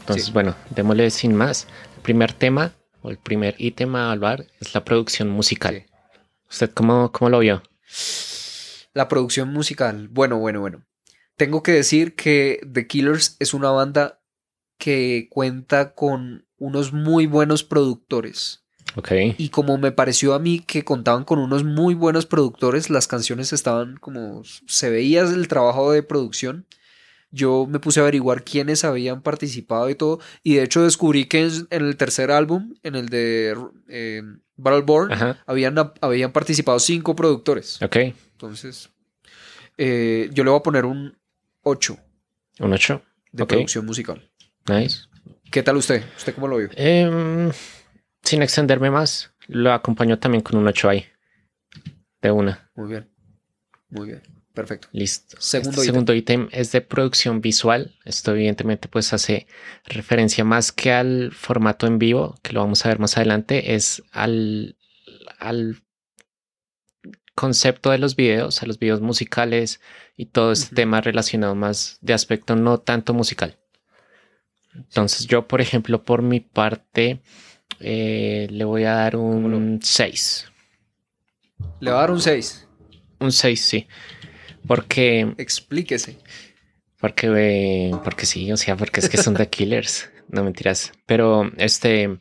Entonces, 0.02 0.34
bueno, 0.34 0.56
démosle 0.70 1.10
sin 1.10 1.34
más. 1.34 1.68
El 1.96 2.02
primer 2.02 2.34
tema 2.34 2.74
o 3.02 3.10
el 3.10 3.18
primer 3.18 3.56
ítem 3.58 3.96
a 3.96 4.06
evaluar 4.06 4.46
es 4.60 4.74
la 4.74 4.84
producción 4.84 5.30
musical. 5.30 5.86
¿Usted 6.50 6.72
cómo, 6.72 7.12
cómo 7.12 7.30
lo 7.30 7.40
vio? 7.40 7.64
La 8.94 9.08
producción 9.08 9.52
musical. 9.54 10.08
Bueno, 10.10 10.38
bueno, 10.38 10.60
bueno. 10.60 10.86
Tengo 11.38 11.64
que 11.64 11.72
decir 11.72 12.16
que 12.16 12.62
The 12.72 12.88
Killers 12.88 13.38
es 13.40 13.54
una 13.54 13.72
banda 13.72 14.22
que 14.78 15.28
cuenta 15.30 15.94
con 15.94 16.46
unos 16.58 16.94
muy 16.94 17.26
buenos 17.26 17.64
productores. 17.64 18.62
Y 19.38 19.50
como 19.50 19.78
me 19.78 19.92
pareció 19.92 20.34
a 20.34 20.40
mí 20.40 20.60
que 20.60 20.84
contaban 20.84 21.24
con 21.24 21.40
unos 21.40 21.64
muy 21.64 21.94
buenos 21.94 22.26
productores, 22.26 22.90
las 22.90 23.08
canciones 23.08 23.54
estaban 23.54 23.98
como 23.98 24.44
se 24.44 24.90
veía 24.90 25.22
el 25.22 25.48
trabajo 25.48 25.92
de 25.92 26.04
producción. 26.04 26.66
Yo 27.32 27.66
me 27.70 27.80
puse 27.80 28.02
a 28.02 28.04
averiguar 28.04 28.44
quiénes 28.44 28.84
habían 28.84 29.22
participado 29.22 29.90
y 29.90 29.96
todo. 29.96 30.20
Y 30.44 30.56
de 30.56 30.64
hecho 30.64 30.84
descubrí 30.84 31.26
que 31.26 31.42
en, 31.42 31.68
el 31.70 31.96
tercer 31.96 32.32
álbum, 32.32 32.76
en 32.84 32.96
el 32.96 33.08
de 33.08 33.56
eh, 33.88 34.24
Battleborn, 34.62 35.38
habían, 35.48 35.76
habían 36.02 36.32
participado 36.32 36.80
cinco 36.80 37.16
productores. 37.16 37.82
Ok. 37.82 37.96
Entonces, 38.34 38.90
eh, 39.78 40.30
yo 40.34 40.44
le 40.44 40.52
voy 40.52 40.60
a 40.60 40.64
poner 40.64 40.86
un 40.86 41.18
8. 41.64 41.98
Un 42.60 42.74
8. 42.74 43.02
De 43.32 43.46
producción 43.46 43.86
musical. 43.86 44.30
Nice. 44.68 45.02
¿Qué 45.50 45.64
tal 45.64 45.78
usted? 45.78 46.04
¿Usted 46.16 46.36
cómo 46.36 46.48
lo 46.48 46.58
vio? 46.58 46.70
Eh, 46.76 47.52
sin 48.22 48.44
extenderme 48.44 48.92
más, 48.92 49.34
lo 49.48 49.74
acompañó 49.74 50.20
también 50.20 50.44
con 50.44 50.60
un 50.60 50.68
8 50.68 50.90
ahí. 50.90 51.06
De 52.22 52.32
una. 52.32 52.70
Muy 52.76 52.90
bien. 52.90 53.10
Muy 53.90 54.08
bien. 54.08 54.22
Perfecto. 54.54 54.90
Listo. 54.92 55.38
Segundo, 55.40 55.80
este 55.80 55.86
segundo 55.86 56.14
ítem 56.14 56.50
es 56.52 56.72
de 56.72 56.82
producción 56.82 57.40
visual. 57.40 57.96
Esto 58.04 58.32
evidentemente 58.32 58.90
pues 58.90 59.14
hace 59.14 59.48
referencia 59.86 60.44
más 60.44 60.72
que 60.72 60.92
al 60.92 61.32
formato 61.32 61.88
en 61.88 62.00
vivo, 62.00 62.38
que 62.42 62.54
lo 62.54 62.60
vamos 62.60 62.86
a 62.86 62.90
ver 62.90 63.00
más 63.00 63.16
adelante, 63.16 63.76
es 63.76 64.04
al, 64.12 64.76
al 65.40 65.82
concepto 67.34 67.92
de 67.92 67.98
los 67.98 68.16
videos, 68.16 68.62
a 68.62 68.66
los 68.66 68.78
videos 68.78 69.00
musicales 69.00 69.80
y 70.18 70.28
todo 70.28 70.52
este 70.52 70.76
tema 70.76 71.00
relacionado 71.00 71.56
más 71.56 71.98
de 72.02 72.14
aspecto 72.14 72.56
no 72.56 72.80
tanto 72.80 73.14
musical. 73.14 73.58
Entonces 74.76 75.28
yo, 75.28 75.48
por 75.48 75.62
ejemplo, 75.62 76.04
por 76.04 76.22
mi 76.22 76.40
parte, 76.40 77.22
eh, 77.80 78.48
le 78.50 78.64
voy 78.66 78.84
a 78.84 78.94
dar 78.94 79.16
un 79.16 79.80
6. 79.82 80.52
Le 81.80 81.90
voy 81.92 81.98
a 81.98 82.02
dar 82.02 82.12
un 82.12 82.22
6. 82.22 82.68
Un 83.20 83.32
6, 83.32 83.62
sí. 83.62 83.88
Porque. 84.68 85.34
Explíquese. 85.38 86.18
Porque, 87.00 87.92
porque 88.04 88.26
sí, 88.26 88.52
o 88.52 88.58
sea, 88.58 88.78
porque 88.78 89.00
es 89.00 89.10
que 89.10 89.18
son 89.18 89.34
The 89.34 89.50
Killers. 89.50 90.10
No 90.30 90.44
mentiras. 90.44 90.92
Pero 91.06 91.52
este. 91.58 92.20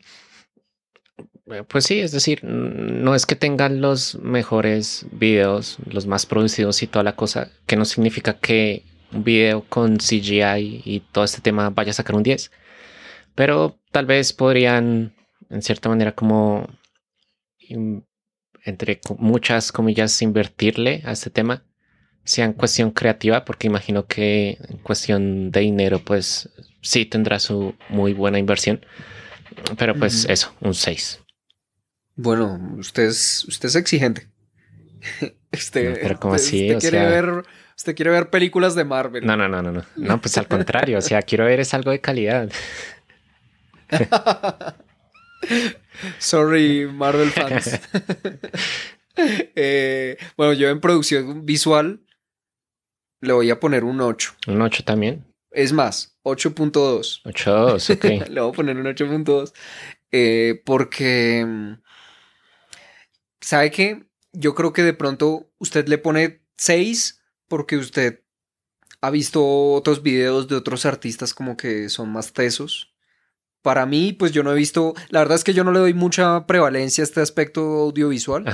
Pues 1.67 1.83
sí, 1.83 1.99
es 1.99 2.11
decir, 2.11 2.43
no 2.43 3.13
es 3.13 3.25
que 3.25 3.35
tengan 3.35 3.81
los 3.81 4.15
mejores 4.15 5.05
videos, 5.11 5.77
los 5.85 6.07
más 6.07 6.25
producidos 6.25 6.81
y 6.81 6.87
toda 6.87 7.03
la 7.03 7.17
cosa, 7.17 7.51
que 7.65 7.75
no 7.75 7.83
significa 7.83 8.39
que 8.39 8.85
un 9.11 9.25
video 9.25 9.65
con 9.67 9.97
CGI 9.97 10.81
y 10.85 11.01
todo 11.11 11.25
este 11.25 11.41
tema 11.41 11.69
vaya 11.69 11.91
a 11.91 11.93
sacar 11.93 12.15
un 12.15 12.23
10. 12.23 12.51
Pero 13.35 13.79
tal 13.91 14.05
vez 14.05 14.31
podrían, 14.31 15.13
en 15.49 15.61
cierta 15.61 15.89
manera, 15.89 16.13
como 16.13 16.67
entre 18.63 18.99
muchas 19.17 19.71
comillas, 19.71 20.21
invertirle 20.21 21.01
a 21.05 21.11
este 21.11 21.29
tema 21.29 21.65
sea 22.23 22.45
en 22.45 22.53
cuestión 22.53 22.91
creativa, 22.91 23.45
porque 23.45 23.67
imagino 23.67 24.05
que 24.05 24.57
en 24.69 24.77
cuestión 24.77 25.51
de 25.51 25.61
dinero, 25.61 25.99
pues 25.99 26.49
sí 26.81 27.05
tendrá 27.05 27.39
su 27.39 27.75
muy 27.89 28.13
buena 28.13 28.39
inversión. 28.39 28.85
Pero 29.77 29.95
pues 29.95 30.25
eso, 30.29 30.53
un 30.61 30.73
6. 30.73 31.19
Bueno, 32.15 32.75
usted 32.77 33.03
es, 33.03 33.45
usted 33.47 33.69
es 33.69 33.75
exigente. 33.75 34.27
Este, 35.53 35.91
pero 36.01 36.17
como 36.17 36.35
así, 36.35 36.73
usted, 36.73 36.91
quiere 36.91 37.05
ver, 37.09 37.43
usted 37.75 37.93
quiere 37.93 38.09
ver 38.09 38.29
películas 38.29 38.73
de 38.73 38.85
Marvel. 38.85 39.25
No, 39.25 39.35
no, 39.35 39.49
no, 39.49 39.61
no, 39.61 39.73
no. 39.73 39.83
No, 39.97 40.21
pues 40.21 40.37
al 40.37 40.47
contrario, 40.47 40.97
o 40.97 41.01
sea, 41.01 41.21
quiero 41.23 41.43
ver 41.43 41.59
es 41.59 41.73
algo 41.73 41.91
de 41.91 41.99
calidad. 41.99 42.49
Sorry, 46.19 46.85
Marvel 46.85 47.31
fans. 47.31 47.81
Eh, 49.17 50.17
bueno, 50.37 50.53
yo 50.53 50.69
en 50.69 50.79
producción 50.79 51.45
visual 51.45 51.99
le 53.21 53.33
voy 53.33 53.49
a 53.49 53.59
poner 53.59 53.83
un 53.83 54.01
8. 54.01 54.35
¿Un 54.47 54.61
8 54.61 54.83
también? 54.83 55.25
Es 55.51 55.73
más, 55.73 56.17
8.2. 56.23 57.23
8.2, 57.23 57.95
ok. 57.95 58.29
le 58.29 58.41
voy 58.41 58.49
a 58.49 58.53
poner 58.53 58.77
un 58.77 58.85
8.2. 58.85 59.53
Eh, 60.11 60.61
porque, 60.65 61.77
¿sabe 63.39 63.71
qué? 63.71 64.03
Yo 64.33 64.55
creo 64.55 64.73
que 64.73 64.83
de 64.83 64.93
pronto 64.93 65.49
usted 65.59 65.87
le 65.87 65.97
pone 65.97 66.41
6 66.57 67.21
porque 67.47 67.77
usted 67.77 68.21
ha 69.01 69.09
visto 69.09 69.43
otros 69.73 70.03
videos 70.03 70.47
de 70.47 70.55
otros 70.55 70.85
artistas 70.85 71.33
como 71.33 71.57
que 71.57 71.89
son 71.89 72.11
más 72.11 72.33
tesos. 72.33 72.93
Para 73.61 73.85
mí, 73.85 74.13
pues 74.13 74.31
yo 74.31 74.41
no 74.43 74.51
he 74.51 74.55
visto, 74.55 74.93
la 75.09 75.19
verdad 75.19 75.35
es 75.35 75.43
que 75.43 75.53
yo 75.53 75.63
no 75.63 75.71
le 75.71 75.79
doy 75.79 75.93
mucha 75.93 76.47
prevalencia 76.47 77.03
a 77.03 77.05
este 77.05 77.21
aspecto 77.21 77.61
audiovisual. 77.61 78.45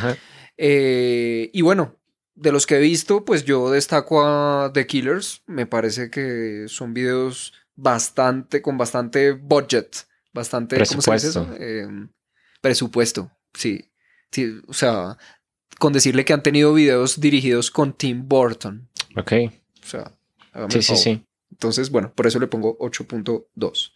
Eh, 0.57 1.49
y 1.53 1.61
bueno, 1.61 1.95
de 2.37 2.51
los 2.51 2.67
que 2.67 2.75
he 2.75 2.79
visto, 2.79 3.25
pues 3.25 3.43
yo 3.43 3.71
destaco 3.71 4.23
a 4.23 4.71
The 4.73 4.85
Killers. 4.85 5.41
Me 5.47 5.65
parece 5.65 6.09
que 6.09 6.65
son 6.67 6.93
videos 6.93 7.53
bastante, 7.75 8.61
con 8.61 8.77
bastante 8.77 9.31
budget, 9.31 10.07
bastante 10.33 10.75
presupuesto. 10.75 11.47
Em, 11.59 12.09
presupuesto, 12.61 13.31
sí. 13.53 13.91
sí. 14.31 14.61
O 14.67 14.73
sea, 14.73 15.17
con 15.79 15.93
decirle 15.93 16.25
que 16.25 16.33
han 16.33 16.43
tenido 16.43 16.73
videos 16.73 17.19
dirigidos 17.19 17.71
con 17.71 17.93
Tim 17.93 18.27
Burton. 18.27 18.87
Ok. 19.15 19.33
O 19.83 19.85
sea, 19.85 20.11
sí, 20.69 20.81
sí, 20.83 20.95
sí. 20.95 21.23
Entonces, 21.51 21.89
bueno, 21.89 22.13
por 22.13 22.27
eso 22.27 22.39
le 22.39 22.47
pongo 22.47 22.77
8.2. 22.77 23.93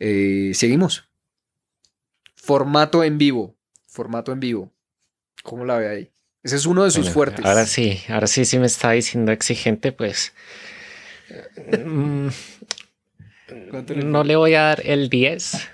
Eh, 0.00 0.50
seguimos. 0.54 1.04
Formato 2.34 3.04
en 3.04 3.18
vivo. 3.18 3.56
Formato 3.86 4.32
en 4.32 4.40
vivo. 4.40 4.72
¿Cómo 5.44 5.64
la 5.64 5.78
ve 5.78 5.88
ahí? 5.88 6.12
Ese 6.42 6.56
es 6.56 6.66
uno 6.66 6.84
de 6.84 6.90
sus 6.90 7.10
fuertes. 7.10 7.44
Ahora 7.44 7.66
sí, 7.66 8.00
ahora 8.08 8.26
sí, 8.26 8.44
sí 8.44 8.58
me 8.58 8.66
está 8.66 8.90
diciendo 8.90 9.30
exigente, 9.30 9.92
pues. 9.92 10.32
Mm, 11.78 12.28
no 14.04 14.24
le 14.24 14.36
voy 14.36 14.54
a 14.54 14.62
dar 14.62 14.82
el 14.84 15.08
10, 15.08 15.68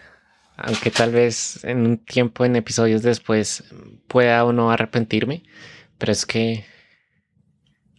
aunque 0.57 0.91
tal 0.91 1.13
vez 1.13 1.65
en 1.65 1.87
un 1.87 1.99
tiempo, 1.99 2.45
en 2.45 2.57
episodios 2.57 3.03
después, 3.03 3.65
pueda 4.09 4.45
o 4.45 4.53
no 4.53 4.71
arrepentirme, 4.71 5.43
pero 5.97 6.13
es 6.13 6.27
que. 6.27 6.67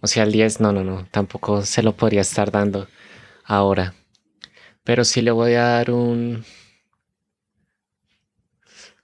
O 0.02 0.08
sea, 0.08 0.24
el 0.24 0.32
10, 0.32 0.62
no, 0.62 0.72
no, 0.72 0.84
no, 0.84 1.08
tampoco 1.12 1.64
se 1.64 1.84
lo 1.84 1.94
podría 1.96 2.22
estar 2.22 2.52
dando 2.52 2.88
ahora. 3.44 3.96
Pero 4.84 5.04
sí 5.04 5.22
le 5.22 5.32
voy 5.32 5.56
a 5.56 5.64
dar 5.64 5.92
un 5.92 6.46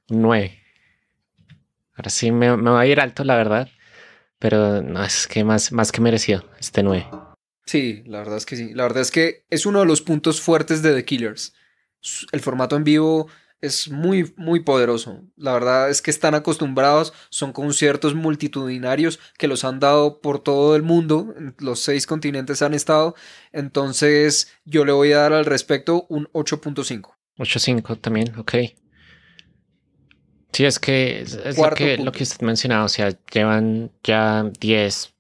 9. 0.08 0.65
Ahora 1.96 2.10
sí 2.10 2.32
me, 2.32 2.56
me 2.58 2.72
va 2.72 2.82
a 2.82 2.88
ir 2.88 3.00
alto, 3.00 3.24
la 3.24 3.36
verdad. 3.36 3.70
Pero 4.40 4.82
no, 4.82 5.04
es 5.04 5.28
que 5.28 5.44
más, 5.44 5.72
más 5.72 5.92
que 5.92 6.02
merecido 6.02 6.44
este 6.60 6.84
9. 6.84 7.08
Sí, 7.66 8.04
la 8.06 8.20
verdad 8.20 8.38
es 8.38 8.46
que 8.46 8.56
sí. 8.56 8.74
La 8.74 8.84
verdad 8.84 9.02
es 9.02 9.12
que 9.12 9.46
es 9.50 9.66
uno 9.66 9.80
de 9.80 9.86
los 9.86 10.02
puntos 10.02 10.42
fuertes 10.42 10.82
de 10.82 10.94
The 10.94 11.06
Killers. 11.06 11.54
El 12.32 12.42
formato 12.42 12.76
en 12.76 12.84
vivo 12.84 13.28
es 13.62 13.90
muy, 13.90 14.34
muy 14.38 14.60
poderoso. 14.60 15.24
La 15.36 15.54
verdad 15.54 15.90
es 15.90 16.02
que 16.02 16.12
están 16.12 16.36
acostumbrados, 16.36 17.14
son 17.30 17.54
conciertos 17.54 18.14
multitudinarios 18.14 19.20
que 19.38 19.48
los 19.48 19.64
han 19.64 19.80
dado 19.80 20.22
por 20.22 20.40
todo 20.40 20.76
el 20.76 20.84
mundo, 20.84 21.34
los 21.58 21.80
seis 21.80 22.06
continentes 22.06 22.62
han 22.62 22.74
estado. 22.74 23.16
Entonces 23.52 24.54
yo 24.66 24.86
le 24.86 24.92
voy 24.92 25.14
a 25.14 25.20
dar 25.20 25.34
al 25.34 25.46
respecto 25.46 26.06
un 26.10 26.28
8.5. 26.34 27.16
8.5 27.38 28.00
también, 28.00 28.38
ok. 28.38 28.54
Sí, 30.52 30.66
es 30.66 30.80
que 30.80 31.22
es, 31.22 31.58
lo, 31.58 31.70
que, 31.72 31.98
lo 31.98 32.12
que 32.12 32.24
usted 32.24 32.46
mencionaba, 32.46 32.86
o 32.86 32.90
sea, 32.90 33.14
llevan 33.32 33.92
ya 34.04 34.50
10, 34.60 35.14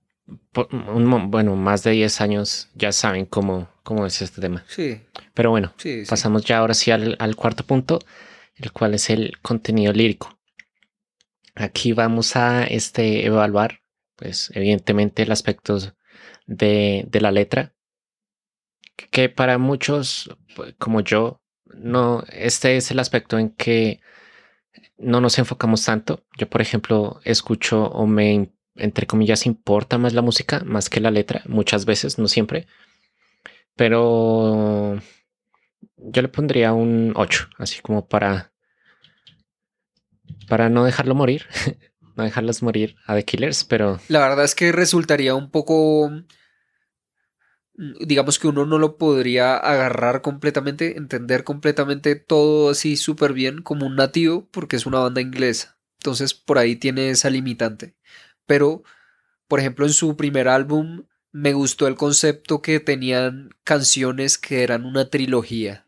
bueno, 0.54 1.56
más 1.56 1.84
de 1.84 1.92
10 1.92 2.22
años, 2.22 2.70
ya 2.76 2.92
saben 2.92 3.26
cómo, 3.26 3.68
cómo 3.84 4.06
es 4.06 4.22
este 4.22 4.40
tema. 4.40 4.64
Sí. 4.68 5.02
Pero 5.34 5.50
bueno, 5.50 5.74
pasamos 6.08 6.46
ya 6.46 6.60
ahora 6.60 6.74
sí 6.74 6.92
al, 6.92 7.36
cuarto 7.36 7.66
punto, 7.66 8.00
el 8.56 8.72
cual 8.72 8.94
es 8.94 9.10
el 9.10 9.38
contenido 9.42 9.92
lírico. 9.92 10.38
Aquí 11.54 11.92
vamos 11.92 12.36
a 12.36 12.64
este, 12.64 13.26
evaluar, 13.26 13.82
pues 14.16 14.52
evidentemente 14.56 15.24
el 15.24 15.32
aspecto 15.32 15.80
de, 16.48 17.06
de 17.08 17.22
la 17.22 17.32
letra, 17.32 17.74
que 19.12 19.30
para 19.30 19.58
muchos, 19.58 20.30
pues, 20.56 20.74
como 20.78 21.02
yo, 21.02 21.42
no, 21.66 22.24
este 22.32 22.78
es 22.78 22.92
el 22.92 23.00
aspecto 23.00 23.38
en 23.38 23.50
que 23.50 24.00
no 24.98 25.22
nos 25.22 25.38
enfocamos 25.38 25.84
tanto. 25.84 26.26
Yo, 26.38 26.50
por 26.50 26.62
ejemplo, 26.62 27.20
escucho 27.24 27.86
o 27.86 28.06
me, 28.08 28.52
entre 28.76 29.08
comillas, 29.08 29.46
importa 29.46 29.98
más 29.98 30.14
la 30.14 30.22
música 30.22 30.62
más 30.66 30.90
que 30.90 31.00
la 31.00 31.12
letra, 31.12 31.44
muchas 31.48 31.86
veces, 31.86 32.18
no 32.18 32.28
siempre. 32.28 32.68
Pero 33.76 35.00
yo 35.98 36.22
le 36.22 36.28
pondría 36.28 36.74
un 36.74 37.14
8, 37.16 37.50
así 37.58 37.82
como 37.82 38.08
para, 38.08 38.54
para 40.48 40.70
no 40.70 40.86
dejarlo 40.86 41.16
morir, 41.16 41.46
no 42.16 42.24
dejarlos 42.24 42.64
morir 42.64 42.96
a 43.06 43.16
The 43.16 43.26
Killers, 43.26 43.64
pero... 43.64 44.00
La 44.08 44.20
verdad 44.20 44.46
es 44.46 44.56
que 44.56 44.72
resultaría 44.72 45.36
un 45.36 45.52
poco 45.52 46.12
digamos 47.78 48.40
que 48.40 48.48
uno 48.48 48.66
no 48.66 48.78
lo 48.78 48.98
podría 48.98 49.58
agarrar 49.58 50.22
completamente, 50.22 50.98
entender 50.98 51.44
completamente 51.44 52.16
todo 52.16 52.70
así 52.70 52.96
súper 52.96 53.34
bien 53.34 53.62
como 53.62 53.86
un 53.86 53.96
nativo, 53.96 54.48
porque 54.52 54.76
es 54.76 54.86
una 54.86 55.00
banda 55.00 55.22
inglesa. 55.22 55.78
Entonces 56.00 56.34
por 56.34 56.58
ahí 56.58 56.76
tiene 56.76 57.10
esa 57.10 57.30
limitante. 57.30 57.96
Pero, 58.46 58.84
por 59.48 59.60
ejemplo, 59.60 59.86
en 59.86 59.94
su 59.94 60.16
primer 60.16 60.48
álbum 60.48 61.06
me 61.32 61.54
gustó 61.54 61.88
el 61.88 61.96
concepto 61.96 62.62
que 62.62 62.80
tenían 62.80 63.50
canciones 63.64 64.38
que 64.38 64.64
eran 64.64 64.86
una 64.86 65.10
trilogía. 65.10 65.86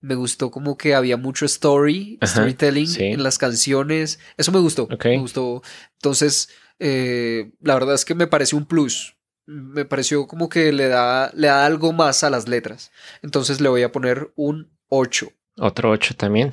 Me 0.00 0.14
gustó 0.14 0.52
como 0.52 0.76
que 0.76 0.94
había 0.94 1.16
mucho 1.16 1.44
story, 1.44 2.18
storytelling 2.24 2.88
en 3.00 3.22
las 3.24 3.38
canciones. 3.38 4.20
Eso 4.36 4.52
me 4.52 4.60
gustó. 4.60 4.86
Me 5.04 5.18
gustó. 5.18 5.62
Entonces, 5.94 6.50
eh, 6.78 7.50
la 7.60 7.74
verdad 7.74 7.96
es 7.96 8.04
que 8.04 8.14
me 8.14 8.28
parece 8.28 8.54
un 8.54 8.66
plus 8.66 9.17
me 9.48 9.86
pareció 9.86 10.26
como 10.26 10.50
que 10.50 10.72
le 10.72 10.88
da, 10.88 11.30
le 11.34 11.46
da 11.46 11.64
algo 11.64 11.92
más 11.92 12.22
a 12.22 12.28
las 12.28 12.48
letras. 12.48 12.92
Entonces 13.22 13.62
le 13.62 13.70
voy 13.70 13.82
a 13.82 13.90
poner 13.90 14.30
un 14.36 14.70
8. 14.88 15.32
Otro 15.56 15.90
8 15.90 16.14
también. 16.16 16.52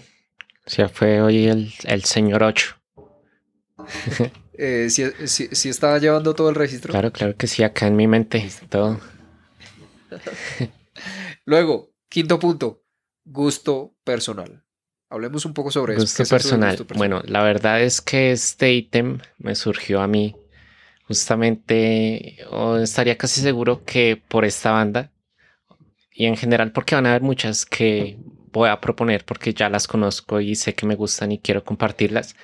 O 0.65 0.69
sea, 0.69 0.87
fue 0.87 1.21
hoy 1.21 1.47
el, 1.47 2.03
señor 2.03 2.43
8. 2.43 2.75
Eh, 4.57 4.89
¿sí, 4.89 5.67
estaba 5.67 5.99
llevando 5.99 6.33
todo 6.33 6.47
el 6.47 6.55
registro? 6.55 6.91
Claro, 6.91 7.11
claro 7.11 7.35
que 7.35 7.45
sí, 7.45 7.61
acá 7.61 7.87
en 7.87 7.97
mi 7.97 8.07
mente, 8.07 8.49
todo. 8.69 9.01
Luego, 11.45 11.91
quinto 12.07 12.39
punto, 12.39 12.81
gusto 13.25 13.97
personal. 14.05 14.63
Hablemos 15.09 15.43
un 15.43 15.53
poco 15.53 15.71
sobre 15.71 15.95
gusto 15.95 16.23
eso. 16.23 16.33
Personal. 16.33 16.69
gusto 16.69 16.87
personal. 16.87 17.09
Bueno, 17.09 17.21
la 17.29 17.43
verdad 17.43 17.81
es 17.81 17.99
que 17.99 18.31
este 18.31 18.71
ítem 18.71 19.19
me 19.39 19.55
surgió 19.55 19.99
a 19.99 20.07
mí 20.07 20.37
justamente, 21.07 22.37
o 22.51 22.77
estaría 22.77 23.17
casi 23.17 23.41
seguro 23.41 23.83
que 23.83 24.21
por 24.27 24.45
esta 24.45 24.71
banda 24.71 25.11
y 26.15 26.25
en 26.25 26.37
general 26.37 26.71
porque 26.71 26.95
van 26.95 27.05
a 27.05 27.09
haber 27.09 27.21
muchas 27.21 27.65
que 27.65 28.17
voy 28.51 28.69
a 28.69 28.79
proponer 28.79 29.25
porque 29.25 29.53
ya 29.53 29.69
las 29.69 29.87
conozco 29.87 30.39
y 30.39 30.55
sé 30.55 30.73
que 30.73 30.85
me 30.85 30.95
gustan 30.95 31.31
y 31.33 31.39
quiero 31.39 31.63
compartirlas. 31.65 32.35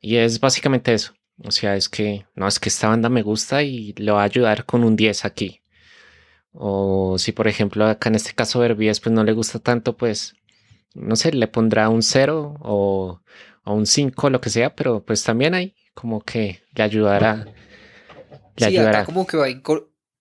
Y 0.00 0.16
es 0.16 0.40
básicamente 0.40 0.92
eso. 0.92 1.14
O 1.42 1.50
sea, 1.50 1.74
es 1.74 1.88
que 1.88 2.26
no, 2.34 2.46
es 2.46 2.60
que 2.60 2.68
esta 2.68 2.88
banda 2.88 3.08
me 3.08 3.22
gusta 3.22 3.62
y 3.62 3.94
le 3.94 4.12
va 4.12 4.20
a 4.20 4.24
ayudar 4.24 4.66
con 4.66 4.84
un 4.84 4.94
10 4.94 5.24
aquí. 5.24 5.62
O 6.52 7.16
si 7.18 7.32
por 7.32 7.48
ejemplo 7.48 7.86
acá 7.86 8.10
en 8.10 8.14
este 8.16 8.34
caso 8.34 8.60
Verbies 8.60 9.00
pues 9.00 9.12
no 9.14 9.24
le 9.24 9.32
gusta 9.32 9.58
tanto, 9.58 9.96
pues 9.96 10.34
no 10.94 11.16
sé, 11.16 11.32
le 11.32 11.48
pondrá 11.48 11.88
un 11.88 12.02
0 12.02 12.56
o, 12.60 13.20
un 13.64 13.86
5, 13.86 14.30
lo 14.30 14.40
que 14.40 14.50
sea, 14.50 14.74
pero 14.76 15.02
pues 15.02 15.24
también 15.24 15.54
hay 15.54 15.74
como 15.94 16.20
que 16.20 16.60
le 16.74 16.84
ayudará. 16.84 17.46
Le 18.56 18.68
sí, 18.68 18.76
acá 18.78 19.04
como 19.04 19.26
que 19.26 19.36
va 19.36 19.46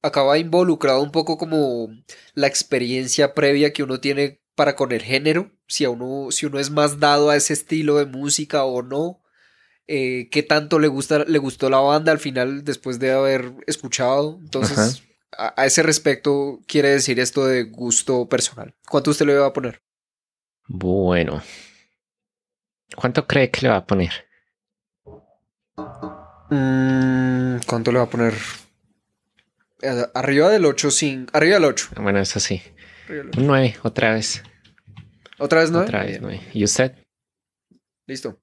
acaba 0.02 0.38
involucrado 0.38 1.02
un 1.02 1.12
poco 1.12 1.38
como 1.38 1.90
la 2.34 2.48
experiencia 2.48 3.34
previa 3.34 3.72
que 3.72 3.84
uno 3.84 4.00
tiene 4.00 4.42
para 4.56 4.76
con 4.76 4.92
el 4.92 5.02
género, 5.02 5.52
si, 5.68 5.86
a 5.86 5.90
uno, 5.90 6.32
si 6.32 6.46
uno 6.46 6.60
es 6.60 6.70
más 6.70 7.00
dado 7.00 7.30
a 7.30 7.36
ese 7.36 7.54
estilo 7.54 7.98
de 7.98 8.06
música 8.06 8.66
o 8.66 8.82
no, 8.84 9.22
eh, 9.88 10.30
qué 10.32 10.44
tanto 10.44 10.80
le, 10.80 10.88
gusta, 10.88 11.26
le 11.26 11.40
gustó 11.40 11.70
la 11.70 11.80
banda 11.80 12.12
al 12.12 12.20
final 12.20 12.64
después 12.64 13.00
de 13.00 13.12
haber 13.12 13.54
escuchado. 13.66 14.40
Entonces, 14.42 15.04
a, 15.38 15.66
ese 15.66 15.84
respecto, 15.84 16.60
quiere 16.68 16.90
decir 16.90 17.20
esto 17.20 17.46
de 17.46 17.64
gusto 17.64 18.28
personal. 18.30 18.76
¿Cuánto 18.88 19.12
usted 19.12 19.26
le 19.26 19.36
va 19.36 19.48
a 19.48 19.54
poner? 19.54 19.82
Bueno, 20.68 21.42
¿cuánto 22.96 23.26
cree 23.28 23.50
que 23.50 23.62
le 23.62 23.70
va 23.70 23.78
a 23.78 23.86
poner? 23.86 24.12
Mm, 26.54 27.62
¿Cuánto 27.66 27.92
le 27.92 27.98
va 27.98 28.04
a 28.04 28.10
poner? 28.10 28.36
Arriba 30.14 30.50
del 30.50 30.66
8, 30.66 30.92
sin. 30.92 31.28
Arriba 31.34 31.56
del 31.56 31.66
8. 31.66 31.90
Bueno, 31.98 32.20
eso 32.20 32.40
sí. 32.40 32.62
Un 33.10 33.48
9, 33.48 33.78
otra 33.82 34.14
vez. 34.14 34.44
¿Otra 35.40 35.62
vez 35.62 35.72
9? 35.72 35.86
Otra 35.86 36.04
vez 36.04 36.22
9. 36.22 36.42
¿Y 36.54 36.64
usted? 36.64 36.96
Listo. 38.06 38.40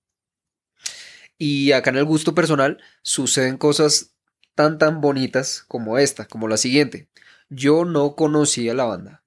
Y 1.39 1.73
acá 1.73 1.91
en 1.91 1.99
el 1.99 2.05
gusto 2.05 2.35
personal 2.35 2.83
suceden 3.03 3.57
cosas 3.57 4.17
tan 4.57 4.79
tan 4.79 5.01
bonitas 5.01 5.65
como 5.69 5.97
esta, 5.97 6.27
como 6.27 6.49
la 6.49 6.57
siguiente. 6.57 7.09
Yo 7.49 7.85
no 7.85 8.17
conocía 8.17 8.75
la 8.75 8.85
banda. 8.85 9.23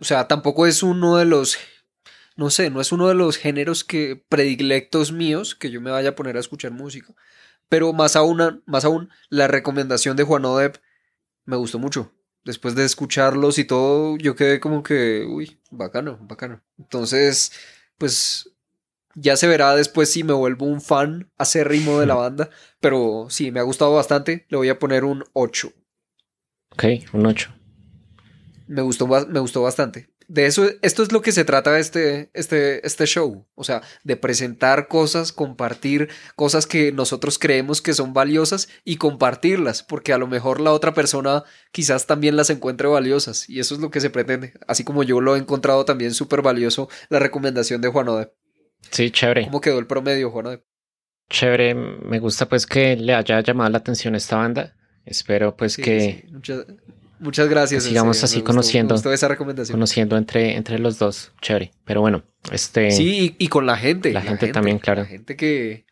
O 0.00 0.04
sea, 0.04 0.26
tampoco 0.26 0.66
es 0.66 0.82
uno 0.82 1.16
de 1.16 1.24
los 1.24 1.56
no 2.36 2.50
sé, 2.50 2.68
no 2.68 2.80
es 2.80 2.90
uno 2.90 3.06
de 3.06 3.14
los 3.14 3.36
géneros 3.36 3.84
que 3.84 4.22
predilectos 4.28 5.12
míos 5.12 5.54
que 5.54 5.70
yo 5.70 5.80
me 5.80 5.92
vaya 5.92 6.10
a 6.10 6.14
poner 6.16 6.36
a 6.36 6.40
escuchar 6.40 6.72
música. 6.72 7.14
Pero 7.74 7.92
más 7.92 8.14
aún, 8.14 8.62
más 8.66 8.84
aún, 8.84 9.10
la 9.30 9.48
recomendación 9.48 10.16
de 10.16 10.22
Juan 10.22 10.44
Odep 10.44 10.76
me 11.44 11.56
gustó 11.56 11.80
mucho. 11.80 12.12
Después 12.44 12.76
de 12.76 12.84
escucharlos 12.84 13.58
y 13.58 13.64
todo, 13.64 14.16
yo 14.16 14.36
quedé 14.36 14.60
como 14.60 14.84
que, 14.84 15.26
uy, 15.28 15.58
bacano, 15.72 16.16
bacano. 16.20 16.62
Entonces, 16.78 17.50
pues 17.98 18.48
ya 19.16 19.36
se 19.36 19.48
verá 19.48 19.74
después 19.74 20.08
si 20.08 20.22
me 20.22 20.32
vuelvo 20.32 20.66
un 20.66 20.80
fan 20.80 21.32
ritmo 21.64 21.98
de 21.98 22.06
la 22.06 22.14
banda. 22.14 22.48
Pero 22.78 23.26
sí, 23.28 23.50
me 23.50 23.58
ha 23.58 23.64
gustado 23.64 23.92
bastante. 23.92 24.46
Le 24.50 24.56
voy 24.56 24.68
a 24.68 24.78
poner 24.78 25.02
un 25.02 25.24
8. 25.32 25.72
Ok, 26.74 26.84
un 27.12 27.26
8. 27.26 27.52
Me 28.68 28.82
gustó, 28.82 29.08
me 29.08 29.40
gustó 29.40 29.62
bastante 29.62 30.13
de 30.28 30.46
eso, 30.46 30.68
esto 30.82 31.02
es 31.02 31.12
lo 31.12 31.22
que 31.22 31.32
se 31.32 31.44
trata 31.44 31.78
este, 31.78 32.30
este, 32.34 32.86
este 32.86 33.06
show, 33.06 33.46
o 33.54 33.64
sea, 33.64 33.82
de 34.04 34.16
presentar 34.16 34.88
cosas, 34.88 35.32
compartir 35.32 36.08
cosas 36.36 36.66
que 36.66 36.92
nosotros 36.92 37.38
creemos 37.38 37.82
que 37.82 37.94
son 37.94 38.12
valiosas 38.12 38.68
y 38.84 38.96
compartirlas, 38.96 39.82
porque 39.82 40.12
a 40.12 40.18
lo 40.18 40.26
mejor 40.26 40.60
la 40.60 40.72
otra 40.72 40.94
persona 40.94 41.44
quizás 41.72 42.06
también 42.06 42.36
las 42.36 42.50
encuentre 42.50 42.88
valiosas 42.88 43.48
y 43.48 43.60
eso 43.60 43.74
es 43.74 43.80
lo 43.80 43.90
que 43.90 44.00
se 44.00 44.10
pretende, 44.10 44.54
así 44.66 44.84
como 44.84 45.02
yo 45.02 45.20
lo 45.20 45.36
he 45.36 45.38
encontrado 45.38 45.84
también 45.84 46.14
súper 46.14 46.42
valioso 46.42 46.88
la 47.08 47.18
recomendación 47.18 47.80
de 47.80 47.88
Juan 47.88 48.08
Ode. 48.08 48.32
Sí, 48.90 49.10
chévere. 49.10 49.44
¿Cómo 49.44 49.60
quedó 49.60 49.78
el 49.78 49.86
promedio, 49.86 50.30
Juan 50.30 50.46
Ode? 50.46 50.64
Chévere, 51.30 51.74
me 51.74 52.18
gusta 52.18 52.48
pues 52.48 52.66
que 52.66 52.96
le 52.96 53.14
haya 53.14 53.40
llamado 53.40 53.70
la 53.70 53.78
atención 53.78 54.14
esta 54.14 54.36
banda. 54.36 54.76
Espero 55.04 55.56
pues 55.56 55.76
que... 55.76 56.26
Muchas 56.30 56.66
gracias. 57.48 57.84
sigamos 57.84 58.22
así 58.22 58.42
conociendo. 58.42 58.94
esa 58.94 59.28
recomendación. 59.28 59.74
Conociendo 59.74 60.16
entre, 60.16 60.56
entre 60.56 60.78
los 60.78 60.98
dos. 60.98 61.32
Chévere. 61.40 61.72
Pero 61.84 62.00
bueno, 62.00 62.24
este. 62.50 62.90
Sí, 62.90 63.34
y, 63.38 63.48
con 63.48 63.66
la 63.66 63.76
gente. 63.76 64.12
La, 64.12 64.22
gente, 64.22 64.48
también, 64.48 64.78
claro. 64.78 65.02
La 65.02 65.08
gente 65.08 65.36
que. 65.36 65.86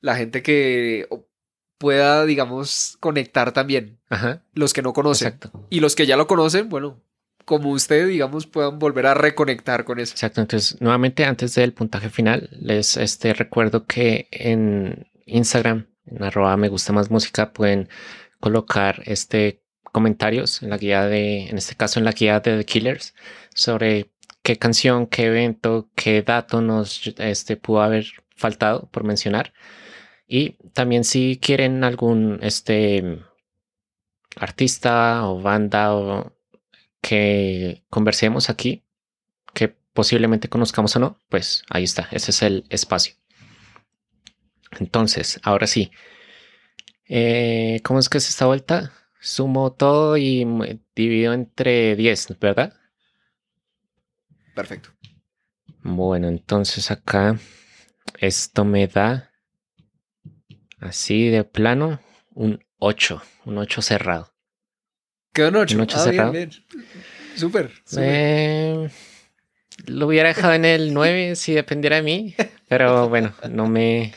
La 0.00 0.16
gente 0.16 0.42
que 0.42 1.08
pueda, 1.78 2.24
digamos, 2.24 2.96
conectar 3.00 3.52
también. 3.52 3.98
Ajá. 4.08 4.42
Los 4.54 4.72
que 4.72 4.82
no 4.82 4.92
conocen. 4.92 5.28
Exacto. 5.28 5.66
Y 5.70 5.80
los 5.80 5.94
que 5.94 6.06
ya 6.06 6.16
lo 6.16 6.26
conocen, 6.26 6.68
bueno, 6.68 7.02
como 7.44 7.70
usted, 7.70 8.06
digamos, 8.06 8.46
puedan 8.46 8.78
volver 8.78 9.06
a 9.06 9.14
reconectar 9.14 9.84
con 9.84 9.98
eso. 9.98 10.12
Exacto. 10.12 10.40
Entonces, 10.40 10.80
nuevamente, 10.80 11.24
antes 11.24 11.54
del 11.54 11.72
puntaje 11.72 12.10
final, 12.10 12.50
les 12.52 12.96
este, 12.96 13.32
recuerdo 13.32 13.86
que 13.86 14.28
en 14.30 15.08
Instagram, 15.24 15.86
en 16.06 16.22
arroba 16.22 16.56
me 16.56 16.68
gusta 16.68 16.92
más 16.92 17.10
música, 17.10 17.52
pueden 17.52 17.88
colocar 18.40 19.02
este 19.06 19.62
comentarios 19.92 20.62
en 20.62 20.70
la 20.70 20.78
guía 20.78 21.06
de, 21.06 21.48
en 21.48 21.58
este 21.58 21.74
caso 21.74 21.98
en 21.98 22.04
la 22.04 22.12
guía 22.12 22.40
de 22.40 22.58
The 22.58 22.64
Killers, 22.64 23.14
sobre 23.54 24.10
qué 24.42 24.56
canción, 24.56 25.06
qué 25.06 25.26
evento, 25.26 25.90
qué 25.94 26.22
dato 26.22 26.60
nos 26.60 27.06
este, 27.18 27.56
pudo 27.56 27.82
haber 27.82 28.06
faltado 28.36 28.88
por 28.90 29.04
mencionar. 29.04 29.52
Y 30.26 30.52
también 30.72 31.04
si 31.04 31.38
quieren 31.42 31.84
algún 31.84 32.38
este, 32.42 33.22
artista 34.36 35.26
o 35.26 35.40
banda 35.40 36.32
que 37.00 37.84
conversemos 37.90 38.50
aquí, 38.50 38.84
que 39.54 39.68
posiblemente 39.68 40.48
conozcamos 40.48 40.94
o 40.96 40.98
no, 40.98 41.18
pues 41.28 41.64
ahí 41.70 41.84
está, 41.84 42.08
ese 42.10 42.30
es 42.30 42.42
el 42.42 42.64
espacio. 42.70 43.14
Entonces, 44.78 45.40
ahora 45.42 45.66
sí, 45.66 45.90
eh, 47.08 47.80
¿cómo 47.84 47.98
es 47.98 48.08
que 48.08 48.18
es 48.18 48.28
esta 48.28 48.46
vuelta? 48.46 48.92
Sumo 49.20 49.72
todo 49.72 50.16
y 50.16 50.46
divido 50.94 51.32
entre 51.32 51.96
10, 51.96 52.38
¿verdad? 52.40 52.74
Perfecto. 54.54 54.90
Bueno, 55.82 56.28
entonces 56.28 56.90
acá 56.90 57.38
esto 58.18 58.64
me 58.64 58.86
da 58.86 59.30
así 60.80 61.28
de 61.28 61.44
plano 61.44 62.00
un 62.34 62.64
8, 62.78 63.22
un 63.44 63.58
8 63.58 63.82
cerrado. 63.82 64.34
¿Qué 65.32 65.44
un 65.44 65.56
8? 65.56 65.74
Un 65.74 65.80
8 65.82 65.96
ah, 65.98 66.04
cerrado. 66.04 66.32
Bien, 66.32 66.50
Súper. 67.36 67.70
Eh, 67.96 68.88
lo 69.86 70.06
hubiera 70.06 70.28
dejado 70.28 70.54
en 70.54 70.64
el 70.64 70.92
9 70.92 71.36
si 71.36 71.52
dependiera 71.52 71.96
de 71.96 72.02
mí, 72.02 72.34
pero 72.68 73.08
bueno, 73.08 73.34
no 73.50 73.68
me... 73.68 74.12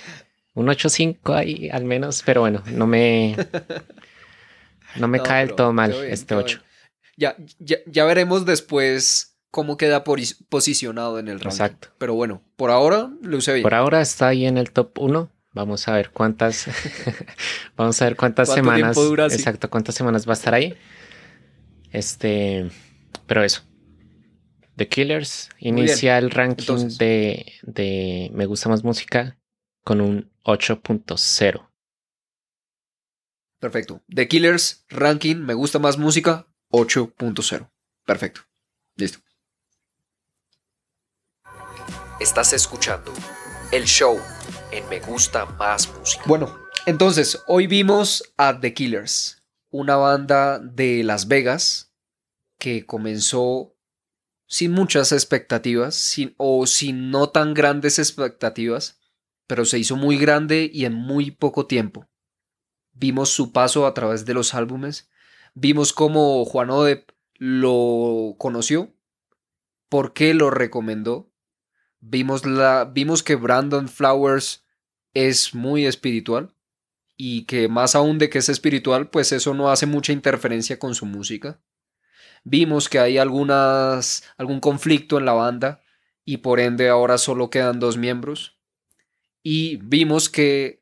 Un 0.54 0.68
8-5 0.68 1.34
ahí 1.34 1.70
al 1.70 1.86
menos, 1.86 2.24
pero 2.26 2.42
bueno, 2.42 2.62
no 2.74 2.86
me... 2.86 3.38
No 4.98 5.08
me 5.08 5.22
cae 5.22 5.44
el 5.44 5.56
todo 5.56 5.74
mal 5.74 5.94
este 5.94 6.36
8. 6.36 6.62
Ya, 7.18 7.36
ya, 7.60 8.06
veremos 8.06 8.46
después 8.46 9.38
cómo 9.52 9.78
queda 9.78 10.04
posicionado 10.04 11.20
en 11.20 11.28
el 11.28 11.36
ranking. 11.40 11.50
Exacto. 11.50 11.90
Pero 11.98 12.16
bueno, 12.16 12.42
por 12.56 12.72
ahora 12.72 13.12
luce 13.22 13.54
bien. 13.54 13.64
Por 13.64 13.74
ahora 13.74 14.02
está 14.02 14.30
ahí 14.30 14.46
en 14.46 14.58
el 14.58 14.72
top 14.72 14.98
1. 15.00 15.32
Vamos 15.54 15.88
a 15.88 15.94
ver 15.94 16.12
cuántas. 16.12 16.68
vamos 17.78 18.02
a 18.02 18.06
ver 18.06 18.16
cuántas 18.16 18.54
semanas. 18.54 18.98
exacto, 19.32 19.70
cuántas 19.70 19.96
semanas 19.96 20.28
va 20.28 20.32
a 20.32 20.34
estar 20.34 20.54
ahí. 20.54 20.76
Este. 21.92 22.70
Pero 23.28 23.44
eso. 23.44 23.62
The 24.78 24.88
Killers 24.88 25.50
inicia 25.60 26.18
el 26.18 26.32
ranking 26.32 26.88
de, 26.98 27.54
de 27.62 28.32
Me 28.34 28.46
gusta 28.46 28.70
más 28.70 28.84
música 28.84 29.38
con 29.84 30.02
un 30.02 30.32
8.0. 30.44 31.71
Perfecto. 33.62 34.02
The 34.10 34.28
Killers, 34.28 34.86
ranking, 34.90 35.36
me 35.36 35.54
gusta 35.54 35.78
más 35.78 36.00
música, 36.00 36.48
8.0. 36.72 37.70
Perfecto. 38.08 38.42
Listo. 38.96 39.20
Estás 42.20 42.54
escuchando 42.54 43.14
el 43.72 43.84
show 43.84 44.20
en 44.72 44.90
Me 44.90 45.00
gusta 45.00 45.46
más 45.46 45.88
música. 45.96 46.24
Bueno, 46.26 46.58
entonces, 46.88 47.40
hoy 47.46 47.68
vimos 47.68 48.34
a 48.36 48.60
The 48.60 48.74
Killers, 48.74 49.44
una 49.70 49.96
banda 49.96 50.58
de 50.58 51.04
Las 51.04 51.28
Vegas 51.28 51.94
que 52.58 52.88
comenzó 52.88 53.76
sin 54.48 54.72
muchas 54.72 55.12
expectativas 55.12 55.94
sin, 55.94 56.34
o 56.38 56.66
sin 56.66 57.12
no 57.12 57.30
tan 57.30 57.54
grandes 57.54 58.00
expectativas, 58.00 59.00
pero 59.46 59.66
se 59.66 59.78
hizo 59.78 59.98
muy 59.98 60.18
grande 60.18 60.68
y 60.74 60.86
en 60.86 60.94
muy 60.94 61.30
poco 61.30 61.68
tiempo 61.68 62.11
vimos 63.02 63.30
su 63.30 63.52
paso 63.52 63.88
a 63.88 63.96
través 63.96 64.26
de 64.26 64.36
los 64.36 64.54
álbumes, 64.54 65.10
vimos 65.56 65.92
cómo 65.92 66.46
Juan 66.46 66.70
Odep 66.70 67.12
lo 67.36 68.36
conoció, 68.38 68.94
por 69.90 70.14
qué 70.14 70.36
lo 70.36 70.52
recomendó, 70.52 71.32
vimos, 72.00 72.46
la, 72.46 72.86
vimos 72.86 73.24
que 73.24 73.36
Brandon 73.36 73.90
Flowers 73.90 74.64
es 75.16 75.56
muy 75.56 75.88
espiritual 75.88 76.56
y 77.18 77.46
que 77.46 77.68
más 77.68 77.96
aún 77.96 78.20
de 78.20 78.30
que 78.30 78.38
es 78.38 78.50
espiritual, 78.50 79.10
pues 79.10 79.32
eso 79.32 79.56
no 79.56 79.72
hace 79.72 79.88
mucha 79.88 80.14
interferencia 80.14 80.78
con 80.78 80.94
su 80.94 81.08
música. 81.08 81.60
Vimos 82.44 82.88
que 82.88 83.00
hay 83.00 83.18
algunas, 83.18 84.24
algún 84.38 84.60
conflicto 84.60 85.18
en 85.18 85.26
la 85.26 85.34
banda 85.34 85.82
y 86.24 86.38
por 86.38 86.60
ende 86.60 86.88
ahora 86.88 87.18
solo 87.18 87.50
quedan 87.50 87.80
dos 87.80 87.98
miembros. 87.98 88.60
Y 89.44 89.78
vimos 89.78 90.30
que 90.30 90.81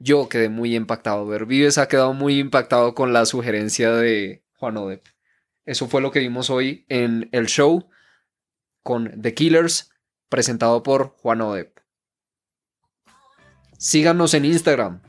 yo 0.00 0.28
quedé 0.28 0.48
muy 0.48 0.74
impactado. 0.74 1.26
Ver 1.26 1.46
Vives 1.46 1.78
ha 1.78 1.86
quedado 1.86 2.12
muy 2.14 2.40
impactado 2.40 2.94
con 2.94 3.12
la 3.12 3.26
sugerencia 3.26 3.92
de 3.92 4.42
Juan 4.54 4.76
Odep. 4.78 5.04
Eso 5.64 5.86
fue 5.86 6.00
lo 6.00 6.10
que 6.10 6.20
vimos 6.20 6.50
hoy 6.50 6.84
en 6.88 7.28
el 7.32 7.46
show 7.46 7.88
con 8.82 9.20
The 9.20 9.34
Killers, 9.34 9.90
presentado 10.28 10.82
por 10.82 11.14
Juan 11.18 11.42
Odep. 11.42 11.78
Síganos 13.78 14.34
en 14.34 14.46
Instagram, 14.46 15.02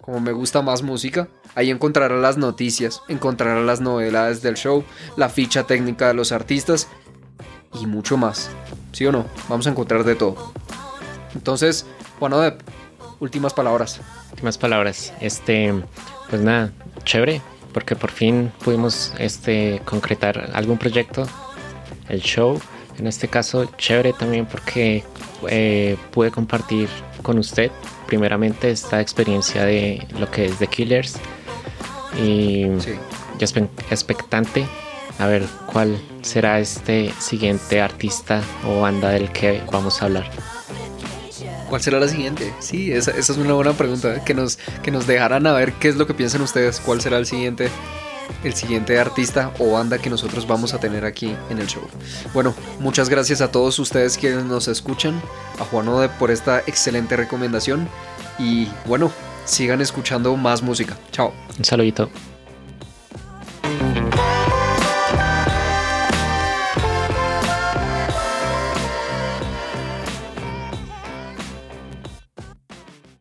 como 0.00 0.20
me 0.20 0.32
gusta 0.32 0.62
más 0.62 0.82
música. 0.82 1.28
Ahí 1.54 1.70
encontrará 1.70 2.16
las 2.16 2.36
noticias, 2.36 3.02
encontrará 3.08 3.62
las 3.62 3.80
novedades 3.80 4.42
del 4.42 4.54
show, 4.54 4.84
la 5.16 5.30
ficha 5.30 5.66
técnica 5.66 6.08
de 6.08 6.14
los 6.14 6.32
artistas 6.32 6.88
y 7.72 7.86
mucho 7.86 8.16
más. 8.16 8.50
¿Sí 8.92 9.06
o 9.06 9.12
no? 9.12 9.26
Vamos 9.48 9.66
a 9.66 9.70
encontrar 9.70 10.04
de 10.04 10.14
todo. 10.14 10.52
Entonces, 11.34 11.86
Juan 12.18 12.34
Odep, 12.34 12.62
últimas 13.20 13.54
palabras. 13.54 14.00
Últimas 14.34 14.58
palabras. 14.58 15.12
Este, 15.20 15.72
pues 16.28 16.42
nada, 16.42 16.72
chévere, 17.04 17.40
porque 17.72 17.94
por 17.94 18.10
fin 18.10 18.50
pudimos 18.64 19.14
este, 19.18 19.80
concretar 19.84 20.50
algún 20.54 20.76
proyecto, 20.76 21.24
el 22.08 22.20
show. 22.20 22.60
En 22.98 23.06
este 23.06 23.28
caso, 23.28 23.70
chévere 23.78 24.12
también 24.12 24.46
porque 24.46 25.04
eh, 25.48 25.96
pude 26.10 26.32
compartir 26.32 26.88
con 27.22 27.38
usted 27.38 27.70
primeramente 28.08 28.72
esta 28.72 29.00
experiencia 29.00 29.64
de 29.64 30.04
lo 30.18 30.28
que 30.28 30.46
es 30.46 30.58
The 30.58 30.66
Killers 30.66 31.14
y 32.20 32.66
ya 33.38 33.46
expectante 33.90 34.66
a 35.20 35.28
ver 35.28 35.44
cuál 35.66 35.96
será 36.22 36.58
este 36.58 37.12
siguiente 37.20 37.80
artista 37.80 38.42
o 38.66 38.80
banda 38.80 39.10
del 39.10 39.30
que 39.30 39.62
vamos 39.70 40.02
a 40.02 40.06
hablar. 40.06 40.28
¿Cuál 41.74 41.82
será 41.82 41.98
la 41.98 42.06
siguiente? 42.06 42.54
Sí, 42.60 42.92
esa, 42.92 43.10
es 43.10 43.28
una 43.30 43.54
buena 43.54 43.72
pregunta. 43.72 44.14
¿eh? 44.14 44.22
Que 44.24 44.32
nos, 44.32 44.60
que 44.84 44.92
nos 44.92 45.08
dejaran 45.08 45.44
a 45.48 45.52
ver 45.54 45.72
qué 45.72 45.88
es 45.88 45.96
lo 45.96 46.06
que 46.06 46.14
piensan 46.14 46.40
ustedes. 46.40 46.78
¿Cuál 46.78 47.00
será 47.00 47.18
el 47.18 47.26
siguiente, 47.26 47.68
el 48.44 48.54
siguiente 48.54 48.96
artista 48.96 49.52
o 49.58 49.72
banda 49.72 49.98
que 49.98 50.08
nosotros 50.08 50.46
vamos 50.46 50.72
a 50.72 50.78
tener 50.78 51.04
aquí 51.04 51.34
en 51.50 51.58
el 51.58 51.66
show? 51.66 51.82
Bueno, 52.32 52.54
muchas 52.78 53.08
gracias 53.08 53.40
a 53.40 53.50
todos 53.50 53.76
ustedes 53.80 54.16
quienes 54.16 54.44
nos 54.44 54.68
escuchan. 54.68 55.20
A 55.58 55.64
Juan 55.64 55.88
Ode 55.88 56.10
por 56.10 56.30
esta 56.30 56.60
excelente 56.60 57.16
recomendación. 57.16 57.88
Y 58.38 58.68
bueno, 58.86 59.10
sigan 59.44 59.80
escuchando 59.80 60.36
más 60.36 60.62
música. 60.62 60.96
Chao. 61.10 61.34
Un 61.58 61.64
saludito. 61.64 62.08